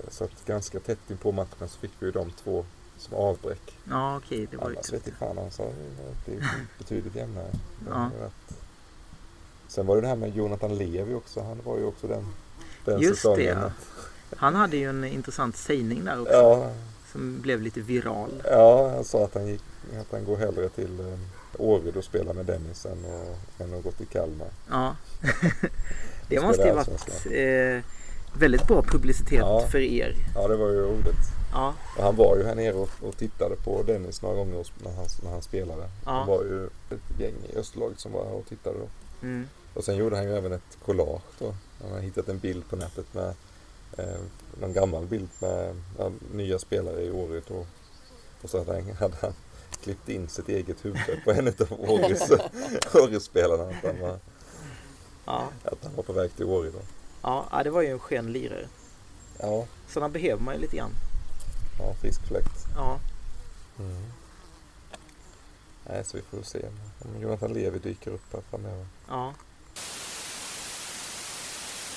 så 0.08 0.24
att 0.24 0.46
ganska 0.46 0.80
tätt 0.80 1.10
in 1.10 1.16
på 1.16 1.32
matchen 1.32 1.68
så 1.68 1.78
fick 1.78 1.90
vi 1.98 2.06
ju 2.06 2.12
de 2.12 2.30
två 2.44 2.64
som 3.00 3.14
avbräck. 3.16 3.78
Ja, 3.90 4.16
okej, 4.16 4.46
det 4.50 4.56
var 4.56 4.70
ju 4.70 4.76
Annars 4.76 4.92
vet 4.92 5.06
jag 5.06 5.14
fan, 5.16 5.38
han 5.38 5.50
sa 5.50 5.62
det 6.26 6.32
är 6.32 6.38
betydligt 6.78 7.14
jämnare. 7.14 7.46
Det 7.78 7.90
Ja. 7.90 8.10
Sen 9.68 9.86
var 9.86 9.94
det 9.96 10.00
det 10.02 10.08
här 10.08 10.16
med 10.16 10.36
Jonathan 10.36 10.78
Levi 10.78 11.14
också. 11.14 11.40
Han 11.42 11.58
var 11.64 11.78
ju 11.78 11.84
också 11.84 12.06
den, 12.06 12.26
den 12.84 13.00
Just 13.00 13.10
det, 13.10 13.16
säsongen. 13.16 13.58
ja. 13.58 13.64
att- 13.66 14.38
Han 14.38 14.54
hade 14.54 14.76
ju 14.76 14.88
en 14.90 15.04
intressant 15.04 15.56
sägning 15.56 16.04
där 16.04 16.20
också. 16.20 16.32
Ja, 16.32 16.70
Som 17.12 17.40
blev 17.40 17.60
lite 17.62 17.80
viral. 17.80 18.42
ja, 18.44 18.90
han 18.94 19.04
sa 19.04 19.24
att 19.24 19.34
han, 19.34 19.46
gick, 19.46 19.62
att 20.00 20.06
han 20.12 20.24
går 20.24 20.36
hellre 20.36 20.68
till 20.68 21.00
eh, 21.00 21.18
Åryd 21.58 21.96
och 21.96 22.04
spelar 22.04 22.34
med 22.34 22.46
Dennis 22.46 22.86
än 22.86 22.92
att, 23.04 23.60
än 23.60 23.74
att 23.74 23.82
gå 23.84 23.90
till 23.90 24.06
Kalmar. 24.06 24.48
Ja. 24.70 24.96
det 26.28 26.40
måste 26.40 26.62
ju 26.62 26.72
varit 26.72 26.88
Allsvenskan. 26.88 27.32
eh, 27.32 27.82
väldigt 28.38 28.66
bra 28.66 28.82
publicitet 28.82 29.38
Ja. 29.38 29.66
för 29.70 29.78
er. 29.78 30.14
Ja, 30.34 30.48
det 30.48 30.56
var 30.56 30.68
ju 30.68 30.80
roligt. 30.80 31.16
Ja, 31.52 31.74
Och 31.96 32.02
han 32.04 32.16
var 32.16 32.36
ju 32.36 32.44
här 32.44 32.54
nere 32.54 32.74
och, 32.74 32.88
och 33.02 33.16
tittade 33.16 33.56
på 33.56 33.82
Dennis 33.82 34.22
några 34.22 34.34
gånger 34.36 34.66
när 34.84 34.92
han, 34.92 35.06
när 35.24 35.30
han 35.30 35.42
spelade. 35.42 35.88
Ja. 36.06 36.12
Det 36.12 36.26
var 36.26 36.42
ju 36.42 36.64
ett 36.66 37.20
gäng 37.20 37.34
i 37.52 37.56
Österlaget 37.56 38.00
som 38.00 38.12
var 38.12 38.24
här 38.24 38.32
och 38.34 38.46
tittade 38.46 38.78
då. 38.78 38.86
mm, 39.26 39.48
Och 39.74 39.84
sen 39.84 39.96
gjorde 39.96 40.16
han 40.16 40.24
ju 40.24 40.36
även 40.36 40.52
ett 40.52 40.78
collage 40.84 41.22
då. 41.38 41.54
Han 41.82 41.92
har 41.92 41.98
hittat 42.00 42.28
en 42.28 42.38
bild 42.38 42.68
på 42.68 42.76
nätet 42.76 43.14
med 43.14 43.34
eh, 43.98 44.20
någon 44.60 44.72
gammal 44.72 45.06
bild 45.06 45.28
med 45.40 45.74
ja, 45.98 46.10
nya 46.32 46.58
spelare 46.58 47.02
i 47.02 47.10
Åryd 47.10 47.42
och, 47.50 47.66
och 48.42 48.50
så 48.50 48.58
hade 48.58 48.72
han, 48.72 48.92
hade 48.96 49.16
han 49.20 49.32
klippt 49.82 50.08
in 50.08 50.28
sitt 50.28 50.48
eget 50.48 50.84
huvud 50.84 51.00
på 51.24 51.30
en 51.30 51.48
av 51.48 51.72
Årys, 51.90 52.30
Årys-spelarna. 52.94 53.62
Att, 53.62 53.84
han 53.84 54.00
var- 54.00 54.18
ja. 55.26 55.48
att 55.64 55.78
han 55.84 55.96
var 55.96 56.02
på 56.02 56.12
väg 56.12 56.36
till 56.36 56.44
Åryd. 56.46 56.72
Ja, 57.22 57.60
det 57.64 57.70
var 57.70 57.82
ju 57.82 57.88
en 57.88 57.98
skön 57.98 58.32
lirare. 58.32 58.66
Ja, 59.38 59.66
Sådana 59.88 60.08
behöver 60.08 60.42
man 60.42 60.54
ju 60.54 60.60
lite 60.60 60.76
grann. 60.76 60.90
Ja 61.80 61.94
frisk 61.94 62.20
fläkt. 62.26 62.66
Ja, 62.76 63.00
Mm. 63.78 64.04
Nej, 65.88 66.04
så 66.04 66.16
vi 66.16 66.22
får 66.22 66.42
se 66.42 66.66
om 66.98 67.20
Jonathan 67.22 67.52
Levi 67.52 67.78
dyker 67.78 68.10
upp 68.10 68.32
här 68.32 68.40
framöver. 68.50 68.86
ja. 69.08 69.34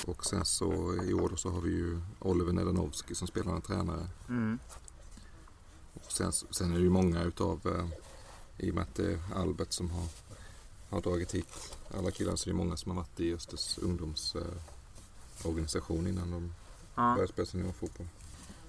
Och 0.06 0.26
sen 0.26 0.46
så 0.46 0.94
i 1.04 1.14
år 1.14 1.36
så 1.36 1.50
har 1.50 1.62
vi 1.62 1.70
ju 1.70 2.02
Oliver 2.20 2.54
Nedanovski 2.54 3.16
som 3.16 3.28
spelande 3.28 3.62
tränare. 3.62 4.08
Mm. 4.30 4.60
Och 5.94 6.12
sen, 6.12 6.32
sen 6.32 6.72
är 6.72 6.76
det 6.78 6.84
ju 6.84 6.90
många 6.90 7.24
utav, 7.24 7.60
eh, 7.66 7.88
i 8.68 8.72
och 8.72 8.76
med 8.76 8.82
att 8.84 8.96
det 8.96 9.12
är 9.14 9.20
Albert 9.36 9.72
som 9.72 9.90
har, 9.92 10.06
har 10.90 11.02
dragit 11.02 11.36
hit 11.36 11.76
alla 11.98 12.12
killarna 12.12 12.38
så 12.38 12.50
är 12.50 12.54
det 12.54 12.58
många 12.58 12.78
som 12.78 12.92
har 12.92 12.96
varit 12.98 13.20
i 13.20 13.34
Östers 13.34 13.78
ungdomsorganisation 13.78 16.06
eh, 16.06 16.10
innan 16.12 16.32
de 16.32 16.54
Ja. 16.96 17.14
började 17.14 17.34
spela 17.34 17.46
seniorfotboll. 17.46 18.08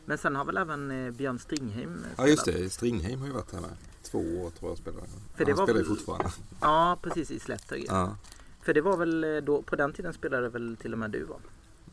Men 0.04 0.18
sen 0.18 0.36
har 0.36 0.44
väl 0.44 0.56
även 0.56 0.90
eh, 0.90 1.10
Björn 1.10 1.38
Stringheim 1.38 1.98
spelat? 1.98 2.18
Ja 2.18 2.26
just 2.26 2.44
det, 2.44 2.70
Stringheim 2.70 3.20
har 3.20 3.26
ju 3.26 3.32
varit 3.32 3.52
här 3.52 3.60
med. 3.60 3.70
Två 4.02 4.18
år 4.18 4.50
tror 4.50 4.70
jag 4.70 4.78
spelade. 4.78 5.06
För 5.36 5.44
det 5.44 5.52
Han 5.52 5.58
var 5.58 5.66
spelar 5.66 5.80
ju 5.80 5.86
väl- 5.86 5.96
fortfarande. 5.96 6.30
Ja, 6.60 6.98
precis 7.02 7.30
i 7.30 7.38
Slätter. 7.40 7.84
Ja. 7.86 8.16
För 8.62 8.74
det 8.74 8.80
var 8.80 8.96
väl 8.96 9.24
eh, 9.24 9.36
då, 9.36 9.62
på 9.62 9.76
den 9.76 9.92
tiden 9.92 10.12
spelade 10.14 10.48
väl 10.48 10.76
till 10.76 10.92
och 10.92 10.98
med 10.98 11.10
du 11.10 11.24
va? 11.24 11.36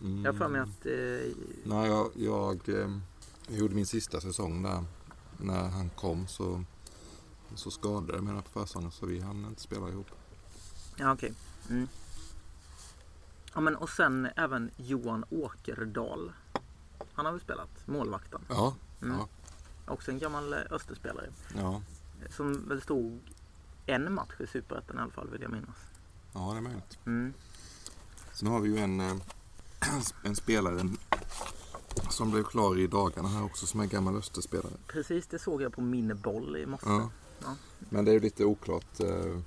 Mm. 0.01 0.25
Jag 0.25 0.31
har 0.33 0.37
för 0.39 0.47
mig 0.49 0.61
att... 0.61 0.85
Eh, 0.85 1.33
Nej, 1.63 1.87
jag, 1.89 2.09
jag 2.15 2.69
eh, 2.79 2.97
gjorde 3.47 3.75
min 3.75 3.85
sista 3.85 4.21
säsong 4.21 4.63
där. 4.63 4.83
När 5.37 5.69
han 5.69 5.89
kom 5.89 6.27
så, 6.27 6.63
så 7.55 7.71
skadade 7.71 8.13
jag 8.13 8.23
mig 8.23 8.43
på 8.43 8.59
försäsongen 8.59 8.91
så 8.91 9.05
vi 9.05 9.19
hann 9.19 9.45
inte 9.45 9.61
spela 9.61 9.89
ihop. 9.89 10.07
ja, 10.97 11.13
okej. 11.13 11.33
Mm. 11.69 11.87
Ja, 13.53 13.61
men 13.61 13.75
och 13.75 13.89
sen 13.89 14.27
även 14.35 14.71
Johan 14.77 15.23
Åkerdal. 15.29 16.31
Han 17.13 17.25
har 17.25 17.31
väl 17.33 17.41
spelat, 17.41 17.69
målvakten. 17.85 18.41
Ja, 18.49 18.75
Mm. 19.01 19.17
Ja. 19.17 19.27
Också 19.93 20.11
en 20.11 20.19
gammal 20.19 20.53
eh, 20.53 20.59
Österspelare. 20.71 21.29
ja, 21.57 21.81
Som 22.29 22.67
väl 22.69 22.81
stod 22.81 23.19
en 23.85 24.13
match 24.13 24.33
i 24.39 24.47
Superettan 24.47 24.97
i 24.97 24.99
alla 25.01 25.11
fall 25.11 25.29
vill 25.29 25.41
jag 25.41 25.51
minnas. 25.51 25.75
ja 26.33 26.51
det 26.51 26.57
är 26.57 26.61
möjligt. 26.61 26.99
Mm. 27.05 27.33
Sen 28.33 28.47
har 28.47 28.59
vi 28.59 28.69
ju 28.69 28.77
en, 28.77 28.99
eh, 28.99 29.15
en 30.23 30.35
spelare 30.35 30.89
som 32.09 32.31
blev 32.31 32.43
klar 32.43 32.79
i 32.79 32.87
dagarna 32.87 33.27
här 33.29 33.43
också 33.43 33.65
som 33.65 33.79
är 33.79 33.85
gammal 33.85 34.15
Österspelare. 34.17 34.73
Precis, 34.87 35.27
det 35.27 35.39
såg 35.39 35.61
jag 35.61 35.73
på 35.73 35.81
min 35.81 36.19
boll 36.21 36.57
i 36.57 36.65
morse. 36.65 36.85
Ja. 36.89 37.09
Ja. 37.41 37.55
Men 37.89 38.05
det 38.05 38.11
är 38.11 38.13
ju 38.13 38.19
lite 38.19 38.45
oklart. 38.45 38.99
eh, 38.99 39.39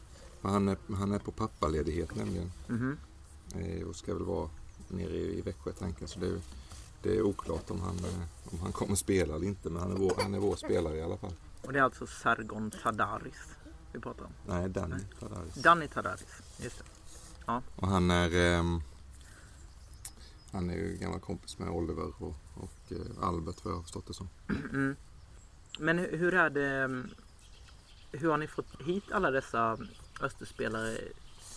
Han 0.42 0.68
är, 0.68 0.76
han 0.96 1.12
är 1.12 1.18
på 1.18 1.32
pappaledighet 1.32 2.14
nämligen. 2.14 2.50
Eh, 3.54 3.86
Och 3.88 3.96
ska 3.96 4.14
väl 4.14 4.24
vara 4.24 4.48
nere 4.88 5.12
i, 5.16 5.38
i 5.38 5.40
Växjö 5.40 5.72
tanken. 5.72 6.08
Så 6.08 6.20
det 6.20 6.26
är, 6.26 6.40
det 7.04 7.16
är 7.16 7.22
oklart 7.22 7.70
om 7.70 7.80
han, 7.80 7.98
eh, 7.98 8.52
om 8.52 8.58
han 8.60 8.72
kommer 8.72 8.94
spela 8.94 9.34
eller 9.34 9.46
inte. 9.46 9.70
Men 9.70 9.82
han 9.82 9.92
är, 9.92 9.96
vår, 9.96 10.12
han 10.22 10.34
är 10.34 10.38
vår 10.38 10.56
spelare 10.56 10.96
i 10.96 11.02
alla 11.02 11.16
fall. 11.16 11.32
Och 11.62 11.72
det 11.72 11.78
är 11.78 11.82
alltså 11.82 12.06
Sargon 12.06 12.70
Tadaris 12.70 13.56
vi 13.92 14.00
pratar 14.00 14.24
om. 14.24 14.32
Nej, 14.46 14.68
Danny 14.68 14.94
Tadaris. 15.20 15.54
Danny 15.54 15.88
Tadaris, 15.88 16.24
just 16.58 16.78
det. 16.78 16.84
Och 17.76 17.88
han 17.88 18.10
är 18.10 18.34
ehm, 18.36 18.80
Han 20.52 20.70
är 20.70 20.74
ju 20.74 20.96
gammal 21.00 21.20
kompis 21.20 21.58
med 21.58 21.68
Oliver 21.68 22.12
och, 22.22 22.34
och 22.54 22.92
eh, 22.92 23.28
Albert 23.28 23.64
vad 23.64 23.72
jag 23.72 23.78
har 23.78 23.82
förstått 23.82 24.06
det 24.06 24.14
som. 24.14 24.28
Mm. 24.48 24.96
Men 25.78 25.98
hu- 25.98 26.16
hur 26.16 26.34
är 26.34 26.50
det... 26.50 26.68
mm, 26.68 27.10
Hur 28.12 28.30
har 28.30 28.38
ni 28.38 28.46
fått 28.46 28.80
hit 28.86 29.04
alla 29.12 29.30
dessa 29.30 29.78
Österspelare 30.20 30.98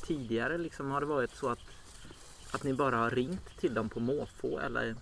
tidigare? 0.03 0.57
Liksom, 0.57 0.91
har 0.91 0.99
det 1.01 1.05
varit 1.07 1.35
så 1.35 1.49
att, 1.49 1.59
att 2.51 2.63
ni 2.63 2.73
bara 2.73 2.97
har 2.97 3.09
ringt 3.11 3.59
till 3.59 3.73
dem 3.73 3.89
på 3.89 3.99
måfå 3.99 4.59
eller? 4.59 4.95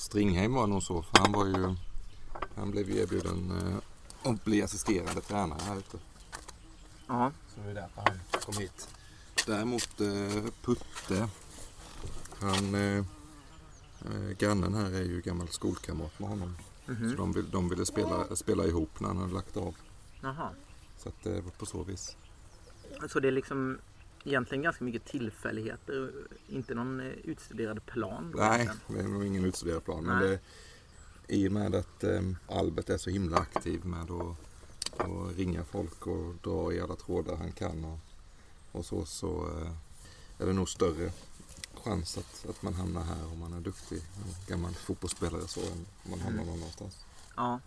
Stringheim 0.00 0.54
var 0.54 0.66
nog 0.66 0.82
så 0.82 1.02
för 1.02 1.18
han 1.18 1.32
var 1.32 1.46
ju 1.46 1.74
Han 2.56 2.70
blev 2.70 2.90
ju 2.90 2.98
erbjuden 3.02 3.50
eh, 3.50 4.30
att 4.32 4.44
bli 4.44 4.62
assisterande 4.62 5.20
tränare 5.20 5.60
här 5.62 5.76
ute. 5.78 5.98
Ja. 7.06 7.32
Så 7.54 7.60
det 7.60 7.70
är 7.70 7.74
därför 7.74 8.02
han 8.06 8.18
kom 8.44 8.56
hit. 8.56 8.88
Däremot 9.46 10.00
eh, 10.00 10.44
Putte 10.62 11.28
Han 12.40 12.74
eh, 12.74 12.98
eh, 14.04 14.30
Grannen 14.38 14.74
här 14.74 14.90
är 14.90 15.02
ju 15.02 15.20
gammal 15.20 15.48
skolkamrat 15.48 16.18
med 16.18 16.28
honom. 16.28 16.56
Så 16.86 16.92
Mhm. 16.92 17.16
de, 17.16 17.32
vill, 17.32 17.50
de 17.50 17.68
ville 17.68 17.86
spela, 17.86 18.36
spela 18.36 18.64
ihop 18.66 19.00
när 19.00 19.08
han 19.08 19.16
hade 19.16 19.32
lagt 19.32 19.56
av. 19.56 19.74
Jaha. 20.20 20.50
Så 20.98 21.08
att 21.08 21.22
det 21.22 21.40
var 21.40 21.50
på 21.50 21.66
så 21.66 21.82
vis. 21.82 22.16
Så 23.08 23.20
det 23.20 23.28
är 23.28 23.32
liksom 23.32 23.78
egentligen 24.24 24.62
ganska 24.62 24.84
mycket 24.84 25.04
tillfälligheter. 25.04 26.12
Inte 26.48 26.74
någon 26.74 27.00
eh, 27.00 27.06
utstuderad 27.06 27.86
plan? 27.86 28.34
Nej, 28.36 28.68
det 28.88 28.98
är 28.98 29.02
nog 29.08 29.24
ingen 29.24 29.44
utstuderad 29.44 29.84
plan. 29.84 30.04
Men 30.04 30.18
Nej. 30.18 30.28
det, 30.28 30.40
i 31.34 31.48
och 31.48 31.52
med 31.52 31.74
att 31.74 32.04
eh, 32.04 32.20
Albert 32.48 32.90
är 32.90 32.98
så 32.98 33.10
himla 33.10 33.36
aktiv 33.38 33.84
med 33.84 34.10
att, 34.10 34.36
att 35.00 35.36
ringa 35.36 35.64
folk 35.64 36.06
och 36.06 36.34
dra 36.42 36.72
i 36.72 36.80
alla 36.80 36.96
trådar 36.96 37.36
han 37.36 37.52
kan 37.52 37.84
och, 37.84 37.98
och 38.72 38.84
så, 38.86 39.04
så 39.04 39.48
eh, 39.60 39.70
är 40.42 40.46
det 40.46 40.52
nog 40.52 40.68
större 40.68 41.12
chans 41.84 42.18
att, 42.18 42.50
att 42.50 42.62
man 42.62 42.74
hamnar 42.74 43.02
här 43.02 43.26
om 43.32 43.38
man 43.38 43.52
är 43.52 43.60
duktig. 43.60 43.98
En 43.98 44.34
gammal 44.46 44.74
fotbollsspelare 44.74 45.48
så 45.48 45.60
än 45.60 45.86
om 46.04 46.10
man 46.10 46.20
hamnar 46.20 46.42
Mm. 46.42 46.46
någon 46.54 46.62
annanstans. 46.62 47.04
Ja. 47.36 47.60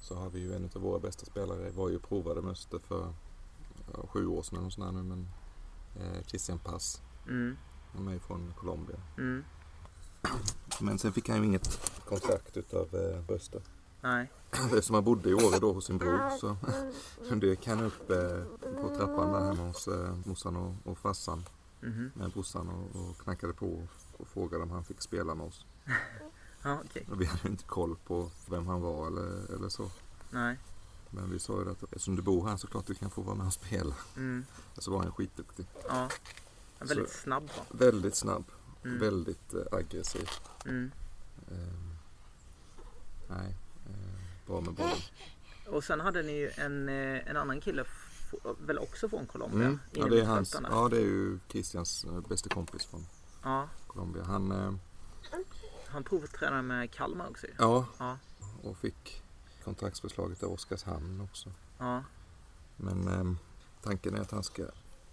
Så 0.00 0.14
har 0.14 0.30
vi 0.30 0.40
ju 0.40 0.54
en 0.54 0.70
av 0.74 0.82
våra 0.82 0.98
bästa 0.98 1.26
spelare, 1.26 1.70
var 1.70 1.88
ju 1.90 1.98
provade 1.98 2.42
med 2.42 2.50
Öster 2.52 2.78
för 2.78 3.12
sju 4.08 4.26
år 4.26 4.42
sedan 4.42 4.58
eller 4.58 4.70
sådär 4.70 4.92
nu 4.92 5.02
men 5.02 5.28
eh, 6.00 6.22
Christian 6.26 6.58
Pass, 6.58 7.02
Mm. 7.28 7.56
han 7.96 8.08
är 8.08 8.18
från 8.18 8.54
Colombia. 8.58 8.96
Mm. 9.18 9.44
Men 10.80 10.98
sen 10.98 11.12
fick 11.12 11.28
han 11.28 11.38
ju 11.38 11.44
inget 11.44 11.90
kontrakt 12.08 12.56
utav 12.56 12.94
eh, 12.94 13.20
Böster. 13.28 13.62
Nej. 14.00 14.30
Eftersom 14.50 14.94
han 14.94 15.04
bodde 15.04 15.30
i 15.30 15.34
Åre 15.34 15.58
då 15.58 15.72
hos 15.72 15.86
sin 15.86 15.98
bror 15.98 16.30
så 16.38 16.56
dök 17.34 17.66
han 17.66 17.80
upp 17.80 18.10
eh, 18.10 18.42
på 18.82 18.88
trappan 18.96 19.32
där 19.32 19.40
hemma 19.46 19.66
hos 19.68 19.88
eh, 19.88 20.14
morsan 20.24 20.56
och, 20.56 20.74
och 20.84 20.98
farsan 20.98 21.44
Mhm. 21.80 22.10
med 22.14 22.30
brorsan 22.30 22.68
och, 22.68 23.00
och 23.00 23.18
knackade 23.18 23.52
på 23.52 23.66
och, 23.66 24.20
och 24.20 24.28
frågade 24.28 24.62
om 24.62 24.70
han 24.70 24.84
fick 24.84 25.00
spela 25.00 25.34
med 25.34 25.46
oss. 25.46 25.66
Ja. 26.66 26.78
Och 27.10 27.20
vi 27.20 27.24
hade 27.24 27.48
inte 27.48 27.64
koll 27.64 27.96
på 28.06 28.30
vem 28.50 28.66
han 28.66 28.80
var 28.80 29.06
eller, 29.06 29.54
eller 29.54 29.68
så. 29.68 29.90
Nej. 30.30 30.58
Men 31.14 31.30
vi 31.30 31.38
sa 31.38 31.62
ju 31.62 31.70
att 31.70 31.82
eftersom 31.82 32.16
du 32.16 32.22
bor 32.22 32.48
här 32.48 32.56
så 32.56 32.66
klart 32.66 32.86
du 32.86 32.94
kan 32.94 33.10
få 33.10 33.22
vara 33.22 33.36
med 33.36 33.46
och 33.46 33.52
spela. 33.52 33.94
Mm. 34.16 34.44
Så 34.78 34.90
var 34.90 34.98
han 35.02 35.12
skitduktig. 35.12 35.66
Ja. 35.88 36.08
Väldigt 36.78 37.10
snabb 37.12 37.42
va? 37.42 37.62
Väldigt 37.70 38.14
snabb. 38.16 38.44
Mm. 38.84 38.98
Väldigt 38.98 39.54
eh, 39.54 39.60
aggressiv. 39.78 40.28
Mm. 40.66 40.90
Ehm, 41.50 41.96
nej, 43.28 43.54
eh, 43.86 44.46
bra 44.46 44.60
med 44.60 44.74
bollen. 44.74 44.96
Och 45.66 45.84
sen 45.84 46.00
hade 46.00 46.22
ni 46.22 46.32
ju 46.32 46.50
en, 46.56 46.88
eh, 46.88 47.28
en 47.30 47.36
annan 47.36 47.60
kille, 47.60 47.84
väl 48.66 48.78
också 48.78 49.08
från 49.08 49.26
Colombia? 49.26 49.66
Mm. 49.66 49.78
Ja, 49.92 50.06
det 50.06 50.20
är 50.20 50.24
hans, 50.24 50.56
ja, 50.70 50.88
det 50.88 50.96
är 50.96 51.00
ju 51.00 51.38
Christians 51.48 52.04
eh, 52.04 52.20
bästa 52.28 52.48
kompis 52.48 52.86
från 52.86 53.06
Ja. 53.42 53.68
Colombia. 53.86 54.22
Han, 54.24 54.52
eh, 54.52 54.74
Han 55.88 56.04
provtränade 56.04 56.62
med 56.62 56.90
Kalmar 56.90 57.28
också 57.30 57.46
ja, 57.58 57.86
Ja. 57.98 58.18
och 58.62 58.76
fick 58.78 59.22
kontraktsförslaget 59.64 60.42
av 60.42 60.52
Oskarshamn 60.52 61.20
också. 61.20 61.50
Ja. 61.78 62.04
Men 62.76 63.08
ehm, 63.08 63.38
tanken 63.82 64.14
är 64.14 64.20
att 64.20 64.30
han 64.30 64.42
ska 64.42 64.62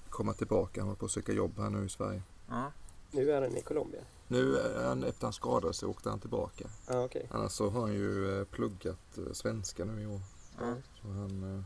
komma 0.09 0.33
tillbaka. 0.33 0.81
Han 0.81 0.87
håller 0.87 0.99
på 0.99 1.05
att 1.05 1.11
söka 1.11 1.31
jobb 1.33 1.53
här 1.57 1.69
nu 1.69 1.85
i 1.85 1.89
Sverige. 1.89 2.23
Ja. 2.49 2.71
Nu 3.11 3.31
är 3.31 3.41
han 3.41 3.57
i 3.57 3.61
Colombia. 3.61 4.01
Nu 4.27 4.57
är 4.57 4.87
han, 4.87 5.03
efter 5.03 5.23
han 5.25 5.33
skadade 5.33 5.73
sig 5.73 5.87
åkte 5.89 6.09
han 6.09 6.19
tillbaka. 6.19 6.69
Ja, 6.87 7.03
okej. 7.03 7.27
Annars 7.31 7.51
så 7.51 7.69
har 7.69 7.81
han 7.81 7.93
ju 7.93 8.39
eh, 8.39 8.45
pluggat 8.45 9.17
eh, 9.17 9.33
svenska 9.33 9.85
nu 9.85 10.01
i 10.01 10.05
år. 10.05 10.21
ja. 10.59 10.75
Så 11.01 11.07
han, 11.07 11.57
eh, 11.57 11.63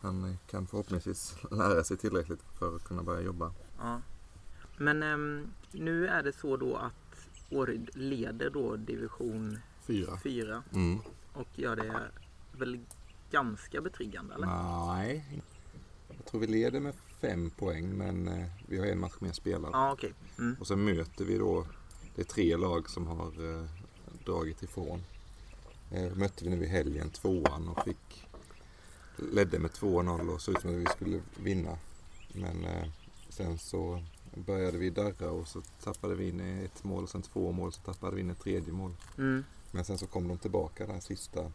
han 0.00 0.24
eh, 0.24 0.36
kan 0.50 0.66
förhoppningsvis 0.66 1.36
lära 1.50 1.84
sig 1.84 1.96
tillräckligt 1.96 2.42
för 2.58 2.76
att 2.76 2.84
kunna 2.84 3.02
börja 3.02 3.20
jobba. 3.20 3.52
ja. 3.78 4.00
Men 4.78 5.02
ehm, 5.02 5.52
nu 5.72 6.06
är 6.06 6.22
det 6.22 6.32
så 6.32 6.56
då 6.56 6.76
att 6.76 7.28
Åryd 7.50 7.90
leder 7.94 8.50
då 8.50 8.76
division 8.76 9.58
Fyra. 9.86 10.18
4 10.22 10.62
Mm. 10.72 10.98
och 11.32 11.48
gör 11.54 11.76
det 11.76 12.10
väl 12.52 12.80
ganska 13.30 13.80
betryggande 13.80 14.34
eller? 14.34 14.46
Nej. 14.46 15.42
Jag 16.16 16.24
tror 16.26 16.40
vi 16.40 16.46
leder 16.46 16.80
med 16.80 16.94
fem 17.20 17.50
poäng 17.50 17.88
men 17.96 18.28
eh, 18.28 18.46
vi 18.68 18.78
har 18.78 18.86
en 18.86 19.00
match 19.00 19.16
mer 19.20 19.32
spelad. 19.32 19.70
Ja, 19.72 19.92
okej. 19.92 20.12
Mm. 20.38 20.56
Och 20.60 20.66
sen 20.66 20.84
möter 20.84 21.24
vi 21.24 21.38
då, 21.38 21.66
det 22.14 22.20
är 22.22 22.24
tre 22.26 22.56
lag 22.56 22.90
som 22.90 23.06
har 23.06 23.58
eh, 23.60 23.66
dragit 24.24 24.62
ifrån. 24.62 25.02
Eh, 25.90 26.14
mötte 26.16 26.44
vi 26.44 26.50
nu 26.50 26.64
i 26.64 26.68
helgen 26.68 27.10
tvåan 27.10 27.68
och 27.68 27.84
fick 27.84 28.26
ledde 29.32 29.58
med 29.58 29.70
2-0 29.70 30.28
och 30.34 30.40
såg 30.40 30.54
ut 30.54 30.60
som 30.60 30.70
att 30.70 30.76
vi 30.76 30.86
skulle 30.86 31.20
vinna. 31.42 31.78
Men 32.32 32.64
eh, 32.64 32.88
sen 33.28 33.58
så 33.58 34.02
började 34.34 34.78
vi 34.78 34.90
darra 34.90 35.30
och 35.30 35.48
så 35.48 35.62
tappade 35.84 36.14
vi 36.14 36.28
in 36.28 36.40
ett 36.40 36.84
mål 36.84 37.02
och 37.02 37.08
sen 37.10 37.22
två 37.22 37.52
mål 37.52 37.72
så 37.72 37.80
tappade 37.80 38.14
vi 38.16 38.20
in 38.20 38.30
ett 38.30 38.40
tredje 38.40 38.72
mål. 38.72 38.92
Mm. 39.18 39.44
Men 39.70 39.84
sen 39.84 39.98
så 39.98 40.06
kom 40.06 40.28
de 40.28 40.38
tillbaka 40.38 40.86
där 40.86 41.00
sista 41.00 41.52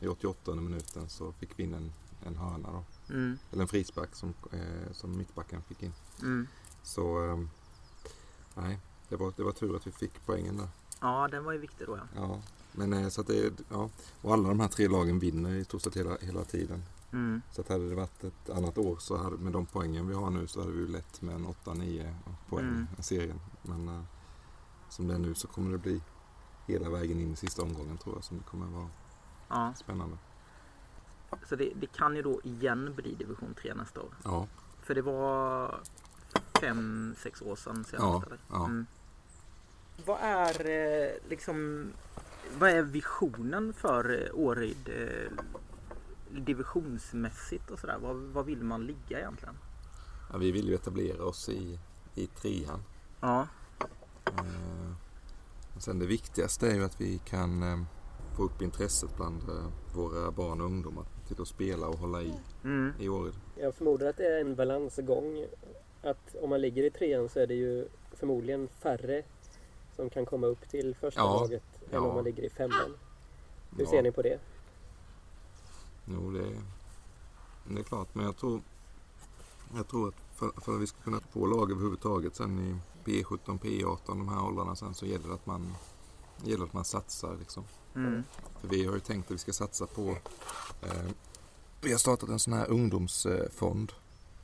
i 0.00 0.06
88 0.06 0.54
minuten 0.54 1.08
så 1.08 1.32
fick 1.32 1.58
vi 1.58 1.62
in 1.62 1.74
en, 1.74 1.92
en 2.26 2.36
hörna 2.36 2.68
då. 2.72 2.84
Mm. 3.14 3.38
Eller 3.52 3.62
en 3.62 3.68
frispark 3.68 4.14
som, 4.14 4.34
eh, 4.52 4.92
som 4.92 5.18
mittbacken 5.18 5.62
fick 5.62 5.82
in. 5.82 5.92
Mm. 6.22 6.46
Så 6.82 7.26
eh, 7.30 7.38
nej, 8.54 8.78
det 9.08 9.16
var, 9.16 9.32
det 9.36 9.42
var 9.42 9.52
tur 9.52 9.76
att 9.76 9.86
vi 9.86 9.90
fick 9.92 10.26
poängen 10.26 10.56
där. 10.56 10.68
Ja, 11.00 11.28
den 11.30 11.44
var 11.44 11.52
ju 11.52 11.58
viktig 11.58 11.86
då 11.86 11.96
ja. 11.96 12.02
Ja, 12.16 12.40
men 12.72 12.92
eh, 12.92 13.08
så 13.08 13.20
att 13.20 13.26
det 13.26 13.52
ja. 13.70 13.90
Och 14.22 14.32
alla 14.32 14.48
de 14.48 14.60
här 14.60 14.68
tre 14.68 14.88
lagen 14.88 15.18
vinner 15.18 15.50
i 15.54 15.64
stort 15.64 15.82
sett 15.82 15.96
hela, 15.96 16.16
hela 16.20 16.44
tiden. 16.44 16.82
Mm. 17.12 17.42
Så 17.52 17.60
att 17.60 17.68
hade 17.68 17.88
det 17.88 17.94
varit 17.94 18.24
ett 18.24 18.50
annat 18.50 18.78
år 18.78 18.96
så 19.00 19.16
hade, 19.16 19.36
med 19.36 19.52
de 19.52 19.66
poängen 19.66 20.08
vi 20.08 20.14
har 20.14 20.30
nu 20.30 20.46
så 20.46 20.60
hade 20.60 20.72
vi 20.72 20.78
ju 20.78 20.88
lätt 20.88 21.22
med 21.22 21.34
en 21.34 21.46
8-9 21.46 22.14
poäng 22.48 22.64
Mm. 22.66 22.86
i 22.98 23.02
serien. 23.02 23.40
Men 23.62 23.88
eh, 23.88 24.02
som 24.88 25.08
det 25.08 25.14
är 25.14 25.18
nu 25.18 25.34
så 25.34 25.48
kommer 25.48 25.72
det 25.72 25.78
bli 25.78 26.00
hela 26.66 26.90
vägen 26.90 27.20
in 27.20 27.32
i 27.32 27.36
sista 27.36 27.62
omgången 27.62 27.98
tror 27.98 28.14
jag 28.14 28.24
som 28.24 28.38
det 28.38 28.44
kommer 28.44 28.66
vara 28.66 28.88
Ja. 29.48 29.74
spännande. 29.76 30.16
Så 31.48 31.56
det, 31.56 31.72
det 31.74 31.86
kan 31.86 32.16
ju 32.16 32.22
då 32.22 32.40
igen 32.44 32.94
bli 32.96 33.14
division 33.14 33.54
3 33.62 33.74
nästa 33.74 34.00
år. 34.00 34.14
Ja, 34.24 34.46
För 34.82 34.94
det 34.94 35.02
var 35.02 35.80
fem, 36.60 37.14
sex 37.18 37.42
år 37.42 37.56
sedan 37.56 37.84
senast 37.84 38.26
Ja, 38.30 38.36
ja. 38.50 38.64
Mm. 38.64 38.86
Vad 40.06 40.18
är 40.20 40.66
eh, 40.70 41.10
liksom 41.28 41.86
Vad 42.58 42.70
är 42.70 42.82
visionen 42.82 43.72
för 43.72 44.22
eh, 44.22 44.34
Åryd 44.34 44.88
eh, 44.88 45.32
divisionsmässigt 46.30 47.70
och 47.70 47.78
sådär? 47.78 47.98
Vad, 48.00 48.16
vad 48.16 48.46
vill 48.46 48.62
man 48.64 48.86
ligga 48.86 49.18
egentligen? 49.18 49.54
ja 50.32 50.38
vi 50.38 50.52
vill 50.52 50.68
ju 50.68 50.74
etablera 50.74 51.24
oss 51.24 51.48
i, 51.48 51.78
i 52.14 52.26
trean. 52.26 52.82
Ja, 53.20 53.46
Eh, 54.26 54.44
sen 55.82 55.98
det 55.98 56.06
viktigaste 56.06 56.66
är 56.70 56.74
ju 56.74 56.84
att 56.84 57.00
vi 57.00 57.18
kan 57.18 57.62
eh, 57.62 57.78
få 58.36 58.42
upp 58.42 58.62
intresset 58.62 59.16
bland 59.16 59.42
eh, 59.48 59.66
våra 59.94 60.30
barn 60.30 60.60
och 60.60 60.66
ungdomar 60.66 61.04
till 61.28 61.42
att 61.42 61.48
spela 61.48 61.88
och 61.88 61.98
hålla 61.98 62.22
i 62.22 62.34
mm. 62.64 62.92
i 62.98 63.08
Åryd. 63.08 63.34
Jag 63.56 63.74
förmodar 63.74 64.06
att 64.06 64.16
det 64.16 64.26
är 64.26 64.40
en 64.40 64.54
balansgång. 64.54 65.44
Att 66.02 66.34
om 66.42 66.50
man 66.50 66.60
ligger 66.60 66.82
i 66.82 66.90
trean 66.90 67.28
så 67.28 67.40
är 67.40 67.46
det 67.46 67.54
ju 67.54 67.88
förmodligen 68.12 68.68
färre 68.68 69.22
som 69.96 70.10
kan 70.10 70.26
komma 70.26 70.46
upp 70.46 70.68
till 70.68 70.94
första 70.94 71.20
Ja, 71.20 71.40
laget 71.40 71.62
än 71.82 71.88
ja. 71.90 72.00
om 72.00 72.14
man 72.14 72.24
ligger 72.24 72.42
i 72.42 72.50
femman. 72.50 72.94
Hur 73.76 73.84
Ja. 73.84 73.90
ser 73.90 74.02
ni 74.02 74.12
på 74.12 74.22
det? 74.22 74.38
Jo, 76.04 76.30
det 76.30 76.40
är, 76.40 76.62
det 77.74 77.80
är 77.80 77.84
klart. 77.84 78.14
Men 78.14 78.24
jag 78.24 78.36
tror, 78.36 78.60
jag 79.76 79.88
tror 79.88 80.08
att 80.08 80.31
för, 80.42 80.60
för 80.60 80.74
att 80.74 80.80
vi 80.80 80.86
ska 80.86 80.98
kunna 81.02 81.20
få 81.30 81.46
lag 81.46 81.70
överhuvudtaget 81.70 82.36
sen 82.36 82.58
i 82.58 82.76
P17, 83.10 83.58
P18, 83.58 83.98
de 84.06 84.28
här 84.28 84.44
åldrarna 84.44 84.76
sen 84.76 84.94
så 84.94 85.06
gäller 85.06 85.28
det 85.28 85.34
att 85.34 85.46
man, 85.46 85.74
gäller 86.44 86.64
att 86.64 86.72
man 86.72 86.84
satsar 86.84 87.36
liksom. 87.38 87.64
Mm. 87.94 88.22
För 88.60 88.68
vi 88.68 88.84
har 88.86 88.94
ju 88.94 89.00
tänkt 89.00 89.24
att 89.26 89.34
vi 89.34 89.38
ska 89.38 89.52
satsa 89.52 89.86
på 89.86 90.16
eh, 90.82 91.10
Vi 91.80 91.90
har 91.92 91.98
startat 91.98 92.28
en 92.28 92.38
sån 92.38 92.52
här 92.52 92.70
ungdomsfond 92.70 93.92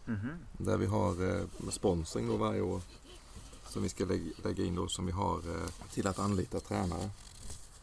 Mhm. 0.05 0.29
där 0.53 0.77
vi 0.77 0.87
har 0.87 1.37
eh, 1.37 1.43
sponsring 1.71 2.29
då 2.29 2.37
varje 2.37 2.61
år 2.61 2.81
som 3.69 3.83
vi 3.83 3.89
ska 3.89 4.05
lägga, 4.05 4.33
lägga 4.45 4.65
in 4.65 4.75
då 4.75 4.89
som 4.89 5.07
vi 5.07 5.13
har 5.13 5.37
eh, 5.39 5.69
till 5.93 6.07
att 6.07 6.19
anlita 6.19 6.61
tränare 6.61 7.11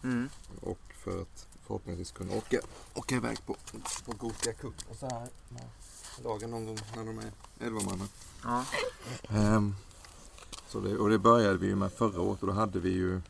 Mm. 0.03 0.29
och 0.61 0.79
för 1.03 1.21
att 1.21 1.47
förhoppningsvis 1.65 2.11
kunna 2.11 2.33
åka, 2.33 2.59
åka 2.93 3.15
iväg 3.15 3.45
på, 3.45 3.55
på 4.05 4.11
Gothia 4.11 4.53
Cup 4.53 4.73
och 4.89 4.95
så 4.95 5.05
här 5.05 5.29
lagen 6.23 6.49
någon 6.51 6.65
gång 6.65 6.79
när 6.95 7.05
de 7.05 7.19
är 7.19 7.31
11 7.59 7.81
manna. 7.81 8.07
Ja. 8.43 8.65
Ehm, 9.29 9.75
så 10.67 10.79
det, 10.79 10.97
och 10.97 11.09
det 11.09 11.19
började 11.19 11.57
vi 11.57 11.67
ju 11.67 11.75
med 11.75 11.91
förra 11.91 12.21
året 12.21 12.41
och 12.41 12.47
då 12.47 12.53
hade 12.53 12.79
vi 12.79 12.89
ju, 12.89 13.21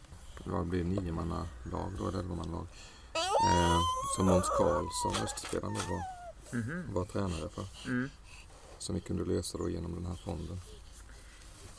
vad 0.45 0.65
blev 0.67 0.85
nio 0.85 1.11
manna 1.11 1.47
lag 1.71 1.91
då, 1.99 2.07
eller 2.07 2.19
11 2.19 2.35
lag. 2.35 2.67
Ehm, 3.49 3.79
som 4.15 4.25
Måns 4.25 4.49
Karlsson, 4.57 5.23
östspelaren, 5.23 5.73
var, 5.73 6.15
Mhm. 6.51 6.93
var 6.93 7.05
tränare 7.05 7.49
för. 7.49 7.65
Mm. 7.85 8.09
Som 8.79 8.95
vi 8.95 9.01
kunde 9.01 9.25
lösa 9.25 9.57
då 9.57 9.69
genom 9.69 9.95
den 9.95 10.05
här 10.05 10.21
fonden. 10.25 10.61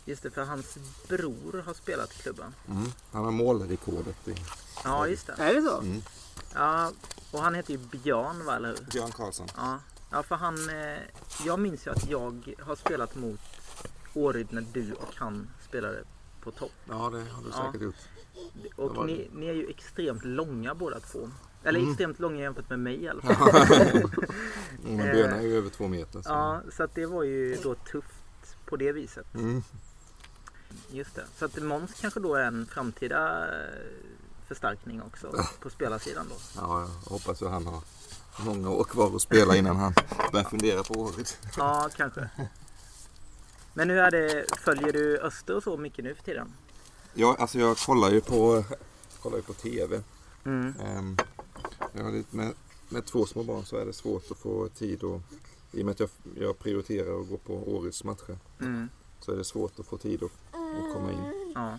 Just 0.04 0.22
det, 0.22 0.30
för 0.30 0.44
hans 0.44 0.78
bror 1.08 1.62
har 1.66 1.74
spelat 1.74 2.12
i 2.12 2.22
klubben. 2.22 2.54
Mm. 2.68 2.92
Han 3.12 3.24
har 3.24 3.30
målrekordet 3.30 4.28
i 4.28 4.34
Ja, 4.84 5.06
just 5.06 5.26
det. 5.26 5.32
Är 5.32 5.54
det 5.54 5.62
så? 5.62 5.78
mm. 5.80 6.02
Ja, 6.54 6.92
och 7.32 7.40
han 7.42 7.54
heter 7.54 7.70
ju 7.72 7.78
Björn, 7.78 8.44
va, 8.44 8.56
eller 8.56 8.68
hur? 8.68 8.84
Björn 8.84 9.12
Karlsson. 9.12 9.48
Ja, 9.56 9.78
ja 10.16 10.22
för 10.22 10.35
han... 10.37 10.68
Eh, 10.70 10.98
jag 11.46 11.59
minns 11.59 11.87
ju 11.87 11.90
att 11.90 12.11
jag 12.11 12.55
har 12.61 12.76
spelat 12.76 13.14
mot 13.14 13.40
Åryd 14.14 14.46
när 14.52 14.64
du 14.72 14.92
och 14.92 15.14
han 15.14 15.48
spelade 15.68 16.05
på 16.40 16.50
topp. 16.50 16.72
Ja, 16.88 16.94
det 16.94 17.00
har 17.31 17.42
du 17.42 17.48
Ja. 17.52 17.66
säkert 17.66 17.83
gjort. 17.83 17.94
Och 18.76 19.07
ni, 19.07 19.31
ni 19.35 19.46
är 19.46 19.52
ju 19.52 19.66
extremt 19.68 20.24
långa 20.24 20.74
båda 20.74 21.00
två. 21.00 21.31
Eller 21.64 21.79
Mm. 21.79 21.90
extremt 21.90 22.18
långa 22.18 22.40
jämfört 22.40 22.70
med 22.70 22.79
mig 22.79 23.02
i 23.02 23.09
alla 23.09 23.22
fall. 23.35 23.50
Mm, 24.85 24.96
men 24.96 24.96
Björn 25.12 25.33
är 25.33 25.42
ju 25.42 25.57
över 25.59 25.70
två 25.70 25.88
meter. 25.88 26.22
Så. 26.22 26.29
Ja, 26.29 26.61
så 26.72 26.83
att 26.83 26.94
det 26.94 27.07
var 27.07 27.22
ju 27.22 27.57
då 27.62 27.74
tufft 27.74 28.57
på 28.66 28.76
det 28.76 28.92
viset. 28.92 29.35
Mm. 29.35 29.62
Just 30.90 31.14
det. 31.14 31.24
Så 31.38 31.44
att 31.44 31.62
Måns 31.62 31.92
kanske 32.00 32.20
då 32.20 32.35
är 32.35 32.42
en 32.44 32.66
framtida 32.66 33.46
eh, 33.48 33.70
förstärkning 34.48 35.02
också 35.02 35.44
på 35.61 35.70
spelarsidan 35.70 36.26
då. 36.29 36.35
Ja, 36.57 36.81
jag 36.81 37.11
hoppas 37.11 37.42
ju 37.42 37.46
han 37.48 37.66
har 37.66 37.81
många 38.44 38.70
år 38.70 38.85
kvar 38.85 39.16
att 39.16 39.22
spela 39.22 39.57
innan 39.57 39.77
han 39.77 39.94
börjar 40.33 40.44
fundera 40.44 40.83
på 40.83 40.94
året. 40.94 41.38
Ja, 41.57 41.88
kanske. 41.96 42.31
Men 43.75 43.90
hur 43.90 43.99
är 43.99 44.11
det, 44.11 44.44
följer 44.59 44.92
du 44.92 45.18
Öster 45.18 45.57
och 45.57 45.62
så 45.62 45.77
mycket 45.77 46.05
nu 46.05 46.14
för 46.14 46.22
tiden? 46.22 46.53
Ja, 47.14 47.37
alltså 47.38 47.59
jag 47.59 47.77
kollar 47.77 48.11
ju 48.11 48.20
på, 48.20 48.64
kollar 49.22 49.37
ju 49.37 49.42
på 49.42 49.53
TV. 49.53 50.01
Mm. 50.44 50.75
Ehm, 50.85 51.16
jag 51.92 52.05
har 52.05 52.12
lite 52.12 52.37
med, 52.37 52.53
med 52.88 53.05
två 53.07 53.27
små 53.27 53.42
barn 53.42 53.64
så 53.64 53.77
är 53.77 53.87
det 53.87 53.92
svårt 53.92 54.31
att 54.31 54.38
få 54.38 54.68
tid 54.68 55.03
och 55.03 55.20
i 55.72 55.83
och 55.83 55.85
med 55.87 55.92
att 55.92 56.01
jag, 56.01 56.09
jag 56.35 56.59
prioriterar 56.59 57.20
att 57.20 57.29
gå 57.29 57.37
på 57.37 57.55
årets 57.77 58.05
matcher 58.05 58.38
Mm. 58.61 58.88
så 59.20 59.33
är 59.33 59.37
det 59.37 59.44
svårt 59.44 59.79
att 59.81 59.87
få 59.87 59.96
tid 59.99 60.22
att, 60.22 60.31
att 60.55 60.94
komma 60.94 61.12
in. 61.12 61.53
Ja. 61.55 61.79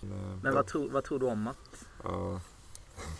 Men, 0.00 0.40
Men 0.42 0.54
vad, 0.54 0.66
tror- 0.66 0.90
vad 0.90 1.04
tror 1.04 1.18
du 1.18 1.26
om 1.26 1.46
att... 1.48 1.84
Ja, 2.04 2.40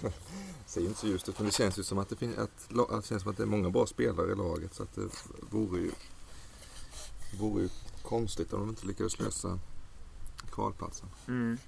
ser 0.67 0.81
inte 0.81 1.01
så 1.01 1.07
ljust 1.07 1.29
ut 1.29 1.39
men 1.39 1.47
det 1.47 1.53
känns 1.53 1.79
ju 1.79 1.83
som 1.83 1.99
att 1.99 2.09
det, 2.09 2.17
fin- 2.17 2.39
att, 2.39 2.79
att 2.91 3.03
det 3.03 3.09
känns 3.09 3.23
som 3.23 3.31
att 3.31 3.37
det 3.37 3.43
är 3.43 3.47
många 3.47 3.71
bra 3.71 3.87
spelare 3.87 4.33
i 4.33 4.35
laget 4.35 4.75
så 4.75 4.83
att 4.83 4.95
det 4.95 5.09
vore 5.51 5.81
ju, 5.81 5.91
vore 7.39 7.63
ju 7.63 7.69
konstigt 8.03 8.53
om 8.53 8.61
de 8.61 8.69
inte 8.69 8.87
lyckades 8.87 9.19
lösa 9.19 9.59
kvalplatsen. 10.53 11.09
Mm. 11.29 11.59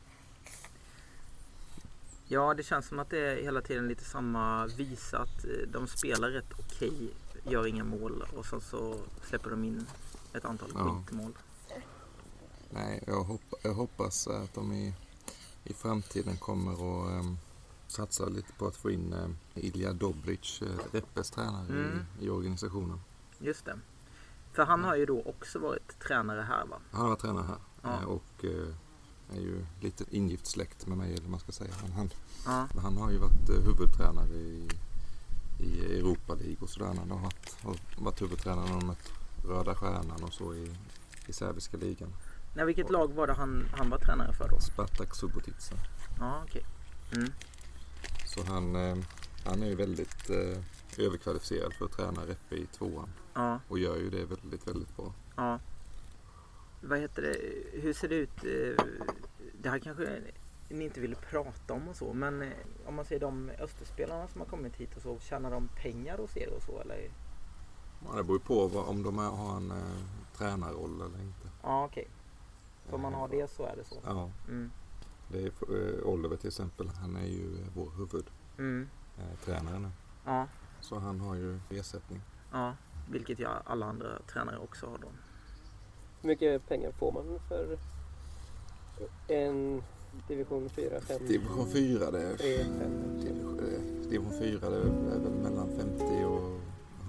Ja, 2.28 2.54
det 2.54 2.62
känns 2.62 2.86
som 2.88 2.98
att 2.98 3.10
det 3.10 3.18
är 3.18 3.42
hela 3.42 3.60
tiden 3.62 3.88
lite 3.88 4.04
samma 4.04 4.66
visa 4.66 5.18
att 5.18 5.44
eh, 5.44 5.68
de 5.72 5.86
spelar 5.88 6.28
rätt 6.28 6.52
okej, 6.58 7.10
gör 7.44 7.66
inga 7.66 7.84
mål 7.84 8.24
och 8.36 8.46
sen 8.46 8.60
så 8.60 8.96
släpper 9.28 9.50
de 9.50 9.64
in 9.64 9.86
ett 10.32 10.44
antal 10.44 10.68
Ja. 10.74 11.02
skitmål. 11.06 11.32
Nej, 12.70 13.04
jag, 13.06 13.22
hopp, 13.24 13.42
jag 13.62 13.74
hoppas 13.74 14.26
att 14.28 14.54
de 14.54 14.72
i, 14.72 14.94
i 15.64 15.72
framtiden 15.74 16.36
kommer 16.36 16.72
att 16.72 17.20
um, 17.20 17.38
satsa 17.90 18.24
lite 18.26 18.52
på 18.52 18.66
att 18.66 18.76
få 18.76 18.90
in 18.90 19.12
um, 19.12 19.36
Ilja 19.54 19.92
Dobric, 19.92 20.62
uh, 20.62 20.68
Reppes 20.92 21.30
tränare 21.30 21.66
Mm. 21.68 21.98
i, 22.20 22.24
i 22.26 22.30
organisationen. 22.30 23.00
Just 23.38 23.64
det. 23.64 23.78
För 24.52 24.64
han 24.64 24.84
har 24.84 24.96
ju 24.96 25.06
då 25.06 25.22
också 25.22 25.58
varit 25.58 25.98
tränare 26.00 26.40
här 26.42 26.66
va? 26.66 26.76
Han 26.90 27.00
har 27.00 27.08
varit 27.08 27.20
tränare 27.20 27.44
här 27.48 27.58
Ja. 27.82 27.98
eh, 28.00 28.04
och 28.04 28.44
eh, 28.44 28.74
är 29.36 29.40
ju 29.40 29.66
lite 29.80 30.04
ingift 30.10 30.46
släkt 30.46 30.86
med 30.86 30.98
mig 30.98 31.12
eller 31.12 31.20
vad 31.22 31.30
man 31.30 31.40
ska 31.40 31.52
säga. 31.52 31.74
Men 31.82 31.92
han, 31.92 32.10
Ja. 32.46 32.68
han 32.82 32.96
har 32.96 33.10
ju 33.10 33.18
varit 33.18 33.48
eh, 33.50 33.56
huvudtränare 33.56 34.28
i, 34.34 34.68
i 35.58 35.98
Europa 35.98 36.34
League 36.34 36.56
och 36.60 36.70
sådär. 36.70 36.86
Han 36.86 37.10
har 37.10 37.18
varit, 37.18 37.56
har 37.62 37.76
varit 38.04 38.22
huvudtränare 38.22 38.68
de 38.68 38.86
mött 38.86 39.12
Röda 39.44 39.74
Stjärnan 39.74 40.22
och 40.24 40.32
så 40.32 40.54
i, 40.54 40.70
i 41.26 41.32
serbiska 41.32 41.76
ligan. 41.76 42.12
Nej, 42.54 42.66
vilket 42.66 42.90
lag 42.90 43.12
var 43.14 43.26
det 43.26 43.32
han, 43.32 43.64
han 43.76 43.90
var 43.90 43.98
tränare 43.98 44.32
för 44.32 44.48
då? 44.48 44.60
Spartak 44.60 45.14
Subotica. 45.14 45.74
Ja, 46.18 46.42
okej. 46.48 46.64
Mm. 47.12 47.32
Så 48.30 48.42
han, 48.46 48.76
eh, 48.76 48.96
han 49.44 49.62
är 49.62 49.66
ju 49.66 49.74
väldigt 49.74 50.30
eh, 50.30 50.58
överkvalificerad 51.06 51.72
för 51.74 51.84
att 51.84 51.92
träna 51.92 52.26
Reppe 52.26 52.54
i 52.54 52.66
tvåan. 52.66 53.08
Ja, 53.34 53.60
Och 53.68 53.78
gör 53.78 53.96
ju 53.96 54.10
det 54.10 54.24
väldigt, 54.24 54.66
väldigt 54.68 54.96
bra. 54.96 55.12
ja. 55.36 55.58
Vad 56.82 56.98
heter 56.98 57.22
det? 57.22 57.36
Hur 57.80 57.92
ser 57.92 58.08
det 58.08 58.14
ut? 58.14 58.44
eh, 58.44 58.84
Det 59.62 59.68
här 59.70 59.78
kanske 59.78 60.20
ni 60.68 60.84
inte 60.84 61.00
vill 61.00 61.14
prata 61.16 61.74
om 61.74 61.88
och 61.88 61.96
så, 61.96 62.12
men 62.12 62.52
om 62.86 62.94
man 62.94 63.04
ser 63.04 63.20
de 63.20 63.50
Österspelarna 63.60 64.28
som 64.28 64.40
har 64.40 64.48
kommit 64.48 64.76
hit 64.76 64.96
och 64.96 65.02
så, 65.02 65.18
tjänar 65.20 65.50
de 65.50 65.68
pengar 65.68 66.18
hos 66.18 66.36
er 66.36 66.50
och 66.56 66.62
så 66.62 66.80
eller? 66.80 67.10
Ja, 68.04 68.16
det 68.16 68.22
beror 68.24 68.38
ju 68.38 68.44
på 68.44 68.66
vad, 68.66 68.84
om 68.88 69.02
de 69.02 69.18
har 69.18 69.56
en 69.56 69.70
eh, 69.70 69.76
tränarroll 70.36 70.94
eller 70.94 71.20
inte. 71.22 71.48
Ja, 71.62 71.84
okej. 71.84 72.08
Så 72.88 72.94
om 72.94 73.00
man 73.00 73.14
har 73.14 73.28
det 73.28 73.50
så 73.50 73.62
är 73.64 73.76
det 73.76 73.84
så. 73.84 73.96
Ja, 74.04 74.30
Mm. 74.48 74.70
Det 75.32 75.38
är 75.42 75.46
eh, 75.46 76.06
Oliver 76.06 76.36
till 76.36 76.48
exempel. 76.48 76.88
Han 77.00 77.16
är 77.16 77.26
ju 77.26 77.44
eh, 77.44 77.66
vår 77.74 77.90
huvudtränare 77.96 78.32
Mm. 78.58 78.88
eh, 79.18 79.38
tränare 79.44 79.78
nu. 79.78 79.88
Ja, 80.24 80.46
Så 80.80 80.98
han 80.98 81.20
har 81.20 81.34
ju 81.34 81.58
ersättning. 81.70 82.20
ja. 82.52 82.74
Vilket 83.10 83.38
jag 83.38 83.50
alla 83.64 83.86
andra 83.86 84.08
tränare 84.32 84.58
också 84.58 84.86
har 84.86 84.98
då. 84.98 85.08
Hur 86.22 86.28
mycket 86.28 86.68
pengar 86.68 86.92
får 86.92 87.12
man 87.12 87.38
för 87.48 87.78
en 89.28 89.82
division 90.28 90.68
4, 90.68 91.00
5, 91.00 91.26
Division 91.26 91.66
4 91.66 92.10
det 92.10 92.22
är, 92.22 92.36
3, 92.36 92.56
5? 92.64 93.20
division, 93.20 93.58
eh, 93.58 94.08
division 94.10 94.32
4 94.38 94.70
det 94.70 94.76
är 94.76 94.80
väl 94.80 95.32
mellan 95.42 95.68
50 95.76 96.24
och 96.24 96.60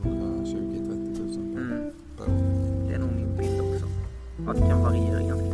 120-30 0.03 1.15
tusen 1.15 1.57
Mm. 1.57 1.91
per 2.17 2.23
år. 2.23 2.87
Det 2.87 2.93
är 2.95 2.99
nog 2.99 3.11
min 3.15 3.37
bild 3.37 3.61
också. 3.61 3.85
Att 4.49 4.55
det 4.57 4.67
kan 4.69 4.81
variera 4.81 5.19
ganska 5.27 5.50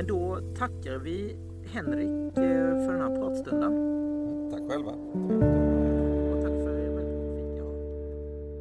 Men 0.00 0.06
då 0.06 0.40
tackar 0.58 0.98
vi 0.98 1.36
Henrik 1.72 2.36
eh, 2.36 2.86
för 2.86 2.92
den 2.92 3.00
här 3.00 3.20
pratstunden. 3.20 3.72
tack 4.50 4.70
själva. 4.70 4.90
Och 6.30 6.42
tack 6.42 6.52
för 6.52 6.72
väldigt 6.96 7.60
god 7.60 7.74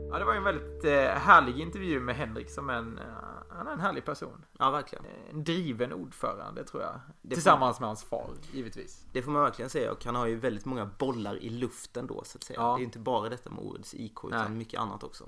fika. 0.10 0.42
väldigt 0.42 0.86
eh, 0.86 1.22
härlig 1.22 1.60
intervju 1.60 2.00
med 2.00 2.16
Henrik 2.16 2.50
som 2.50 2.70
en, 2.70 2.98
eh, 2.98 3.04
han 3.50 3.68
är 3.68 3.72
en 3.72 3.80
härlig 3.80 4.06
person. 4.06 4.46
Ja, 4.58 4.72
verkligen. 4.72 5.06
En 5.32 5.44
driven 5.44 5.94
ordförande 5.94 6.64
tror 6.64 6.84
jag. 6.84 7.00
Det 7.22 7.36
Tillsammans 7.36 7.80
med 7.80 7.90
hans 7.90 8.04
far, 8.04 8.30
givetvis. 8.52 9.06
Det 9.12 9.22
får 9.22 9.32
man 9.32 9.42
verkligen 9.42 9.70
säga 9.70 9.92
och 9.92 10.06
han 10.06 10.16
har 10.16 10.28
ju 10.28 10.36
väldigt 10.36 10.66
många 10.66 10.90
bollar 10.98 11.44
i 11.44 11.50
luften 11.50 12.08
då 12.08 12.24
så 12.24 12.38
att 12.38 12.44
säga. 12.44 12.60
Ja. 12.60 12.68
Det 12.68 12.76
är 12.76 12.80
ju 12.80 12.86
inte 12.86 13.00
bara 13.00 13.30
detta 13.30 13.50
med 13.50 13.64
årets 13.64 13.94
IK 13.94 14.24
utan 14.24 14.40
Nej. 14.40 14.50
mycket 14.50 14.80
annat 14.80 15.04
också. 15.04 15.24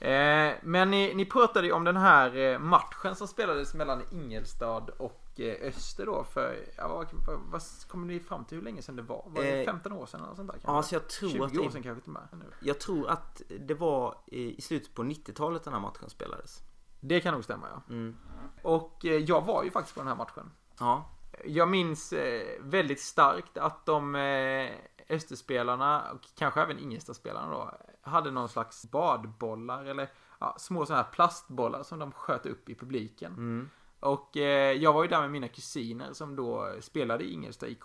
Eh, 0.00 0.52
men 0.62 0.90
ni, 0.90 1.14
ni 1.14 1.24
pratade 1.24 1.66
ju 1.66 1.72
om 1.72 1.84
den 1.84 1.96
här 1.96 2.58
matchen 2.58 3.16
som 3.16 3.28
spelades 3.28 3.74
mellan 3.74 4.02
Ingelstad 4.12 4.84
och 4.98 5.19
Öster 5.48 6.06
då 6.06 6.24
för, 6.24 6.58
ja, 6.76 6.88
vad, 6.88 7.06
vad, 7.50 7.62
kommer 7.88 8.06
ni 8.06 8.20
fram 8.20 8.44
till 8.44 8.58
hur 8.58 8.64
länge 8.64 8.82
sedan 8.82 8.96
det 8.96 9.02
var? 9.02 9.24
Var 9.26 9.42
det 9.42 9.60
Eh, 9.60 9.64
15 9.64 9.92
år 9.92 10.06
sedan 10.06 10.24
eller 10.24 10.34
sånt 10.34 10.52
där? 10.52 10.58
Kanske? 10.64 10.88
så 10.88 10.94
jag 10.94 11.08
tror 11.08 11.30
20 11.30 11.44
att 11.44 11.58
år 11.58 11.64
det, 11.64 11.70
sedan 11.70 11.82
kanske 11.82 12.04
till 12.04 12.16
och 12.16 12.38
med. 12.38 12.46
jag 12.60 12.80
tror 12.80 13.08
att 13.08 13.42
det 13.60 13.74
var 13.74 14.14
i 14.26 14.62
slutet 14.62 14.94
på 14.94 15.02
90-talet 15.02 15.64
den 15.64 15.72
här 15.72 15.80
matchen 15.80 16.10
spelades. 16.10 16.62
Det 17.00 17.20
kan 17.20 17.34
nog 17.34 17.44
stämma 17.44 17.66
ja. 17.74 17.82
Mm. 17.94 18.16
Och 18.62 19.04
eh, 19.04 19.16
jag 19.16 19.44
var 19.44 19.64
ju 19.64 19.70
faktiskt 19.70 19.94
på 19.94 20.00
den 20.00 20.08
här 20.08 20.16
matchen. 20.16 20.50
Ja, 20.78 21.10
Jag 21.44 21.68
minns 21.68 22.12
eh, 22.12 22.42
väldigt 22.60 23.00
starkt 23.00 23.58
att 23.58 23.86
de 23.86 24.14
eh, 24.14 24.70
Österspelarna 25.08 26.12
och 26.12 26.20
kanske 26.34 26.62
även 26.62 26.78
Ingelstadsspelarna 26.78 27.50
då 27.50 27.70
hade 28.02 28.30
någon 28.30 28.48
slags 28.48 28.90
badbollar 28.90 29.84
eller 29.84 30.08
ja, 30.38 30.54
små 30.58 30.86
sådana 30.86 31.02
här 31.02 31.10
plastbollar 31.10 31.82
som 31.82 31.98
de 31.98 32.12
sköt 32.12 32.46
upp 32.46 32.68
i 32.68 32.74
publiken. 32.74 33.32
mm. 33.32 33.70
Och 34.00 34.36
eh, 34.36 34.72
jag 34.72 34.92
var 34.92 35.02
ju 35.02 35.08
där 35.08 35.20
med 35.20 35.30
mina 35.30 35.48
kusiner 35.48 36.12
som 36.12 36.36
då 36.36 36.72
spelade 36.80 37.24
i 37.24 37.32
Ingelstad 37.32 37.68
IK 37.68 37.84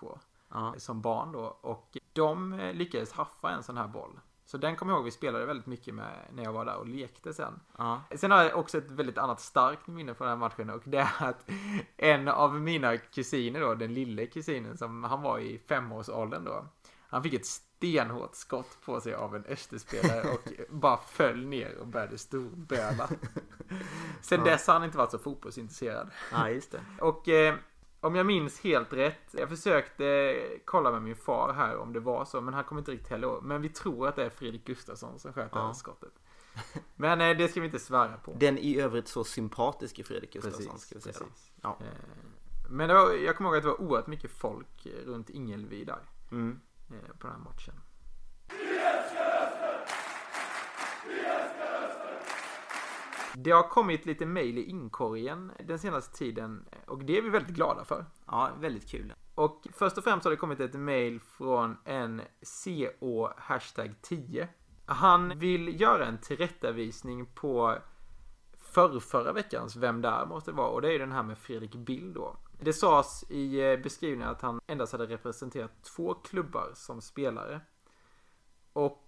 ja. 0.50 0.74
som 0.78 1.02
barn 1.02 1.32
då 1.32 1.58
och 1.62 1.98
de 2.14 2.54
eh, 2.54 2.74
lyckades 2.74 3.12
haffa 3.12 3.52
en 3.52 3.64
sån 3.64 3.78
här 3.78 3.88
boll. 3.88 4.20
Så 4.46 4.58
den 4.58 4.76
kommer 4.76 4.94
jag 4.94 4.98
ihåg 4.98 5.06
vi 5.06 5.12
spelade 5.12 5.46
väldigt 5.46 5.66
mycket 5.66 5.94
med 5.94 6.14
när 6.34 6.44
jag 6.44 6.54
var 6.54 6.66
där 6.66 6.76
och 6.76 6.88
lekte 6.88 7.34
sen. 7.34 7.60
ja. 7.78 8.02
Sen 8.16 8.32
har 8.32 8.44
jag 8.44 8.58
också 8.58 8.78
ett 8.78 8.92
väldigt 8.92 9.18
annat 9.18 9.42
starkt 9.42 9.88
minne 9.88 10.14
från 10.14 10.28
den 10.28 10.40
här 10.40 10.50
matchen 10.50 10.70
och 10.70 10.82
det 10.86 10.98
är 10.98 11.30
att 11.30 11.50
en 11.98 12.28
av 12.28 12.62
mina 12.62 12.98
kusiner 12.98 13.60
då, 13.60 13.76
den 13.76 13.94
lille 13.94 14.26
kusinen 14.26 14.78
som 14.78 15.04
han 15.04 15.22
var 15.22 15.40
i 15.40 15.58
femårsåldern 15.58 16.44
då. 16.44 16.66
Han 17.08 17.24
fick 17.24 17.34
ett 17.34 17.46
stenhårt 17.46 18.36
skott 18.36 18.78
på 18.86 19.02
sig 19.02 19.14
av 19.14 19.36
en 19.36 19.46
Österspelare 19.46 20.30
och 20.30 20.52
bara 20.70 20.98
föll 20.98 21.46
ner 21.46 21.78
och 21.78 21.88
började 21.88 22.18
storböla. 22.18 23.10
Sen 24.26 24.40
Ja. 24.40 24.46
dess 24.52 24.68
har 24.68 24.74
han 24.74 24.84
inte 24.84 24.98
varit 24.98 25.12
så 25.12 25.20
fotbollsintresserad. 25.20 26.10
ja 26.32 26.50
just 26.50 26.72
det. 26.72 26.82
Och 27.02 27.30
eh, 27.30 27.56
om 28.00 28.16
jag 28.16 28.26
minns 28.26 28.60
helt 28.60 28.94
rätt, 28.94 29.22
jag 29.32 29.50
försökte 29.50 30.36
kolla 30.66 30.92
med 30.92 31.02
min 31.02 31.16
far 31.16 31.54
här 31.54 31.78
om 31.78 31.94
det 31.94 32.00
var 32.00 32.26
så, 32.26 32.42
men 32.42 32.54
han 32.54 32.64
kommer 32.64 32.82
inte 32.82 32.92
riktigt 32.92 33.10
heller 33.10 33.28
ihåg. 33.28 33.44
Men 33.44 33.62
vi 33.62 33.70
tror 33.70 34.08
att 34.08 34.16
det 34.16 34.26
är 34.26 34.30
Fredrik 34.30 34.66
Gustafsson 34.66 35.20
som 35.20 35.34
sköt 35.34 35.54
det 35.54 35.60
här 35.60 35.66
Ja. 35.68 35.74
skottet. 35.74 36.14
Men 36.96 37.22
eh, 37.22 37.38
det 37.38 37.48
ska 37.48 37.60
vi 37.60 37.66
inte 37.66 37.80
svära 37.80 38.18
på. 38.18 38.34
Den 38.40 38.58
i 38.58 38.80
övrigt 38.80 39.08
så 39.08 39.24
sympatiske 39.24 40.04
Fredrik 40.04 40.34
Gustafsson 40.34 40.80
ska 40.80 40.96
vi 40.96 41.02
säga 41.02 41.14
precis. 41.14 41.52
Ja. 41.62 41.78
Eh, 41.82 41.88
Men 42.70 42.88
var, 42.90 43.12
jag 43.14 43.38
kommer 43.38 43.50
ihåg 43.50 43.58
att 43.58 43.64
det 43.64 43.70
var 43.70 43.82
oerhört 43.82 44.08
mycket 44.08 44.32
folk 44.32 44.88
runt 45.06 45.30
Ingelvi 45.30 45.84
där 45.84 46.00
Mm. 46.32 46.60
eh, 46.90 47.16
på 47.20 47.28
den 47.28 47.32
här 47.36 47.44
matchen. 47.44 47.74
Det 53.38 53.52
har 53.52 53.70
kommit 53.70 54.06
lite 54.06 54.26
mail 54.26 54.58
i 54.58 54.64
inkorgen 54.64 55.52
den 55.68 55.80
senaste 55.80 56.18
tiden 56.18 56.66
och 56.86 57.04
det 57.04 57.18
är 57.18 57.22
vi 57.22 57.30
väldigt 57.30 57.56
glada 57.56 57.86
för. 57.86 58.06
ja, 58.26 58.50
väldigt 58.60 58.90
kul. 58.90 59.14
Och 59.36 59.68
först 59.74 59.98
och 59.98 60.04
främst 60.04 60.24
har 60.24 60.32
det 60.32 60.38
kommit 60.38 60.60
ett 60.60 60.74
mail 60.74 61.20
från 61.20 61.78
en 61.86 62.22
CO 62.64 63.30
hashtag 63.38 63.96
10. 64.02 64.48
Han 64.86 65.40
vill 65.40 65.82
göra 65.82 66.06
en 66.06 66.18
tillrättavisning 66.18 67.26
på 67.26 67.78
förrförra 68.58 69.34
veckans 69.34 69.76
Vem 69.76 70.02
där 70.02 70.26
måste 70.26 70.52
det 70.52 70.58
vara 70.58 70.70
och 70.70 70.82
det 70.82 70.88
är 70.88 70.92
ju 70.92 70.98
den 70.98 71.12
här 71.12 71.24
med 71.24 71.38
Fredrik 71.38 71.76
Bill 71.76 72.14
då. 72.14 72.38
Det 72.62 72.74
sades 72.74 73.24
i 73.30 73.72
eh, 73.72 73.80
beskrivningen 73.80 74.30
att 74.30 74.42
han 74.42 74.60
endast 74.68 74.92
hade 74.92 75.06
representerat 75.06 75.84
två 75.84 76.14
klubbar 76.14 76.72
som 76.74 77.02
spelare. 77.02 77.62
Och 78.74 79.05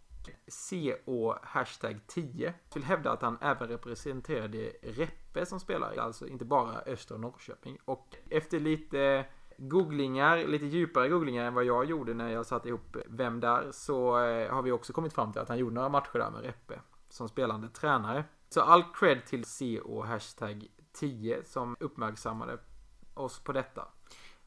CO 0.69 1.35
hashtag 1.43 1.99
10 2.07 2.53
vill 2.73 2.83
hävda 2.83 3.11
att 3.11 3.21
han 3.21 3.37
även 3.41 3.67
representerade 3.67 4.71
Reppe 4.81 5.45
som 5.45 5.59
spelare, 5.59 6.01
alltså 6.01 6.27
inte 6.27 6.45
bara 6.45 6.79
Öster 6.79 7.15
och 7.15 7.21
Norrköping. 7.21 7.77
Och 7.85 8.15
efter 8.29 8.59
lite 8.59 9.25
googlingar, 9.57 10.37
lite 10.37 10.65
djupare 10.65 11.09
googlingar 11.09 11.45
än 11.45 11.53
vad 11.53 11.65
jag 11.65 11.85
gjorde 11.85 12.13
när 12.13 12.29
jag 12.29 12.45
satte 12.45 12.69
ihop 12.69 12.97
Vem 13.07 13.39
där, 13.39 13.71
så 13.71 14.19
eh, 14.19 14.53
har 14.53 14.61
vi 14.61 14.71
också 14.71 14.93
kommit 14.93 15.13
fram 15.13 15.31
till 15.31 15.41
att 15.41 15.49
han 15.49 15.57
gjorde 15.57 15.75
några 15.75 15.89
matcher 15.89 16.17
där 16.17 16.31
med 16.31 16.41
Reppe 16.41 16.79
som 17.09 17.29
spelande 17.29 17.69
tränare. 17.69 18.23
Så 18.49 18.61
all 18.61 18.83
cred 18.93 19.25
till 19.25 19.45
CO 19.45 20.01
hashtag 20.01 20.67
10 20.93 21.43
som 21.43 21.75
uppmärksammade 21.79 22.57
oss 23.13 23.39
på 23.39 23.53
detta. 23.53 23.87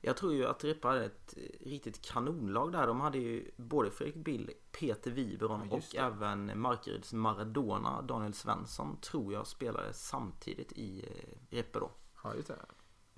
Jag 0.01 0.17
tror 0.17 0.35
ju 0.35 0.47
att 0.47 0.65
Repa 0.65 0.89
hade 0.89 1.05
ett 1.05 1.35
riktigt 1.61 2.03
kanonlag 2.03 2.73
där. 2.73 2.87
De 2.87 3.01
hade 3.01 3.19
ju 3.19 3.51
både 3.57 3.91
Fredrik 3.91 4.25
Bill, 4.25 4.51
Peter 4.81 5.11
Wiberon 5.11 5.69
Ja, 5.71 5.77
och 5.77 5.97
även 5.97 6.61
Markaryds 6.61 7.13
Maradona, 7.13 8.03
Daniel 8.03 8.35
Svensson, 8.35 8.97
tror 9.01 9.33
jag 9.33 9.47
spelade 9.47 9.93
samtidigt 9.93 10.73
i 10.73 11.05
eh, 11.09 11.57
Reppe 11.57 11.79
då. 11.79 11.91
Ja, 12.25 12.35
just 12.35 12.49
det. 12.49 12.57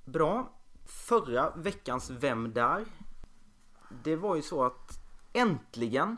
Bra. 0.05 0.53
Förra 0.87 1.53
veckans 1.57 2.11
Vem 2.11 2.53
där? 2.53 2.85
Det 4.05 4.17
var 4.17 4.37
ju 4.37 4.43
så 4.43 4.65
att 4.65 4.99
äntligen 5.33 6.17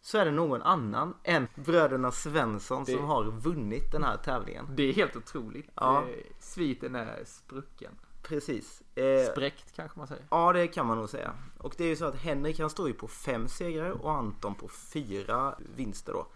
så 0.00 0.18
är 0.18 0.24
det 0.24 0.30
någon 0.30 0.62
annan 0.62 1.14
än 1.24 1.48
bröderna 1.54 2.10
Svensson 2.10 2.84
Det- 2.84 2.92
som 2.92 3.04
har 3.04 3.24
vunnit 3.24 3.92
den 3.92 4.02
här 4.04 4.16
tävlingen. 4.16 4.66
Det 4.76 4.82
är 4.82 4.92
helt 4.92 5.16
otroligt. 5.16 5.70
Ja. 5.74 6.02
Eh, 6.02 6.16
Sviten 6.38 6.94
är 6.94 7.24
sprucken. 7.24 7.92
Precis. 8.22 8.82
Eh, 8.94 9.32
Spräckt 9.32 9.76
kanske 9.76 9.98
man 9.98 10.08
säger. 10.08 10.24
Ja, 10.30 10.52
det 10.52 10.68
kan 10.68 10.86
man 10.86 10.98
nog 10.98 11.08
säga. 11.08 11.34
Och 11.58 11.74
det 11.78 11.84
är 11.84 11.88
ju 11.88 11.96
så 11.96 12.04
att 12.04 12.16
Henrik 12.16 12.60
han 12.60 12.70
står 12.70 12.88
ju 12.88 12.94
på 12.94 13.08
fem 13.08 13.48
segrar 13.48 13.90
och 13.90 14.12
Anton 14.12 14.54
på 14.54 14.68
fyra 14.68 15.54
vinster 15.76 16.12
då. 16.12 16.26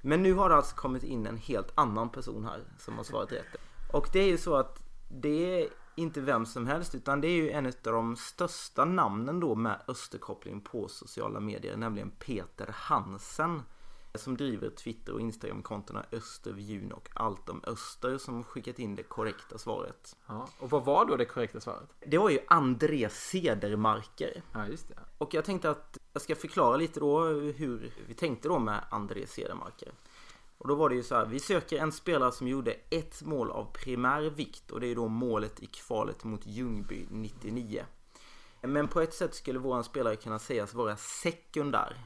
Men 0.00 0.22
nu 0.22 0.34
har 0.34 0.48
det 0.48 0.56
alltså 0.56 0.76
kommit 0.76 1.02
in 1.02 1.26
en 1.26 1.36
helt 1.36 1.72
annan 1.74 2.08
person 2.08 2.44
här 2.44 2.64
som 2.78 2.96
har 2.96 3.04
svarat 3.04 3.32
rätt. 3.32 3.46
Och 3.92 4.08
det 4.12 4.20
är 4.20 4.26
ju 4.26 4.38
så 4.38 4.54
att 4.54 4.82
det 5.08 5.62
är 5.62 5.68
inte 5.94 6.20
vem 6.20 6.46
som 6.46 6.66
helst 6.66 6.94
utan 6.94 7.20
det 7.20 7.28
är 7.28 7.32
ju 7.32 7.50
en 7.50 7.66
av 7.66 7.72
de 7.82 8.16
största 8.16 8.84
namnen 8.84 9.40
då 9.40 9.54
med 9.54 9.80
Österkoppling 9.88 10.60
på 10.60 10.88
sociala 10.88 11.40
medier, 11.40 11.76
nämligen 11.76 12.10
Peter 12.10 12.70
Hansen. 12.74 13.62
Som 14.18 14.36
driver 14.36 14.70
Twitter 14.70 15.12
och 15.12 15.20
Instagram-kontona 15.20 16.04
Östervjun 16.12 16.92
och 16.92 17.08
Allt 17.14 17.48
om 17.48 17.62
Öster 17.66 18.18
som 18.18 18.44
skickat 18.44 18.78
in 18.78 18.96
det 18.96 19.02
korrekta 19.02 19.58
svaret. 19.58 20.16
Ja. 20.26 20.48
Och 20.58 20.70
vad 20.70 20.84
var 20.84 21.04
då 21.06 21.16
det 21.16 21.24
korrekta 21.24 21.60
svaret? 21.60 21.88
Det 22.00 22.18
var 22.18 22.30
ju 22.30 22.38
André 22.48 23.08
Cedermarker. 23.10 24.42
Ja, 24.52 24.66
just 24.66 24.88
det. 24.88 24.98
Och 25.18 25.34
jag 25.34 25.44
tänkte 25.44 25.70
att 25.70 25.98
jag 26.12 26.22
ska 26.22 26.34
förklara 26.34 26.76
lite 26.76 27.00
då 27.00 27.24
hur 27.28 27.92
vi 28.06 28.14
tänkte 28.14 28.48
då 28.48 28.58
med 28.58 28.84
André 28.90 29.26
Cedermarker. 29.26 29.92
Och 30.58 30.68
då 30.68 30.74
var 30.74 30.88
det 30.88 30.94
ju 30.94 31.02
så 31.02 31.14
här, 31.14 31.26
vi 31.26 31.40
söker 31.40 31.78
en 31.78 31.92
spelare 31.92 32.32
som 32.32 32.48
gjorde 32.48 32.76
ett 32.90 33.22
mål 33.22 33.50
av 33.50 33.72
primär 33.72 34.22
vikt 34.22 34.70
och 34.70 34.80
det 34.80 34.86
är 34.86 34.94
då 34.94 35.08
målet 35.08 35.62
i 35.62 35.66
kvalet 35.66 36.24
mot 36.24 36.46
Ljungby 36.46 37.06
99. 37.10 37.84
Men 38.60 38.88
på 38.88 39.00
ett 39.00 39.14
sätt 39.14 39.34
skulle 39.34 39.58
våran 39.58 39.84
spelare 39.84 40.16
kunna 40.16 40.38
sägas 40.38 40.74
vara 40.74 40.96
sekundär. 40.96 41.96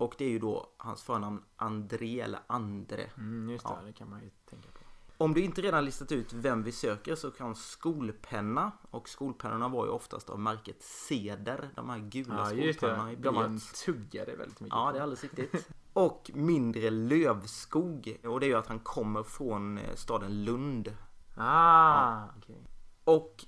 Och 0.00 0.14
det 0.18 0.24
är 0.24 0.28
ju 0.28 0.38
då 0.38 0.70
hans 0.76 1.02
förnamn 1.02 1.42
André 1.56 2.20
eller 2.20 2.40
Andre. 2.46 3.10
Mm, 3.16 3.50
just 3.50 3.64
det. 3.64 3.72
Ja. 3.80 3.86
Det 3.86 3.92
kan 3.92 4.10
man 4.10 4.20
ju 4.20 4.30
tänka 4.50 4.68
på. 4.68 4.80
Om 5.24 5.34
du 5.34 5.40
inte 5.40 5.62
redan 5.62 5.84
listat 5.84 6.12
ut 6.12 6.32
vem 6.32 6.62
vi 6.62 6.72
söker 6.72 7.14
så 7.14 7.30
kan 7.30 7.54
skolpenna 7.54 8.72
och 8.90 9.08
skolpennorna 9.08 9.68
var 9.68 9.86
ju 9.86 9.90
oftast 9.90 10.30
av 10.30 10.38
märket 10.38 10.82
Ceder. 10.82 11.70
De 11.76 11.90
här 11.90 11.98
gula 11.98 12.54
Ja, 12.54 12.72
skolpennorna 12.72 13.12
i 13.12 13.16
det. 13.16 13.22
De 13.22 13.34
man 13.34 13.60
tuggade 13.84 14.36
väldigt 14.36 14.60
mycket 14.60 14.76
Ja, 14.76 14.92
det 14.92 14.98
är 14.98 15.02
alldeles 15.02 15.22
riktigt. 15.22 15.68
Och 15.92 16.30
mindre 16.34 16.90
lövskog. 16.90 18.18
Och 18.24 18.40
det 18.40 18.46
är 18.46 18.48
ju 18.48 18.54
att 18.54 18.66
han 18.66 18.80
kommer 18.80 19.22
från 19.22 19.78
eh, 19.78 19.94
staden 19.94 20.44
Lund. 20.44 20.96
Ah, 21.36 22.24
okej. 22.38 22.66
Och 23.04 23.44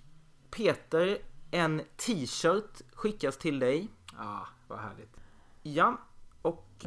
Peter, 0.51 1.19
en 1.51 1.83
t-shirt 1.97 2.83
skickas 2.93 3.39
till 3.39 3.59
dig. 3.59 3.89
Ah, 4.19 4.47
vad 4.69 4.79
härligt. 4.79 5.17
Ja, 5.63 5.99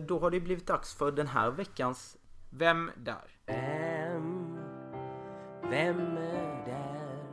då 0.02 0.20
har 0.20 0.32
det 0.32 0.40
blivit 0.40 0.68
dags 0.68 0.94
för 0.94 1.12
den 1.12 1.28
här 1.28 1.52
veckans 1.52 2.18
Vem 2.50 2.92
där? 2.96 3.32
Vem, 3.46 4.58
vem 5.70 6.18
är 6.18 6.66
där? 6.66 7.26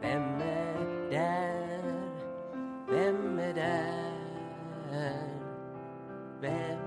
Vem 0.00 0.40
är 0.40 1.10
där? 1.10 1.76
Vem 2.88 3.38
är 3.38 3.54
där? 3.54 4.16
Vem, 6.40 6.78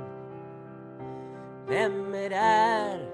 vem 1.68 2.14
är 2.14 2.30
där? 2.30 3.09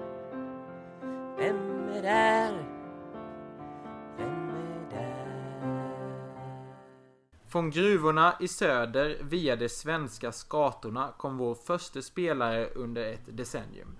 Från 7.56 7.70
gruvorna 7.70 8.36
i 8.40 8.48
söder 8.48 9.18
via 9.22 9.56
de 9.56 9.68
svenska 9.68 10.32
skatorna 10.32 11.12
kom 11.16 11.38
vår 11.38 11.54
första 11.54 12.02
spelare 12.02 12.68
under 12.74 13.12
ett 13.12 13.36
decennium. 13.36 13.96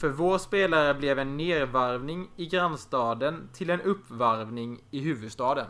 För 0.00 0.08
vår 0.08 0.38
spelare 0.38 0.94
blev 0.94 1.18
en 1.18 1.36
nervarvning 1.36 2.30
i 2.36 2.46
grannstaden 2.46 3.48
till 3.52 3.70
en 3.70 3.80
uppvarvning 3.80 4.80
i 4.90 5.00
huvudstaden. 5.00 5.66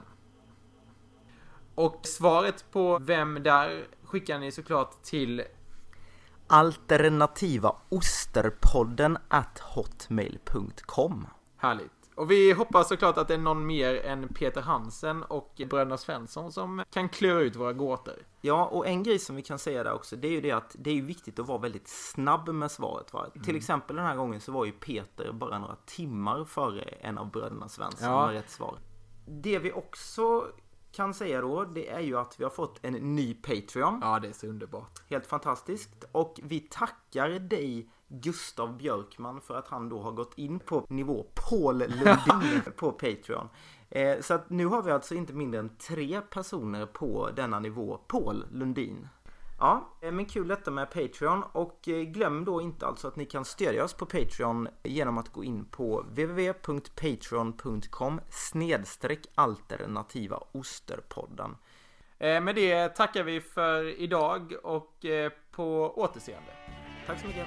Och 1.74 2.00
svaret 2.02 2.64
på 2.70 2.98
vem 2.98 3.42
där 3.42 3.86
skickar 4.02 4.38
ni 4.38 4.52
såklart 4.52 5.02
till 5.02 5.42
Alternativa 6.46 7.76
osterpodden 7.88 9.18
at 9.28 9.58
hotmail.com 9.58 11.26
Härligt. 11.56 12.01
Och 12.14 12.30
vi 12.30 12.52
hoppas 12.52 12.88
såklart 12.88 13.16
att 13.18 13.28
det 13.28 13.34
är 13.34 13.38
någon 13.38 13.66
mer 13.66 13.94
än 14.04 14.28
Peter 14.28 14.60
Hansen 14.60 15.22
och 15.22 15.62
bröderna 15.70 15.96
Svensson 15.96 16.52
som 16.52 16.84
kan 16.90 17.08
klura 17.08 17.40
ut 17.40 17.56
våra 17.56 17.72
gåtor. 17.72 18.14
Ja, 18.40 18.66
och 18.66 18.86
en 18.86 19.02
grej 19.02 19.18
som 19.18 19.36
vi 19.36 19.42
kan 19.42 19.58
säga 19.58 19.84
där 19.84 19.92
också, 19.92 20.16
det 20.16 20.28
är 20.28 20.32
ju 20.32 20.40
det 20.40 20.50
att 20.52 20.76
det 20.78 20.90
är 20.98 21.02
viktigt 21.02 21.38
att 21.38 21.46
vara 21.46 21.58
väldigt 21.58 21.88
snabb 21.88 22.48
med 22.48 22.70
svaret. 22.70 23.12
Va? 23.12 23.26
Till 23.44 23.56
exempel 23.56 23.96
den 23.96 24.04
här 24.04 24.16
gången 24.16 24.40
så 24.40 24.52
var 24.52 24.64
ju 24.64 24.72
Peter 24.72 25.32
bara 25.32 25.58
några 25.58 25.76
timmar 25.86 26.44
före 26.44 26.82
en 26.82 27.18
av 27.18 27.30
bröderna 27.30 27.68
Svensson 27.68 28.08
Ja. 28.08 28.26
med 28.26 28.34
rätt 28.34 28.50
svar. 28.50 28.78
Det 29.26 29.58
vi 29.58 29.72
också 29.72 30.46
kan 30.92 31.14
säga 31.14 31.40
då, 31.40 31.64
det 31.64 31.88
är 31.90 32.00
ju 32.00 32.18
att 32.18 32.40
vi 32.40 32.44
har 32.44 32.50
fått 32.50 32.78
en 32.82 32.92
ny 32.92 33.34
Patreon. 33.34 33.98
Ja, 34.02 34.18
det 34.18 34.28
är 34.28 34.32
så 34.32 34.46
underbart. 34.46 35.02
Helt 35.10 35.26
fantastiskt. 35.26 36.04
Och 36.12 36.40
vi 36.42 36.60
tackar 36.60 37.28
dig 37.28 37.88
Gustav 38.12 38.76
Björkman 38.76 39.40
för 39.40 39.58
att 39.58 39.68
han 39.68 39.88
då 39.88 40.00
har 40.00 40.12
gått 40.12 40.38
in 40.38 40.58
på 40.58 40.86
nivå 40.88 41.26
Paul 41.34 41.78
Lundin 41.78 42.62
på 42.76 42.92
Patreon. 42.92 43.48
Eh, 43.90 44.20
så 44.20 44.34
att 44.34 44.50
nu 44.50 44.66
har 44.66 44.82
vi 44.82 44.90
alltså 44.90 45.14
inte 45.14 45.32
mindre 45.32 45.60
än 45.60 45.76
tre 45.76 46.20
personer 46.20 46.86
på 46.86 47.30
denna 47.36 47.60
nivå 47.60 48.00
Paul 48.06 48.44
Lundin. 48.50 49.08
Ja, 49.58 49.88
eh, 50.00 50.12
men 50.12 50.26
kul 50.26 50.48
detta 50.48 50.70
med 50.70 50.90
Patreon 50.90 51.42
och 51.52 51.88
eh, 51.88 52.02
glöm 52.02 52.44
då 52.44 52.62
inte 52.62 52.86
alltså 52.86 53.08
att 53.08 53.16
ni 53.16 53.24
kan 53.24 53.44
stödja 53.44 53.84
oss 53.84 53.94
på 53.94 54.06
Patreon 54.06 54.68
genom 54.82 55.18
att 55.18 55.28
gå 55.28 55.44
in 55.44 55.64
på 55.64 56.00
www.patreon.com 56.00 58.20
snedstreck 58.30 59.26
alternativa 59.34 60.42
osterpodden. 60.52 61.56
Med 62.18 62.54
det 62.54 62.88
tackar 62.88 63.22
vi 63.22 63.40
för 63.40 64.00
idag 64.00 64.54
och 64.62 65.04
på 65.50 65.94
återseende. 65.96 66.52
Tack 67.06 67.20
så 67.20 67.26
mycket. 67.26 67.46